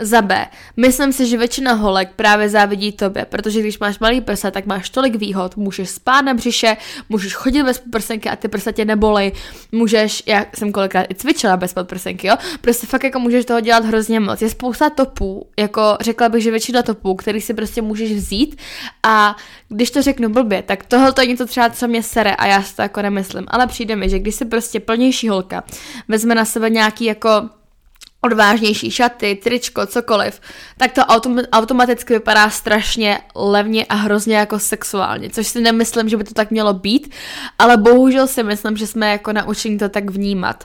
Za 0.00 0.22
B. 0.22 0.46
Myslím 0.76 1.12
si, 1.12 1.26
že 1.26 1.38
většina 1.38 1.72
holek 1.72 2.08
právě 2.16 2.48
závidí 2.48 2.92
tobě, 2.92 3.24
protože 3.24 3.60
když 3.60 3.78
máš 3.78 3.98
malý 3.98 4.20
prsa, 4.20 4.50
tak 4.50 4.66
máš 4.66 4.90
tolik 4.90 5.14
výhod. 5.14 5.56
Můžeš 5.56 5.90
spát 5.90 6.20
na 6.20 6.34
břiše, 6.34 6.76
můžeš 7.08 7.34
chodit 7.34 7.62
bez 7.62 7.78
podprsenky 7.78 8.28
a 8.28 8.36
ty 8.36 8.48
prsa 8.48 8.72
tě 8.72 8.84
nebolej. 8.84 9.32
Můžeš, 9.72 10.22
já 10.26 10.46
jsem 10.54 10.72
kolikrát 10.72 11.06
i 11.10 11.14
cvičila 11.14 11.56
bez 11.56 11.74
podprsenky, 11.74 12.26
jo. 12.26 12.34
Prostě 12.60 12.86
fakt 12.86 13.04
jako 13.04 13.18
můžeš 13.18 13.44
toho 13.44 13.60
dělat 13.60 13.84
hrozně 13.84 14.20
moc. 14.20 14.42
Je 14.42 14.50
spousta 14.50 14.90
topů, 14.90 15.46
jako 15.58 15.96
řekla 16.00 16.28
bych, 16.28 16.42
že 16.42 16.50
většina 16.50 16.82
topů, 16.82 17.14
který 17.14 17.40
si 17.40 17.54
prostě 17.54 17.82
můžeš 17.82 18.12
vzít 18.12 18.60
a 19.02 19.36
když 19.68 19.90
to 19.90 20.02
řeknu 20.02 20.28
blbě, 20.28 20.62
tak 20.62 20.84
tohle 20.84 21.12
je 21.20 21.26
něco 21.26 21.46
třeba, 21.46 21.70
co 21.70 21.88
mě 21.88 22.02
sere 22.02 22.34
a 22.34 22.46
já 22.46 22.62
si 22.62 22.76
to 22.76 22.82
jako 22.82 23.02
nemyslím. 23.02 23.44
Ale 23.48 23.66
přijde 23.66 23.96
mi, 23.96 24.08
že 24.08 24.18
když 24.18 24.34
si 24.34 24.44
prostě 24.44 24.80
plnější 24.80 25.28
holka 25.28 25.64
vezme 26.08 26.34
na 26.34 26.44
sebe 26.44 26.70
nějaký 26.70 27.04
jako 27.04 27.59
odvážnější 28.20 28.90
šaty, 28.90 29.34
tričko, 29.42 29.86
cokoliv, 29.86 30.40
tak 30.76 30.92
to 30.92 31.00
autom- 31.00 31.46
automaticky 31.52 32.12
vypadá 32.12 32.50
strašně 32.50 33.20
levně 33.34 33.84
a 33.84 33.94
hrozně 33.94 34.36
jako 34.36 34.58
sexuálně, 34.58 35.30
což 35.30 35.46
si 35.46 35.60
nemyslím, 35.60 36.08
že 36.08 36.16
by 36.16 36.24
to 36.24 36.34
tak 36.34 36.50
mělo 36.50 36.72
být, 36.74 37.14
ale 37.58 37.76
bohužel 37.76 38.26
si 38.26 38.42
myslím, 38.42 38.76
že 38.76 38.86
jsme 38.86 39.10
jako 39.10 39.32
naučení 39.32 39.78
to 39.78 39.88
tak 39.88 40.10
vnímat, 40.10 40.64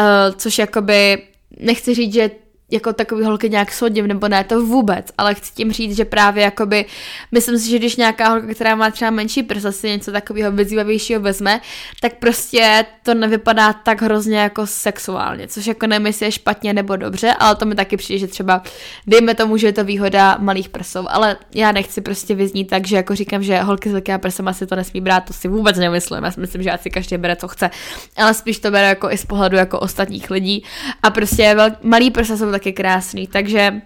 uh, 0.00 0.36
což 0.36 0.58
jakoby, 0.58 1.22
nechci 1.60 1.94
říct, 1.94 2.12
že 2.12 2.30
jako 2.74 2.92
takový 2.92 3.24
holky 3.24 3.50
nějak 3.50 3.72
soudím, 3.72 4.06
nebo 4.06 4.28
ne, 4.28 4.44
to 4.44 4.66
vůbec, 4.66 5.06
ale 5.18 5.34
chci 5.34 5.52
tím 5.54 5.72
říct, 5.72 5.96
že 5.96 6.04
právě 6.04 6.44
jakoby, 6.44 6.84
myslím 7.32 7.58
si, 7.58 7.70
že 7.70 7.78
když 7.78 7.96
nějaká 7.96 8.28
holka, 8.28 8.54
která 8.54 8.74
má 8.74 8.90
třeba 8.90 9.10
menší 9.10 9.42
prsa, 9.42 9.72
si 9.72 9.88
něco 9.88 10.12
takového 10.12 10.52
vyzývavějšího 10.52 11.20
vezme, 11.20 11.60
tak 12.00 12.14
prostě 12.14 12.86
to 13.02 13.14
nevypadá 13.14 13.72
tak 13.72 14.02
hrozně 14.02 14.38
jako 14.38 14.66
sexuálně, 14.66 15.48
což 15.48 15.66
jako 15.66 15.86
je 16.20 16.32
špatně 16.32 16.72
nebo 16.72 16.96
dobře, 16.96 17.34
ale 17.38 17.56
to 17.56 17.66
mi 17.66 17.74
taky 17.74 17.96
přijde, 17.96 18.18
že 18.18 18.26
třeba 18.26 18.62
dejme 19.06 19.34
tomu, 19.34 19.56
že 19.56 19.66
je 19.66 19.72
to 19.72 19.84
výhoda 19.84 20.36
malých 20.40 20.68
prsou, 20.68 21.06
ale 21.08 21.36
já 21.54 21.72
nechci 21.72 22.00
prostě 22.00 22.34
vyznít 22.34 22.64
tak, 22.64 22.86
že 22.86 22.96
jako 22.96 23.14
říkám, 23.14 23.42
že 23.42 23.60
holky 23.60 23.88
s 23.88 23.92
velkými 23.92 24.18
prsama 24.18 24.52
si 24.52 24.66
to 24.66 24.76
nesmí 24.76 25.00
brát, 25.00 25.20
to 25.20 25.32
si 25.32 25.48
vůbec 25.48 25.78
nemyslím, 25.78 26.24
já 26.24 26.30
si 26.30 26.40
myslím, 26.40 26.62
že 26.62 26.70
asi 26.70 26.90
každý 26.90 27.16
bere, 27.16 27.36
co 27.36 27.48
chce, 27.48 27.70
ale 28.16 28.34
spíš 28.34 28.58
to 28.58 28.70
bere 28.70 28.88
jako 28.88 29.10
i 29.10 29.18
z 29.18 29.24
pohledu 29.24 29.56
jako 29.56 29.80
ostatních 29.80 30.30
lidí. 30.30 30.64
A 31.02 31.10
prostě 31.10 31.54
vel- 31.54 31.76
malý 31.82 32.10
prsa 32.10 32.36
jsou 32.36 32.50
taky 32.50 32.63
krásný, 32.72 33.26
takže 33.26 33.80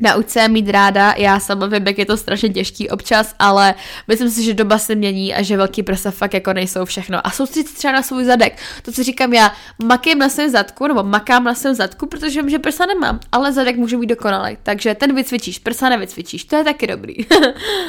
Nauč 0.00 0.28
se 0.28 0.48
mít 0.48 0.70
ráda, 0.70 1.14
já 1.16 1.40
sama 1.40 1.66
vím, 1.66 1.86
jak 1.86 1.98
je 1.98 2.06
to 2.06 2.16
strašně 2.16 2.48
těžký 2.48 2.90
občas, 2.90 3.34
ale 3.38 3.74
myslím 4.08 4.30
si, 4.30 4.42
že 4.42 4.54
doba 4.54 4.78
se 4.78 4.94
mění 4.94 5.34
a 5.34 5.42
že 5.42 5.56
velký 5.56 5.82
prsa 5.82 6.10
fakt 6.10 6.34
jako 6.34 6.52
nejsou 6.52 6.84
všechno. 6.84 7.26
A 7.26 7.30
soustředit 7.30 7.74
třeba 7.74 7.92
na 7.92 8.02
svůj 8.02 8.24
zadek. 8.24 8.58
To, 8.82 8.92
co 8.92 9.02
říkám 9.02 9.32
já, 9.32 9.52
makím 9.84 10.18
na 10.18 10.28
svém 10.28 10.50
zadku, 10.50 10.86
nebo 10.86 11.02
makám 11.02 11.44
na 11.44 11.54
svém 11.54 11.74
zadku, 11.74 12.06
protože 12.06 12.42
vím, 12.42 12.50
že 12.50 12.58
prsa 12.58 12.86
nemám, 12.86 13.20
ale 13.32 13.52
zadek 13.52 13.76
může 13.76 13.96
být 13.96 14.06
dokonalý. 14.06 14.58
Takže 14.62 14.94
ten 14.94 15.14
vycvičíš, 15.14 15.58
prsa 15.58 15.88
nevycvičíš, 15.88 16.44
to 16.44 16.56
je 16.56 16.64
taky 16.64 16.86
dobrý. 16.86 17.14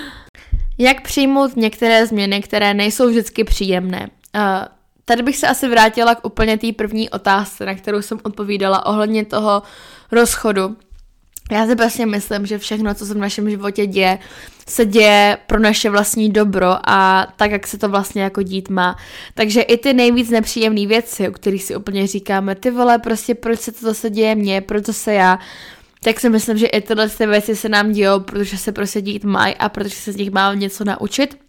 jak 0.78 1.02
přijmout 1.02 1.56
některé 1.56 2.06
změny, 2.06 2.42
které 2.42 2.74
nejsou 2.74 3.10
vždycky 3.10 3.44
příjemné? 3.44 4.10
Uh, 4.36 4.42
tady 5.10 5.24
bych 5.24 5.38
se 5.38 5.48
asi 5.48 5.68
vrátila 5.68 6.16
k 6.16 6.26
úplně 6.26 6.58
té 6.58 6.72
první 6.72 7.10
otázce, 7.10 7.66
na 7.66 7.76
kterou 7.76 8.02
jsem 8.02 8.20
odpovídala 8.24 8.86
ohledně 8.86 9.26
toho 9.26 9.62
rozchodu 10.12 10.76
já 11.52 11.68
si 11.68 11.76
prostě 11.76 12.06
myslím, 12.06 12.46
že 12.46 12.58
všechno, 12.58 12.94
co 12.94 13.06
se 13.06 13.14
v 13.14 13.18
našem 13.18 13.50
životě 13.50 13.88
děje, 13.88 14.20
se 14.68 14.86
děje 14.86 15.38
pro 15.48 15.60
naše 15.60 15.90
vlastní 15.90 16.30
dobro 16.30 16.90
a 16.90 17.28
tak, 17.36 17.52
jak 17.52 17.68
se 17.68 17.78
to 17.78 17.90
vlastně 17.90 18.22
jako 18.22 18.42
dít 18.42 18.70
má. 18.70 18.98
Takže 19.34 19.62
i 19.62 19.78
ty 19.78 19.94
nejvíc 19.94 20.30
nepříjemné 20.30 20.88
věci, 20.88 21.30
o 21.30 21.32
kterých 21.32 21.64
si 21.64 21.76
úplně 21.76 22.08
říkáme, 22.08 22.56
ty 22.56 22.72
vole, 22.72 23.00
prostě 23.00 23.36
proč 23.36 23.60
se 23.60 23.72
to 23.72 23.86
zase 23.86 24.10
děje 24.10 24.36
mně, 24.36 24.62
proč 24.62 24.86
to 24.86 24.94
se 24.94 25.14
já, 25.14 25.40
tak 26.04 26.20
si 26.20 26.30
myslím, 26.30 26.58
že 26.58 26.68
i 26.68 26.82
tyhle 26.82 27.10
ty 27.10 27.28
věci 27.28 27.56
se 27.56 27.70
nám 27.70 27.92
dějou, 27.92 28.20
protože 28.20 28.58
se 28.58 28.72
prostě 28.72 29.02
dít 29.02 29.24
mají 29.24 29.56
a 29.56 29.70
protože 29.70 29.96
se 29.96 30.12
z 30.12 30.16
nich 30.16 30.32
máme 30.32 30.56
něco 30.56 30.84
naučit 30.84 31.49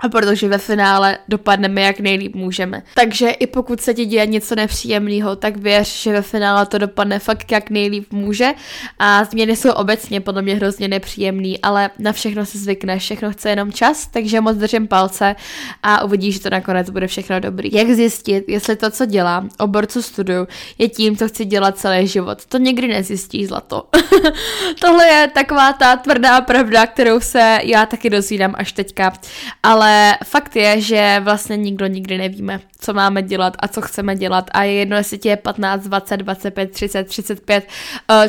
a 0.00 0.08
protože 0.08 0.48
ve 0.48 0.58
finále 0.58 1.18
dopadneme 1.28 1.80
jak 1.80 2.00
nejlíp 2.00 2.34
můžeme. 2.34 2.82
Takže 2.94 3.30
i 3.30 3.46
pokud 3.46 3.80
se 3.80 3.94
ti 3.94 4.06
děje 4.06 4.26
něco 4.26 4.54
nepříjemného, 4.54 5.36
tak 5.36 5.56
věř, 5.56 6.02
že 6.02 6.12
ve 6.12 6.22
finále 6.22 6.66
to 6.66 6.78
dopadne 6.78 7.18
fakt 7.18 7.52
jak 7.52 7.70
nejlíp 7.70 8.12
může 8.12 8.50
a 8.98 9.24
změny 9.24 9.56
jsou 9.56 9.70
obecně 9.70 10.20
podle 10.20 10.42
mě 10.42 10.54
hrozně 10.54 10.88
nepříjemný, 10.88 11.58
ale 11.62 11.90
na 11.98 12.12
všechno 12.12 12.46
se 12.46 12.58
zvykne, 12.58 12.98
všechno 12.98 13.32
chce 13.32 13.50
jenom 13.50 13.72
čas, 13.72 14.06
takže 14.06 14.40
moc 14.40 14.56
držím 14.56 14.88
palce 14.88 15.36
a 15.82 16.04
uvidíš, 16.04 16.34
že 16.34 16.40
to 16.40 16.50
nakonec 16.50 16.90
bude 16.90 17.06
všechno 17.06 17.40
dobrý. 17.40 17.70
Jak 17.72 17.90
zjistit, 17.90 18.44
jestli 18.48 18.76
to, 18.76 18.90
co 18.90 19.06
dělám, 19.06 19.48
obor, 19.58 19.86
co 19.86 20.02
studuju, 20.02 20.48
je 20.78 20.88
tím, 20.88 21.16
co 21.16 21.28
chci 21.28 21.44
dělat 21.44 21.78
celý 21.78 22.06
život. 22.06 22.46
To 22.46 22.58
někdy 22.58 22.88
nezjistí 22.88 23.46
zlato. 23.46 23.88
Tohle 24.80 25.06
je 25.06 25.28
taková 25.34 25.72
ta 25.72 25.96
tvrdá 25.96 26.40
pravda, 26.40 26.86
kterou 26.86 27.20
se 27.20 27.58
já 27.62 27.86
taky 27.86 28.10
dozvídám 28.10 28.54
až 28.58 28.72
teďka, 28.72 29.12
ale 29.62 29.87
ale 29.88 30.18
fakt 30.24 30.56
je, 30.56 30.80
že 30.80 31.20
vlastně 31.24 31.56
nikdo 31.56 31.86
nikdy 31.86 32.18
nevíme, 32.18 32.60
co 32.80 32.94
máme 32.94 33.22
dělat 33.22 33.56
a 33.58 33.68
co 33.68 33.80
chceme 33.80 34.16
dělat. 34.16 34.50
A 34.52 34.62
je 34.62 34.72
jedno, 34.72 34.96
jestli 34.96 35.18
ti 35.18 35.28
je 35.28 35.36
15, 35.36 35.82
20, 35.82 36.16
25, 36.16 36.70
30, 36.70 37.04
35, 37.04 37.68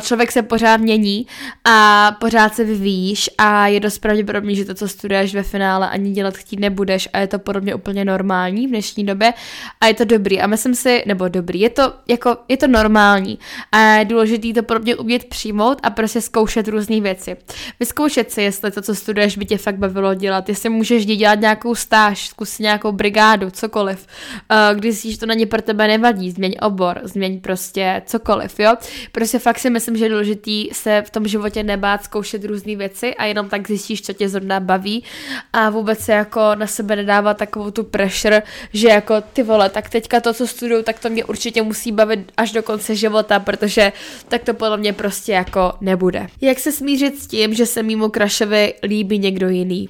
člověk 0.00 0.32
se 0.32 0.42
pořád 0.42 0.76
mění 0.76 1.26
a 1.64 2.10
pořád 2.20 2.54
se 2.54 2.64
vyvíjíš 2.64 3.30
a 3.38 3.66
je 3.66 3.80
dost 3.80 3.98
pravděpodobný, 3.98 4.56
že 4.56 4.64
to, 4.64 4.74
co 4.74 4.88
studuješ 4.88 5.34
ve 5.34 5.42
finále, 5.42 5.88
ani 5.88 6.10
dělat 6.10 6.36
chtít 6.36 6.60
nebudeš. 6.60 7.08
A 7.12 7.18
je 7.18 7.26
to 7.26 7.38
podobně 7.38 7.74
úplně 7.74 8.04
normální 8.04 8.66
v 8.66 8.70
dnešní 8.70 9.06
době 9.06 9.32
a 9.80 9.86
je 9.86 9.94
to 9.94 10.04
dobrý. 10.04 10.40
A 10.40 10.46
myslím 10.46 10.74
si, 10.74 11.02
nebo 11.06 11.28
dobrý, 11.28 11.60
je 11.60 11.70
to 11.70 11.92
jako, 12.08 12.36
je 12.48 12.56
to 12.56 12.66
normální 12.66 13.38
a 13.72 13.78
je 13.78 14.04
důležité 14.04 14.52
to 14.52 14.62
podobně 14.62 14.96
umět 14.96 15.24
přijmout 15.24 15.78
a 15.82 15.90
prostě 15.90 16.20
zkoušet 16.20 16.68
různé 16.68 17.00
věci. 17.00 17.36
Vyzkoušet 17.80 18.30
si, 18.30 18.42
jestli 18.42 18.70
to, 18.70 18.82
co 18.82 18.94
studuješ, 18.94 19.38
by 19.38 19.44
tě 19.44 19.58
fakt 19.58 19.76
bavilo 19.76 20.14
dělat, 20.14 20.48
jestli 20.48 20.68
můžeš 20.68 21.06
dělat 21.06 21.34
nějakou 21.50 21.74
stáž, 21.74 22.28
zkus 22.28 22.58
nějakou 22.58 22.92
brigádu, 22.92 23.50
cokoliv. 23.50 24.06
Uh, 24.50 24.78
když 24.78 24.98
si 24.98 25.18
to 25.18 25.26
na 25.26 25.34
ně 25.34 25.46
pro 25.46 25.62
tebe 25.62 25.88
nevadí, 25.88 26.30
změň 26.30 26.56
obor, 26.62 27.00
změň 27.04 27.40
prostě 27.40 28.02
cokoliv, 28.06 28.60
jo. 28.60 28.74
Prostě 29.12 29.38
fakt 29.38 29.58
si 29.58 29.70
myslím, 29.70 29.96
že 29.96 30.04
je 30.04 30.08
důležitý 30.08 30.68
se 30.72 31.02
v 31.06 31.10
tom 31.10 31.26
životě 31.26 31.62
nebát 31.62 32.04
zkoušet 32.04 32.44
různé 32.44 32.76
věci 32.76 33.14
a 33.14 33.24
jenom 33.24 33.48
tak 33.48 33.66
zjistíš, 33.66 34.02
co 34.02 34.12
tě 34.12 34.28
zrovna 34.28 34.60
baví 34.60 35.04
a 35.52 35.70
vůbec 35.70 35.98
se 35.98 36.12
jako 36.12 36.40
na 36.54 36.66
sebe 36.66 36.96
nedává 36.96 37.34
takovou 37.34 37.70
tu 37.70 37.84
pressure, 37.84 38.42
že 38.72 38.88
jako 38.88 39.14
ty 39.32 39.42
vole, 39.42 39.68
tak 39.68 39.90
teďka 39.90 40.20
to, 40.20 40.34
co 40.34 40.46
studuju, 40.46 40.82
tak 40.82 40.98
to 40.98 41.10
mě 41.10 41.24
určitě 41.24 41.62
musí 41.62 41.92
bavit 41.92 42.32
až 42.36 42.52
do 42.52 42.62
konce 42.62 42.94
života, 42.94 43.40
protože 43.40 43.92
tak 44.28 44.44
to 44.44 44.54
podle 44.54 44.76
mě 44.76 44.92
prostě 44.92 45.32
jako 45.32 45.72
nebude. 45.80 46.26
Jak 46.40 46.58
se 46.58 46.72
smířit 46.72 47.22
s 47.22 47.26
tím, 47.26 47.54
že 47.54 47.66
se 47.66 47.82
mimo 47.82 48.08
Krašovi 48.08 48.74
líbí 48.82 49.18
někdo 49.18 49.48
jiný? 49.48 49.88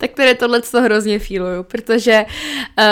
Tak 0.00 0.10
tady 0.10 0.34
tohle 0.34 0.62
to 0.62 0.82
hrozně 0.82 1.18
feeluju, 1.18 1.62
protože 1.62 2.24
uh, 2.78 2.84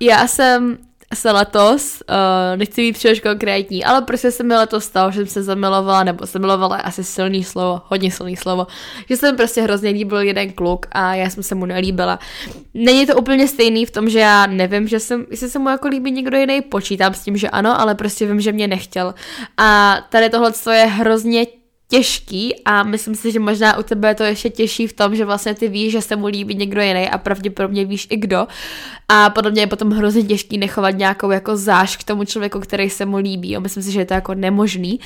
já 0.00 0.26
jsem 0.26 0.78
se 1.14 1.32
letos, 1.32 2.02
uh, 2.10 2.58
nechci 2.58 2.80
být 2.80 2.92
příliš 2.92 3.20
konkrétní, 3.20 3.84
ale 3.84 4.02
prostě 4.02 4.30
se 4.30 4.42
mi 4.42 4.54
letos 4.54 4.84
stalo, 4.84 5.10
že 5.10 5.18
jsem 5.18 5.26
se 5.26 5.42
zamilovala, 5.42 6.04
nebo 6.04 6.26
zamilovala 6.26 6.76
asi 6.76 7.04
silný 7.04 7.44
slovo, 7.44 7.82
hodně 7.84 8.10
silný 8.10 8.36
slovo, 8.36 8.66
že 9.08 9.16
jsem 9.16 9.36
prostě 9.36 9.62
hrozně 9.62 9.90
líbil 9.90 10.20
jeden 10.20 10.52
kluk 10.52 10.86
a 10.92 11.14
já 11.14 11.30
jsem 11.30 11.42
se 11.42 11.54
mu 11.54 11.66
nelíbila. 11.66 12.18
Není 12.74 13.06
to 13.06 13.16
úplně 13.16 13.48
stejný 13.48 13.86
v 13.86 13.90
tom, 13.90 14.08
že 14.08 14.18
já 14.18 14.46
nevím, 14.46 14.88
že 14.88 15.00
jsem, 15.00 15.26
jestli 15.30 15.50
se 15.50 15.58
mu 15.58 15.68
jako 15.68 15.88
líbí 15.88 16.10
někdo 16.10 16.38
jiný, 16.38 16.62
počítám 16.62 17.14
s 17.14 17.20
tím, 17.20 17.36
že 17.36 17.50
ano, 17.50 17.80
ale 17.80 17.94
prostě 17.94 18.26
vím, 18.26 18.40
že 18.40 18.52
mě 18.52 18.68
nechtěl. 18.68 19.14
A 19.56 19.98
tady 20.10 20.30
tohle 20.30 20.52
je 20.72 20.86
hrozně 20.86 21.46
těžký 21.90 22.54
a 22.64 22.82
myslím 22.82 23.14
si, 23.14 23.32
že 23.32 23.40
možná 23.40 23.78
u 23.78 23.82
tebe 23.82 24.08
je 24.08 24.14
to 24.14 24.22
ještě 24.22 24.50
těžší 24.50 24.86
v 24.86 24.92
tom, 24.92 25.16
že 25.16 25.24
vlastně 25.24 25.54
ty 25.54 25.68
víš, 25.68 25.92
že 25.92 26.02
se 26.02 26.16
mu 26.16 26.26
líbí 26.26 26.54
někdo 26.54 26.80
jiný 26.80 27.08
a 27.08 27.18
pravděpodobně 27.18 27.84
víš 27.84 28.06
i 28.10 28.16
kdo 28.16 28.46
a 29.08 29.30
podobně 29.30 29.62
je 29.62 29.66
potom 29.66 29.90
hrozně 29.90 30.22
těžký 30.22 30.58
nechovat 30.58 30.90
nějakou 30.90 31.30
jako 31.30 31.56
záš 31.56 31.96
k 31.96 32.04
tomu 32.04 32.24
člověku, 32.24 32.60
který 32.60 32.90
se 32.90 33.06
mu 33.06 33.16
líbí 33.16 33.56
a 33.56 33.60
myslím 33.60 33.82
si, 33.82 33.92
že 33.92 34.00
je 34.00 34.06
to 34.06 34.14
jako 34.14 34.34
nemožný. 34.34 35.00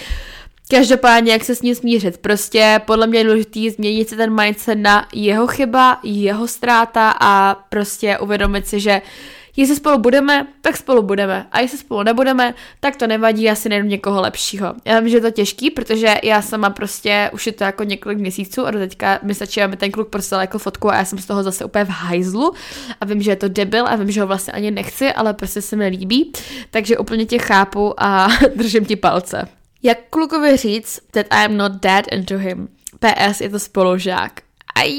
Každopádně, 0.70 1.32
jak 1.32 1.44
se 1.44 1.54
s 1.54 1.62
ním 1.62 1.74
smířit. 1.74 2.18
Prostě 2.18 2.80
podle 2.86 3.06
mě 3.06 3.18
je 3.18 3.24
důležité 3.24 3.70
změnit 3.70 4.08
si 4.08 4.16
ten 4.16 4.42
mindset 4.42 4.78
na 4.78 5.08
jeho 5.12 5.46
chyba, 5.46 6.00
jeho 6.02 6.48
ztráta 6.48 7.14
a 7.20 7.54
prostě 7.68 8.18
uvědomit 8.18 8.66
si, 8.66 8.80
že 8.80 9.02
Jestli 9.56 9.76
spolu 9.76 9.98
budeme, 9.98 10.46
tak 10.60 10.76
spolu 10.76 11.02
budeme. 11.02 11.46
A 11.52 11.60
jestli 11.60 11.78
spolu 11.78 12.02
nebudeme, 12.02 12.54
tak 12.80 12.96
to 12.96 13.06
nevadí, 13.06 13.42
já 13.42 13.54
si 13.54 13.68
najdu 13.68 13.88
někoho 13.88 14.20
lepšího. 14.20 14.74
Já 14.84 15.00
vím, 15.00 15.08
že 15.08 15.16
je 15.16 15.20
to 15.20 15.30
těžký, 15.30 15.70
protože 15.70 16.14
já 16.22 16.42
sama 16.42 16.70
prostě 16.70 17.30
už 17.32 17.46
je 17.46 17.52
to 17.52 17.64
jako 17.64 17.84
několik 17.84 18.18
měsíců 18.18 18.66
a 18.66 18.70
do 18.70 18.78
teďka 18.78 19.18
mi 19.22 19.34
stačí, 19.34 19.60
ten 19.76 19.90
kluk 19.90 20.08
prostě 20.08 20.34
jako 20.34 20.58
fotku 20.58 20.90
a 20.90 20.96
já 20.96 21.04
jsem 21.04 21.18
z 21.18 21.26
toho 21.26 21.42
zase 21.42 21.64
úplně 21.64 21.84
v 21.84 21.88
hajzlu 21.88 22.52
a 23.00 23.04
vím, 23.04 23.22
že 23.22 23.30
je 23.30 23.36
to 23.36 23.48
debil 23.48 23.86
a 23.86 23.96
vím, 23.96 24.10
že 24.10 24.20
ho 24.20 24.26
vlastně 24.26 24.52
ani 24.52 24.70
nechci, 24.70 25.12
ale 25.12 25.34
prostě 25.34 25.62
se 25.62 25.76
mi 25.76 25.88
líbí, 25.88 26.32
takže 26.70 26.98
úplně 26.98 27.26
tě 27.26 27.38
chápu 27.38 27.94
a 28.02 28.28
držím 28.56 28.84
ti 28.84 28.96
palce. 28.96 29.48
Jak 29.82 29.98
klukovi 30.10 30.56
říct 30.56 31.00
that 31.10 31.26
I 31.30 31.44
am 31.44 31.56
not 31.56 31.72
dead 31.72 32.04
into 32.12 32.38
him? 32.38 32.68
PS 32.98 33.40
je 33.40 33.50
to 33.50 33.58
spolužák. 33.58 34.32
Aj, 34.74 34.92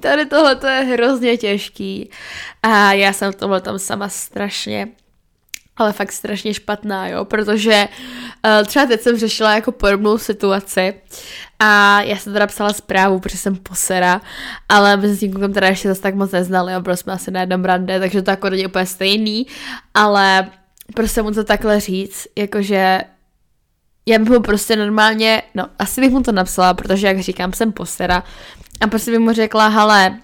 tady 0.00 0.26
tohle 0.26 0.56
to 0.56 0.66
je 0.66 0.80
hrozně 0.80 1.36
těžký. 1.36 2.10
A 2.62 2.92
já 2.92 3.12
jsem 3.12 3.32
v 3.32 3.36
tomhle 3.36 3.60
tam 3.60 3.78
sama 3.78 4.08
strašně 4.08 4.88
ale 5.78 5.92
fakt 5.92 6.12
strašně 6.12 6.54
špatná, 6.54 7.08
jo, 7.08 7.24
protože 7.24 7.88
uh, 8.44 8.66
třeba 8.66 8.86
teď 8.86 9.00
jsem 9.00 9.18
řešila 9.18 9.54
jako 9.54 9.72
podobnou 9.72 10.18
situaci 10.18 10.94
a 11.58 12.02
já 12.02 12.16
jsem 12.16 12.32
teda 12.32 12.46
psala 12.46 12.72
zprávu, 12.72 13.20
protože 13.20 13.38
jsem 13.38 13.56
posera, 13.56 14.20
ale 14.68 14.96
my 14.96 15.08
s 15.08 15.20
tím 15.20 15.52
teda 15.52 15.66
ještě 15.66 15.88
zase 15.88 16.00
tak 16.00 16.14
moc 16.14 16.30
neznali, 16.30 16.72
jo, 16.72 16.80
byli 16.80 16.96
jsme 16.96 17.12
asi 17.12 17.30
na 17.30 17.40
jednom 17.40 17.64
rande, 17.64 18.00
takže 18.00 18.22
to 18.22 18.30
jako 18.30 18.50
není 18.50 18.66
úplně 18.66 18.86
stejný, 18.86 19.46
ale 19.94 20.50
prostě 20.94 21.22
mu 21.22 21.30
to 21.30 21.44
takhle 21.44 21.80
říct, 21.80 22.26
jakože 22.36 23.00
já 24.08 24.18
bych 24.18 24.28
mu 24.28 24.40
prostě 24.40 24.76
normálně, 24.76 25.42
no 25.54 25.66
asi 25.78 26.00
bych 26.00 26.10
mu 26.10 26.22
to 26.22 26.32
napsala, 26.32 26.74
protože 26.74 27.06
jak 27.06 27.20
říkám, 27.20 27.52
jsem 27.52 27.72
posera 27.72 28.22
a 28.80 28.86
prostě 28.86 29.10
bych 29.10 29.20
mu 29.20 29.32
řekla, 29.32 29.68
hele, 29.68 30.18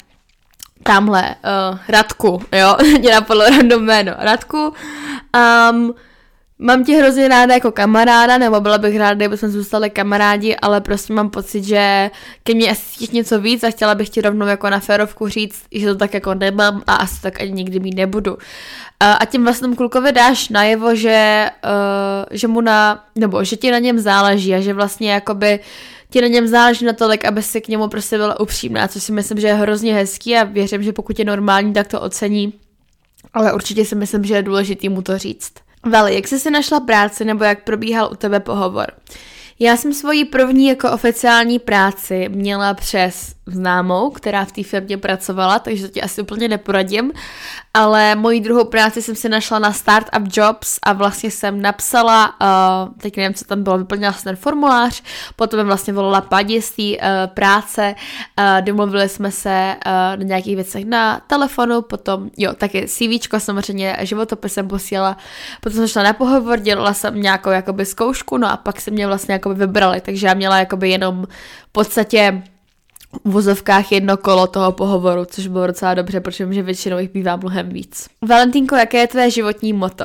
tamhle, 0.83 1.35
uh, 1.70 1.79
Radku, 1.88 2.42
jo, 2.53 2.77
mě 2.99 3.12
napadlo 3.12 3.44
random 3.44 3.85
jméno, 3.85 4.12
Radku, 4.18 4.75
um, 5.70 5.94
Mám 6.59 6.85
tě 6.85 6.97
hrozně 6.97 7.29
ráda 7.29 7.55
jako 7.55 7.73
kamaráda, 7.73 8.38
nebo 8.38 8.61
byla 8.61 8.79
bych 8.79 8.99
ráda, 8.99 9.14
kdyby 9.14 9.37
jsme 9.37 9.49
zůstali 9.49 9.90
kamarádi, 9.90 10.57
ale 10.57 10.81
prostě 10.81 11.12
mám 11.12 11.31
pocit, 11.31 11.64
že 11.64 12.11
ke 12.43 12.55
mně 12.55 12.70
asi 12.70 13.07
něco 13.12 13.41
víc 13.41 13.64
a 13.64 13.70
chtěla 13.70 13.95
bych 13.95 14.09
ti 14.09 14.20
rovnou 14.20 14.47
jako 14.47 14.70
na 14.70 14.81
férovku 14.81 15.28
říct, 15.28 15.62
že 15.72 15.87
to 15.87 15.95
tak 15.95 16.14
jako 16.14 16.35
nemám 16.35 16.83
a 16.87 16.95
asi 16.95 17.22
tak 17.22 17.41
ani 17.41 17.53
nikdy 17.53 17.81
mít 17.81 17.95
nebudu. 17.95 18.37
A 19.01 19.24
tím 19.24 19.45
vlastně 19.45 19.76
klukovi 19.76 20.12
dáš 20.12 20.49
najevo, 20.49 20.95
že, 20.95 21.51
uh, 21.64 22.37
že 22.37 22.49
mu 22.49 22.61
na, 22.61 23.05
nebo 23.14 23.45
že 23.45 23.57
ti 23.57 23.70
na 23.70 23.78
něm 23.78 23.99
záleží 23.99 24.55
a 24.55 24.61
že 24.61 24.74
vlastně 24.74 25.12
jakoby 25.12 25.61
ti 26.11 26.20
na 26.20 26.26
něm 26.26 26.47
záleží 26.47 26.85
natolik, 26.85 27.24
aby 27.24 27.43
si 27.43 27.61
k 27.61 27.68
němu 27.68 27.89
prostě 27.89 28.16
byla 28.16 28.41
upřímná, 28.41 28.89
což 28.89 29.03
si 29.03 29.12
myslím, 29.12 29.41
že 29.41 29.47
je 29.47 29.55
hrozně 29.55 29.95
hezký 29.95 30.37
a 30.37 30.45
věřím, 30.45 30.83
že 30.83 30.93
pokud 30.93 31.18
je 31.18 31.24
normální, 31.24 31.72
tak 31.72 31.89
to 31.89 32.01
ocení. 32.01 32.53
Ale 33.33 33.53
určitě 33.53 33.85
si 33.85 33.95
myslím, 33.95 34.24
že 34.24 34.35
je 34.35 34.43
důležitý 34.43 34.89
mu 34.89 35.03
to 35.03 35.18
říct. 35.18 35.64
Vali, 35.91 36.14
jak 36.14 36.28
jsi 36.28 36.41
si 36.41 36.51
našla 36.51 36.80
práci 36.80 37.24
nebo 37.24 37.45
jak 37.45 37.64
probíhal 37.64 38.09
u 38.12 38.16
tebe 38.16 38.41
pohovor? 38.41 38.87
Já 39.59 39.76
jsem 39.76 39.93
svoji 39.93 40.24
první 40.24 40.66
jako 40.66 40.93
oficiální 40.93 41.59
práci 41.59 42.28
měla 42.28 42.74
přes 42.74 43.34
známou, 43.47 44.11
která 44.11 44.45
v 44.45 44.53
té 44.53 44.62
firmě 44.62 44.99
pracovala, 44.99 45.59
takže 45.59 45.88
to 45.88 45.95
ti 45.95 46.03
asi 46.03 46.22
úplně 46.22 46.49
neporadím, 46.49 47.12
ale 47.74 48.14
moji 48.14 48.40
druhou 48.40 48.64
práci 48.64 49.03
jsem 49.03 49.14
si 49.14 49.28
našla 49.28 49.59
na 49.59 49.72
Startup 49.72 50.28
Jobs 50.36 50.78
a 50.82 50.92
vlastně 50.92 51.30
jsem 51.30 51.62
napsala, 51.62 52.34
uh, 52.40 52.95
teď 52.99 53.16
nevím, 53.16 53.34
co 53.34 53.45
tam 53.45 53.62
bylo, 53.62 53.78
vyplnila 53.78 54.12
jsem 54.12 54.22
ten 54.22 54.36
formulář, 54.36 55.03
potom 55.36 55.61
jsem 55.61 55.66
vlastně 55.66 55.92
volala 55.92 56.20
paní 56.20 56.62
z 56.62 56.70
té 56.70 56.82
uh, 56.82 56.97
práce, 57.34 57.95
uh, 58.38 58.64
domluvili 58.64 59.09
jsme 59.09 59.30
se 59.30 59.76
uh, 59.86 59.92
na 59.92 60.24
nějakých 60.24 60.55
věcech 60.55 60.84
na 60.84 61.20
telefonu, 61.26 61.82
potom, 61.82 62.30
jo, 62.38 62.53
taky 62.55 62.86
CVčko 62.88 63.40
samozřejmě, 63.40 63.97
životopis 64.01 64.53
jsem 64.53 64.68
posílala, 64.68 65.16
potom 65.61 65.72
jsem 65.72 65.88
šla 65.88 66.03
na 66.03 66.12
pohovor, 66.12 66.59
dělala 66.59 66.95
jsem 66.95 67.20
nějakou 67.20 67.51
jakoby 67.51 67.86
zkoušku, 67.86 68.38
no 68.38 68.51
a 68.51 68.57
pak 68.57 68.80
se 68.80 68.90
mě 68.90 69.07
vlastně 69.07 69.32
jakoby 69.32 69.55
vybrali, 69.55 70.01
takže 70.01 70.26
já 70.26 70.34
měla 70.34 70.59
jakoby 70.59 70.90
jenom 70.90 71.26
v 71.68 71.72
podstatě 71.72 72.42
vozovkách 73.25 73.93
jedno 73.93 74.17
kolo 74.17 74.47
toho 74.47 74.73
pohovoru, 74.73 75.25
což 75.25 75.47
bylo 75.47 75.67
docela 75.67 75.95
dobře, 75.95 76.21
protože 76.21 76.53
že 76.53 76.62
většinou 76.62 76.99
jich 76.99 77.11
bývá 77.11 77.37
mnohem 77.37 77.69
víc. 77.69 78.09
Valentínko, 78.29 78.77
jaké 78.77 78.99
je 78.99 79.07
tvé 79.07 79.31
životní 79.31 79.73
moto? 79.73 80.05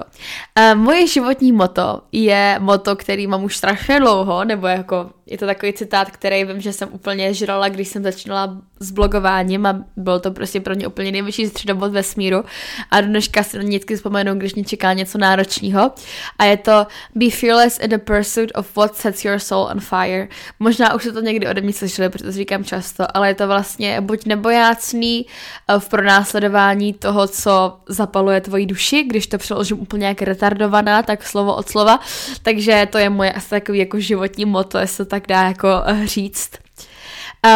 Uh, 0.60 0.80
moje 0.80 1.08
životní 1.08 1.52
moto 1.52 2.02
je 2.12 2.58
moto, 2.60 2.96
který 2.96 3.28
mám 3.28 3.44
už 3.44 3.58
strašně 3.58 4.00
dlouho, 4.00 4.46
nebo 4.46 4.68
jako 4.68 5.10
je 5.30 5.38
to 5.38 5.46
takový 5.46 5.74
citát, 5.74 6.12
který 6.12 6.46
vím, 6.46 6.62
že 6.62 6.74
jsem 6.74 6.90
úplně 6.92 7.34
žrala, 7.34 7.70
když 7.70 7.88
jsem 7.88 8.04
začínala 8.04 8.58
s 8.80 8.92
blogováním 8.92 9.66
a 9.66 9.84
byl 9.98 10.20
to 10.20 10.32
prostě 10.32 10.60
pro 10.60 10.76
mě 10.76 10.88
úplně 10.88 11.12
nejvyšší 11.12 11.48
středobod 11.48 11.92
vesmíru. 11.92 12.44
A 12.92 13.02
dneška 13.02 13.44
si 13.44 13.58
na 13.58 13.64
vždycky 13.64 13.96
vzpomenu, 13.96 14.36
když 14.36 14.56
mě 14.56 14.64
čeká 14.64 14.94
něco 14.94 15.18
náročného. 15.18 15.92
A 16.40 16.46
je 16.46 16.58
to 16.58 16.88
be 17.16 17.30
fearless 17.30 17.80
in 17.80 17.90
the 17.90 17.98
pursuit 17.98 18.52
of 18.56 18.76
what 18.76 18.96
sets 18.96 19.26
your 19.26 19.40
soul 19.40 19.70
on 19.72 19.80
fire. 19.80 20.28
Možná 20.60 20.94
už 20.94 21.04
se 21.04 21.12
to 21.12 21.22
někdy 21.22 21.48
ode 21.48 21.62
mě 21.62 21.74
slyšeli, 21.74 22.10
protože 22.10 22.24
to 22.24 22.32
říkám 22.32 22.64
často, 22.64 23.18
ale 23.18 23.28
je 23.28 23.36
to 23.36 23.48
vlastně 23.48 24.02
buď 24.02 24.26
nebojácný 24.26 25.26
eh, 25.26 25.80
v 25.80 25.90
pronásledování 25.90 26.94
toho, 26.94 27.28
co 27.28 27.80
zapaluje 27.88 28.42
tvoji 28.42 28.66
duši, 28.66 29.04
když 29.04 29.28
to 29.28 29.38
přeložím 29.38 29.80
úplně 29.80 30.08
jak 30.08 30.22
retardovaná, 30.22 31.04
tak 31.04 31.24
slovo 31.24 31.56
od 31.56 31.70
slova, 31.70 32.00
takže 32.42 32.88
to 32.92 32.98
je 32.98 33.10
moje 33.10 33.32
asi 33.34 33.50
takový 33.50 33.80
jako 33.80 34.00
životní 34.00 34.46
moto, 34.46 34.78
jestli 34.78 35.06
to 35.06 35.10
tak 35.10 35.19
dá 35.28 35.44
jako 35.44 35.68
eh, 35.86 36.08
říct. 36.08 36.52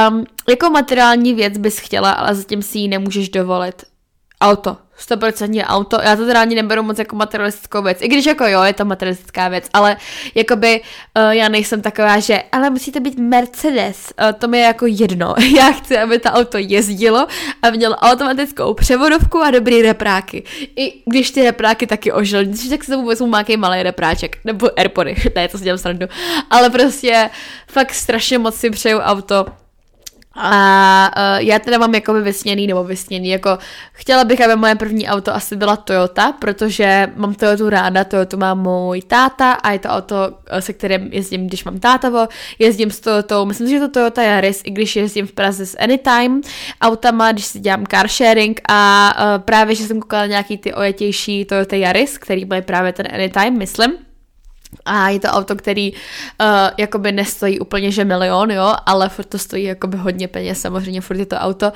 Um, 0.10 0.26
jako 0.50 0.70
materiální 0.70 1.34
věc 1.34 1.58
bys 1.58 1.80
chtěla, 1.80 2.12
ale 2.12 2.36
zatím 2.36 2.62
si 2.62 2.78
ji 2.78 2.88
nemůžeš 2.88 3.30
dovolit. 3.30 3.84
Auto. 4.42 4.78
100% 5.00 5.64
auto. 5.68 5.98
Já 6.04 6.16
to 6.16 6.26
teda 6.26 6.42
ani 6.42 6.56
neberu 6.56 6.84
moc 6.84 7.00
jako 7.00 7.16
materialistickou 7.16 7.82
věc. 7.82 7.98
I 8.02 8.08
když 8.08 8.26
jako 8.26 8.46
jo, 8.48 8.64
je 8.64 8.74
to 8.74 8.86
materialistická 8.86 9.48
věc, 9.48 9.70
ale 9.74 9.98
jakoby 10.36 10.82
uh, 11.18 11.32
já 11.32 11.50
nejsem 11.50 11.82
taková, 11.82 12.20
že 12.20 12.44
ale 12.52 12.70
musí 12.70 12.92
to 12.92 13.00
být 13.00 13.20
Mercedes. 13.20 14.14
Uh, 14.22 14.32
to 14.32 14.48
mi 14.48 14.58
je 14.58 14.64
jako 14.64 14.86
jedno. 14.86 15.36
já 15.58 15.72
chci, 15.72 15.98
aby 15.98 16.20
to 16.20 16.30
auto 16.30 16.58
jezdilo 16.58 17.28
a 17.62 17.70
mělo 17.70 17.96
automatickou 17.96 18.74
převodovku 18.74 19.40
a 19.42 19.52
dobrý 19.52 19.82
repráky. 19.82 20.44
I 20.76 20.94
když 21.06 21.32
ty 21.32 21.44
repráky 21.44 21.88
taky 21.88 22.12
ožil, 22.12 22.46
tak 22.70 22.84
si 22.84 22.92
to 22.92 22.98
vůbec 22.98 23.22
mákej 23.22 23.58
malý 23.58 23.84
repráček. 23.84 24.38
Nebo 24.44 24.70
Airpody, 24.80 25.16
ne, 25.36 25.48
to 25.48 25.58
si 25.58 25.64
dělám 25.64 25.78
srandu. 25.78 26.08
Ale 26.50 26.70
prostě 26.70 27.30
fakt 27.68 27.94
strašně 27.94 28.38
moc 28.38 28.56
si 28.56 28.70
přeju 28.70 29.00
auto 29.00 29.46
a 30.36 31.12
uh, 31.18 31.46
já 31.48 31.60
teda 31.60 31.78
mám 31.78 31.96
jakoby 31.96 32.22
vysněný, 32.22 32.68
nebo 32.68 32.84
vysněný, 32.84 33.30
jako 33.30 33.58
chtěla 33.92 34.24
bych, 34.24 34.42
aby 34.42 34.56
moje 34.56 34.76
první 34.76 35.08
auto 35.08 35.36
asi 35.36 35.56
byla 35.56 35.76
Toyota, 35.76 36.32
protože 36.32 37.08
mám 37.16 37.34
Toyotu 37.34 37.70
ráda, 37.70 38.04
Toyotu 38.04 38.38
má 38.38 38.54
můj 38.54 39.02
táta 39.02 39.52
a 39.52 39.72
je 39.72 39.80
to 39.80 39.90
auto, 39.90 40.16
eh, 40.48 40.62
se 40.62 40.74
kterým 40.74 41.14
jezdím, 41.14 41.48
když 41.48 41.64
mám 41.64 41.80
tátavo, 41.80 42.28
jezdím 42.60 42.92
s 42.92 43.00
Toyotou, 43.00 43.46
myslím 43.46 43.70
že 43.70 43.80
to 43.80 43.90
Toyota 43.90 44.24
Yaris, 44.24 44.62
i 44.66 44.72
když 44.72 44.96
jezdím 44.96 45.28
v 45.28 45.32
Praze 45.32 45.66
s 45.66 45.78
Anytime 45.80 46.42
autama, 46.82 47.32
když 47.32 47.46
si 47.46 47.60
dělám 47.60 47.86
car 47.86 48.08
sharing 48.08 48.62
a 48.70 49.14
uh, 49.18 49.44
právě, 49.44 49.76
že 49.76 49.84
jsem 49.84 50.00
koukala 50.00 50.26
nějaký 50.26 50.58
ty 50.58 50.74
ojetější 50.74 51.46
Toyota 51.46 51.76
Yaris, 51.76 52.18
který 52.18 52.46
mají 52.46 52.62
právě 52.62 52.94
ten 52.94 53.08
Anytime, 53.14 53.52
myslím, 53.52 53.92
a 54.86 55.10
je 55.10 55.20
to 55.20 55.28
auto, 55.28 55.56
který 55.56 55.92
uh, 55.92 55.98
jakoby 56.78 57.12
nestojí 57.12 57.60
úplně, 57.60 57.92
že 57.92 58.06
milion, 58.06 58.52
jo, 58.52 58.76
ale 58.86 59.10
furt 59.10 59.26
to 59.26 59.38
stojí 59.38 59.64
jakoby 59.64 59.98
hodně 59.98 60.28
peněz, 60.28 60.62
samozřejmě 60.62 61.02
furt 61.02 61.18
je 61.18 61.26
to 61.26 61.36
auto 61.36 61.72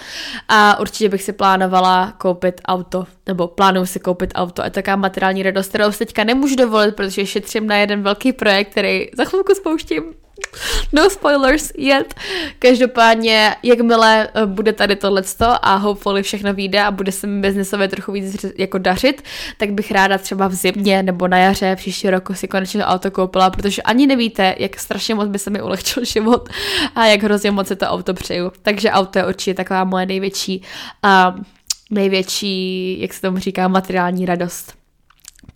a 0.49 0.79
určitě 0.79 1.09
bych 1.09 1.23
si 1.23 1.33
plánovala 1.33 2.13
koupit 2.17 2.61
auto, 2.65 3.05
nebo 3.27 3.47
plánuju 3.47 3.85
si 3.85 3.99
koupit 3.99 4.31
auto 4.35 4.63
a 4.63 4.69
taká 4.69 4.95
materiální 4.95 5.43
radost, 5.43 5.69
kterou 5.69 5.91
si 5.91 5.97
teďka 5.97 6.23
nemůžu 6.23 6.55
dovolit, 6.55 6.95
protože 6.95 7.25
šetřím 7.25 7.67
na 7.67 7.75
jeden 7.75 8.03
velký 8.03 8.33
projekt, 8.33 8.71
který 8.71 9.07
za 9.17 9.25
chvilku 9.25 9.55
spouštím. 9.55 10.26
No 10.93 11.09
spoilers 11.09 11.71
yet. 11.77 12.13
Každopádně, 12.59 13.55
jakmile 13.63 14.29
eh, 14.33 14.45
bude 14.45 14.73
tady 14.73 14.95
tohleto 14.95 15.65
a 15.65 15.75
hopefully 15.75 16.23
všechno 16.23 16.53
vyjde 16.53 16.83
a 16.83 16.91
bude 16.91 17.11
se 17.11 17.27
mi 17.27 17.41
biznesově 17.41 17.87
trochu 17.87 18.11
víc 18.11 18.45
jako 18.57 18.77
dařit, 18.77 19.23
tak 19.57 19.71
bych 19.71 19.91
ráda 19.91 20.17
třeba 20.17 20.47
v 20.47 20.53
zimě 20.53 21.03
nebo 21.03 21.27
na 21.27 21.37
jaře 21.37 21.75
příští 21.75 22.09
roku 22.09 22.33
si 22.33 22.47
konečně 22.47 22.85
auto 22.85 23.11
koupila, 23.11 23.49
protože 23.49 23.81
ani 23.81 24.07
nevíte, 24.07 24.55
jak 24.57 24.79
strašně 24.79 25.15
moc 25.15 25.29
by 25.29 25.39
se 25.39 25.49
mi 25.49 25.61
ulehčil 25.61 26.05
život 26.13 26.49
a 26.95 27.05
jak 27.05 27.23
hrozně 27.23 27.51
moc 27.51 27.67
se 27.67 27.75
to 27.75 27.85
auto 27.85 28.13
přeju. 28.13 28.51
Takže 28.61 28.91
auto 28.91 29.19
je 29.19 29.25
určitě 29.27 29.53
taková 29.53 29.83
moje 29.83 30.05
největší, 30.05 30.61
uh, 31.05 31.43
největší, 31.91 32.97
jak 33.01 33.13
se 33.13 33.21
tomu 33.21 33.37
říká, 33.37 33.67
materiální 33.67 34.25
radost. 34.25 34.86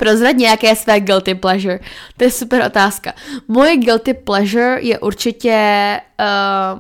Prozrad 0.02 0.36
nějaké 0.36 0.76
své 0.76 1.00
guilty 1.00 1.36
pleasure. 1.36 1.80
To 2.18 2.24
je 2.24 2.32
super 2.32 2.64
otázka. 2.66 3.14
Moje 3.48 3.78
guilty 3.78 4.14
pleasure 4.14 4.78
je 4.82 5.00
určitě... 5.00 6.00
Uh, 6.20 6.80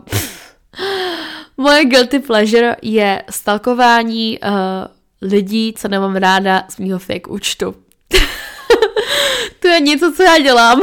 moje 1.57 1.85
guilty 1.85 2.19
pleasure 2.19 2.75
je 2.81 3.23
stalkování 3.29 4.39
uh, 4.39 5.29
lidí, 5.29 5.73
co 5.77 5.87
nemám 5.87 6.15
ráda 6.15 6.63
z 6.69 6.77
mýho 6.77 6.99
fake 6.99 7.27
účtu. 7.27 7.75
to 9.59 9.67
je 9.67 9.79
něco, 9.79 10.13
co 10.13 10.23
já 10.23 10.39
dělám. 10.39 10.81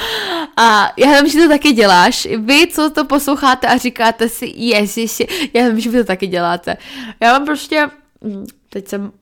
a 0.56 0.92
já 0.96 1.20
vím, 1.20 1.30
že 1.30 1.38
to 1.38 1.48
taky 1.48 1.72
děláš. 1.72 2.28
Vy, 2.36 2.66
co 2.66 2.90
to 2.90 3.04
posloucháte 3.04 3.66
a 3.66 3.76
říkáte 3.76 4.28
si, 4.28 4.52
ježiši, 4.54 5.26
já 5.52 5.68
vím, 5.68 5.80
že 5.80 5.90
vy 5.90 5.98
to 5.98 6.04
taky 6.04 6.26
děláte. 6.26 6.76
Já 7.20 7.32
mám 7.32 7.44
prostě, 7.46 7.90
hm, 8.24 8.46
teď 8.70 8.88
jsem 8.88 9.12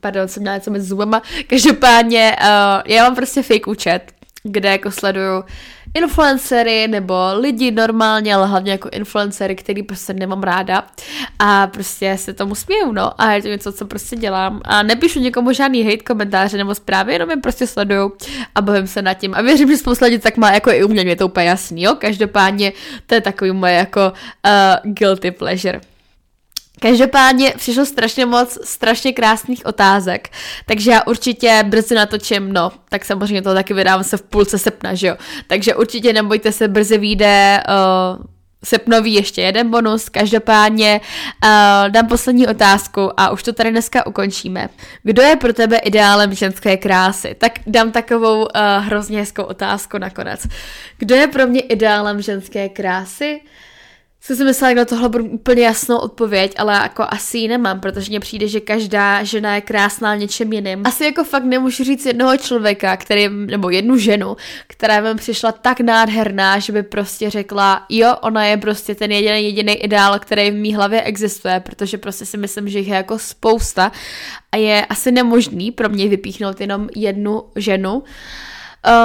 pardon, 0.00 0.28
jsem 0.28 0.42
měla 0.42 0.56
něco 0.56 0.70
mezi 0.70 0.86
zubama. 0.86 1.22
Každopádně, 1.46 2.36
uh, 2.40 2.82
já 2.86 3.02
mám 3.04 3.14
prostě 3.14 3.42
fake 3.42 3.66
účet, 3.66 4.00
kde 4.42 4.70
jako 4.70 4.90
sleduju 4.90 5.44
influencery 5.94 6.88
nebo 6.88 7.14
lidi 7.40 7.70
normálně, 7.70 8.34
ale 8.34 8.46
hlavně 8.46 8.72
jako 8.72 8.88
influencery, 8.92 9.56
který 9.56 9.82
prostě 9.82 10.12
nemám 10.12 10.42
ráda. 10.42 10.86
A 11.38 11.66
prostě 11.66 12.16
se 12.18 12.32
tomu 12.32 12.54
směju, 12.54 12.92
no. 12.92 13.20
A 13.20 13.32
je 13.32 13.42
to 13.42 13.48
něco, 13.48 13.72
co 13.72 13.86
prostě 13.86 14.16
dělám. 14.16 14.60
A 14.64 14.82
nepíšu 14.82 15.20
někomu 15.20 15.52
žádný 15.52 15.84
hate 15.84 16.02
komentáře 16.02 16.56
nebo 16.56 16.74
zprávy, 16.74 17.12
jenom 17.12 17.30
je 17.30 17.36
prostě 17.36 17.66
sleduju 17.66 18.12
a 18.54 18.62
bavím 18.62 18.86
se 18.86 19.02
nad 19.02 19.14
tím. 19.14 19.34
A 19.34 19.42
věřím, 19.42 19.68
že 19.68 19.76
spousta 19.76 20.06
lidí 20.06 20.18
tak 20.18 20.36
má 20.36 20.50
jako 20.50 20.70
i 20.70 20.84
u 20.84 20.88
mě, 20.88 21.02
je 21.02 21.16
to 21.16 21.26
úplně 21.26 21.46
jasný, 21.46 21.82
jo, 21.82 21.94
každopádně 21.94 22.72
to 23.06 23.14
je 23.14 23.20
takový 23.20 23.52
moje 23.52 23.74
jako 23.74 24.12
uh, 24.12 24.92
guilty 24.92 25.30
pleasure. 25.30 25.80
Každopádně 26.80 27.54
přišlo 27.56 27.86
strašně 27.86 28.26
moc 28.26 28.58
strašně 28.64 29.12
krásných 29.12 29.66
otázek, 29.66 30.28
takže 30.66 30.90
já 30.90 31.02
určitě 31.06 31.64
brzy 31.66 31.94
natočím, 31.94 32.52
no, 32.52 32.72
tak 32.88 33.04
samozřejmě 33.04 33.42
to 33.42 33.54
taky 33.54 33.74
vydám 33.74 34.04
se 34.04 34.16
v 34.16 34.22
půlce 34.22 34.58
srpna, 34.58 34.94
že 34.94 35.06
jo. 35.06 35.16
Takže 35.46 35.74
určitě 35.74 36.12
nebojte 36.12 36.52
se, 36.52 36.68
brzy 36.68 36.98
vyjde 36.98 37.62
uh, 37.68 38.24
srpnový 38.64 39.14
ještě 39.14 39.42
jeden 39.42 39.70
bonus, 39.70 40.08
každopádně 40.08 41.00
uh, 41.44 41.50
dám 41.90 42.06
poslední 42.06 42.46
otázku 42.46 43.20
a 43.20 43.30
už 43.30 43.42
to 43.42 43.52
tady 43.52 43.70
dneska 43.70 44.06
ukončíme. 44.06 44.68
Kdo 45.02 45.22
je 45.22 45.36
pro 45.36 45.52
tebe 45.52 45.76
ideálem 45.76 46.34
ženské 46.34 46.76
krásy? 46.76 47.36
Tak 47.38 47.52
dám 47.66 47.92
takovou 47.92 48.38
uh, 48.40 48.46
hrozně 48.78 49.18
hezkou 49.18 49.42
otázku 49.42 49.98
nakonec. 49.98 50.46
Kdo 50.98 51.14
je 51.14 51.26
pro 51.26 51.46
mě 51.46 51.60
ideálem 51.60 52.22
ženské 52.22 52.68
krásy? 52.68 53.40
Jsem 54.26 54.36
si 54.36 54.44
myslela, 54.44 54.70
že 54.70 54.74
na 54.74 54.84
tohle 54.84 55.08
budu 55.08 55.24
úplně 55.24 55.62
jasnou 55.62 55.96
odpověď, 55.96 56.54
ale 56.58 56.74
jako 56.74 57.04
asi 57.08 57.38
ji 57.38 57.48
nemám, 57.48 57.80
protože 57.80 58.10
mně 58.10 58.20
přijde, 58.20 58.48
že 58.48 58.60
každá 58.60 59.24
žena 59.24 59.54
je 59.54 59.60
krásná 59.60 60.16
něčem 60.16 60.52
jiným. 60.52 60.82
Asi 60.84 61.04
jako 61.04 61.24
fakt 61.24 61.44
nemůžu 61.44 61.84
říct 61.84 62.06
jednoho 62.06 62.36
člověka, 62.36 62.96
který, 62.96 63.28
nebo 63.28 63.70
jednu 63.70 63.96
ženu, 63.96 64.36
která 64.66 65.00
mi 65.00 65.14
přišla 65.14 65.52
tak 65.52 65.80
nádherná, 65.80 66.58
že 66.58 66.72
by 66.72 66.82
prostě 66.82 67.30
řekla, 67.30 67.86
jo, 67.88 68.14
ona 68.22 68.44
je 68.44 68.56
prostě 68.56 68.94
ten 68.94 69.12
jediný 69.12 69.44
jediný 69.44 69.72
ideál, 69.72 70.18
který 70.18 70.50
v 70.50 70.54
mý 70.54 70.74
hlavě 70.74 71.02
existuje, 71.02 71.60
protože 71.60 71.98
prostě 71.98 72.26
si 72.26 72.36
myslím, 72.36 72.68
že 72.68 72.78
jich 72.78 72.88
je 72.88 72.94
jako 72.94 73.18
spousta 73.18 73.92
a 74.52 74.56
je 74.56 74.86
asi 74.86 75.12
nemožný 75.12 75.70
pro 75.70 75.88
mě 75.88 76.08
vypíchnout 76.08 76.60
jenom 76.60 76.88
jednu 76.96 77.42
ženu. 77.56 78.02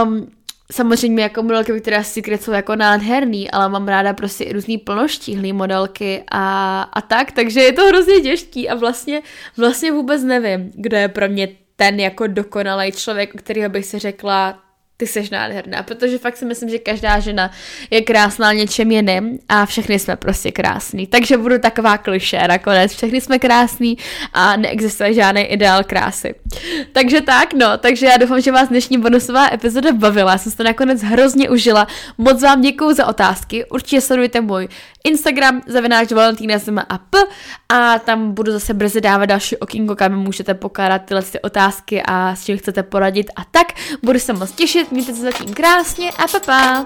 Um, 0.03 0.27
samozřejmě 0.71 1.23
jako 1.23 1.43
modelky 1.43 1.71
Victoria's 1.71 2.13
Secret 2.13 2.43
jsou 2.43 2.51
jako 2.51 2.75
nádherný, 2.75 3.51
ale 3.51 3.69
mám 3.69 3.87
ráda 3.87 4.13
prostě 4.13 4.43
i 4.43 4.53
různý 4.53 4.77
plnoštíhlý 4.77 5.53
modelky 5.53 6.23
a, 6.31 6.81
a 6.81 7.01
tak, 7.01 7.31
takže 7.31 7.59
je 7.61 7.71
to 7.71 7.85
hrozně 7.85 8.21
těžký 8.21 8.69
a 8.69 8.75
vlastně, 8.75 9.21
vlastně 9.57 9.91
vůbec 9.91 10.23
nevím, 10.23 10.71
kdo 10.75 10.97
je 10.97 11.07
pro 11.07 11.29
mě 11.29 11.47
ten 11.75 11.99
jako 11.99 12.27
dokonalý 12.27 12.91
člověk, 12.91 13.33
kterého 13.35 13.69
bych 13.69 13.85
si 13.85 13.99
řekla, 13.99 14.59
ty 15.01 15.07
seš 15.07 15.29
nádherná, 15.29 15.83
protože 15.83 16.17
fakt 16.17 16.37
si 16.37 16.45
myslím, 16.45 16.69
že 16.69 16.79
každá 16.79 17.19
žena 17.19 17.51
je 17.89 18.01
krásná 18.01 18.53
něčem 18.53 18.91
jiným 18.91 19.39
a 19.49 19.65
všechny 19.65 19.99
jsme 19.99 20.15
prostě 20.15 20.51
krásní. 20.51 21.07
Takže 21.07 21.37
budu 21.37 21.59
taková 21.59 21.97
kliše 21.97 22.47
nakonec. 22.47 22.93
Všechny 22.93 23.21
jsme 23.21 23.39
krásní 23.39 23.97
a 24.33 24.57
neexistuje 24.57 25.13
žádný 25.13 25.41
ideál 25.41 25.83
krásy. 25.83 26.35
Takže 26.91 27.21
tak, 27.21 27.53
no, 27.53 27.77
takže 27.77 28.05
já 28.05 28.17
doufám, 28.17 28.41
že 28.41 28.51
vás 28.51 28.69
dnešní 28.69 28.97
bonusová 28.97 29.53
epizoda 29.53 29.91
bavila. 29.93 30.31
Já 30.31 30.37
jsem 30.37 30.51
se 30.51 30.57
to 30.57 30.63
nakonec 30.63 31.01
hrozně 31.01 31.49
užila. 31.49 31.87
Moc 32.17 32.43
vám 32.43 32.61
děkuju 32.61 32.93
za 32.93 33.07
otázky. 33.07 33.65
Určitě 33.65 34.01
sledujte 34.01 34.41
můj 34.41 34.67
Instagram, 35.03 35.61
zavináč 35.67 36.11
a 36.89 36.97
p 36.97 37.17
a 37.69 37.99
tam 37.99 38.31
budu 38.31 38.51
zase 38.51 38.73
brzy 38.73 39.01
dávat 39.01 39.25
další 39.25 39.57
okýnko, 39.57 39.95
kam 39.95 40.15
můžete 40.15 40.53
pokládat 40.53 41.01
tyhle 41.05 41.23
ty 41.23 41.41
otázky 41.41 42.03
a 42.07 42.35
s 42.35 42.45
čím 42.45 42.57
chcete 42.57 42.83
poradit 42.83 43.27
a 43.35 43.43
tak. 43.51 43.67
Budu 44.03 44.19
se 44.19 44.33
moc 44.33 44.51
těšit, 44.51 44.91
mějte 44.91 45.13
se 45.13 45.21
zatím 45.21 45.53
krásně 45.53 46.11
a 46.11 46.27
pa, 46.27 46.39
pa. 46.39 46.85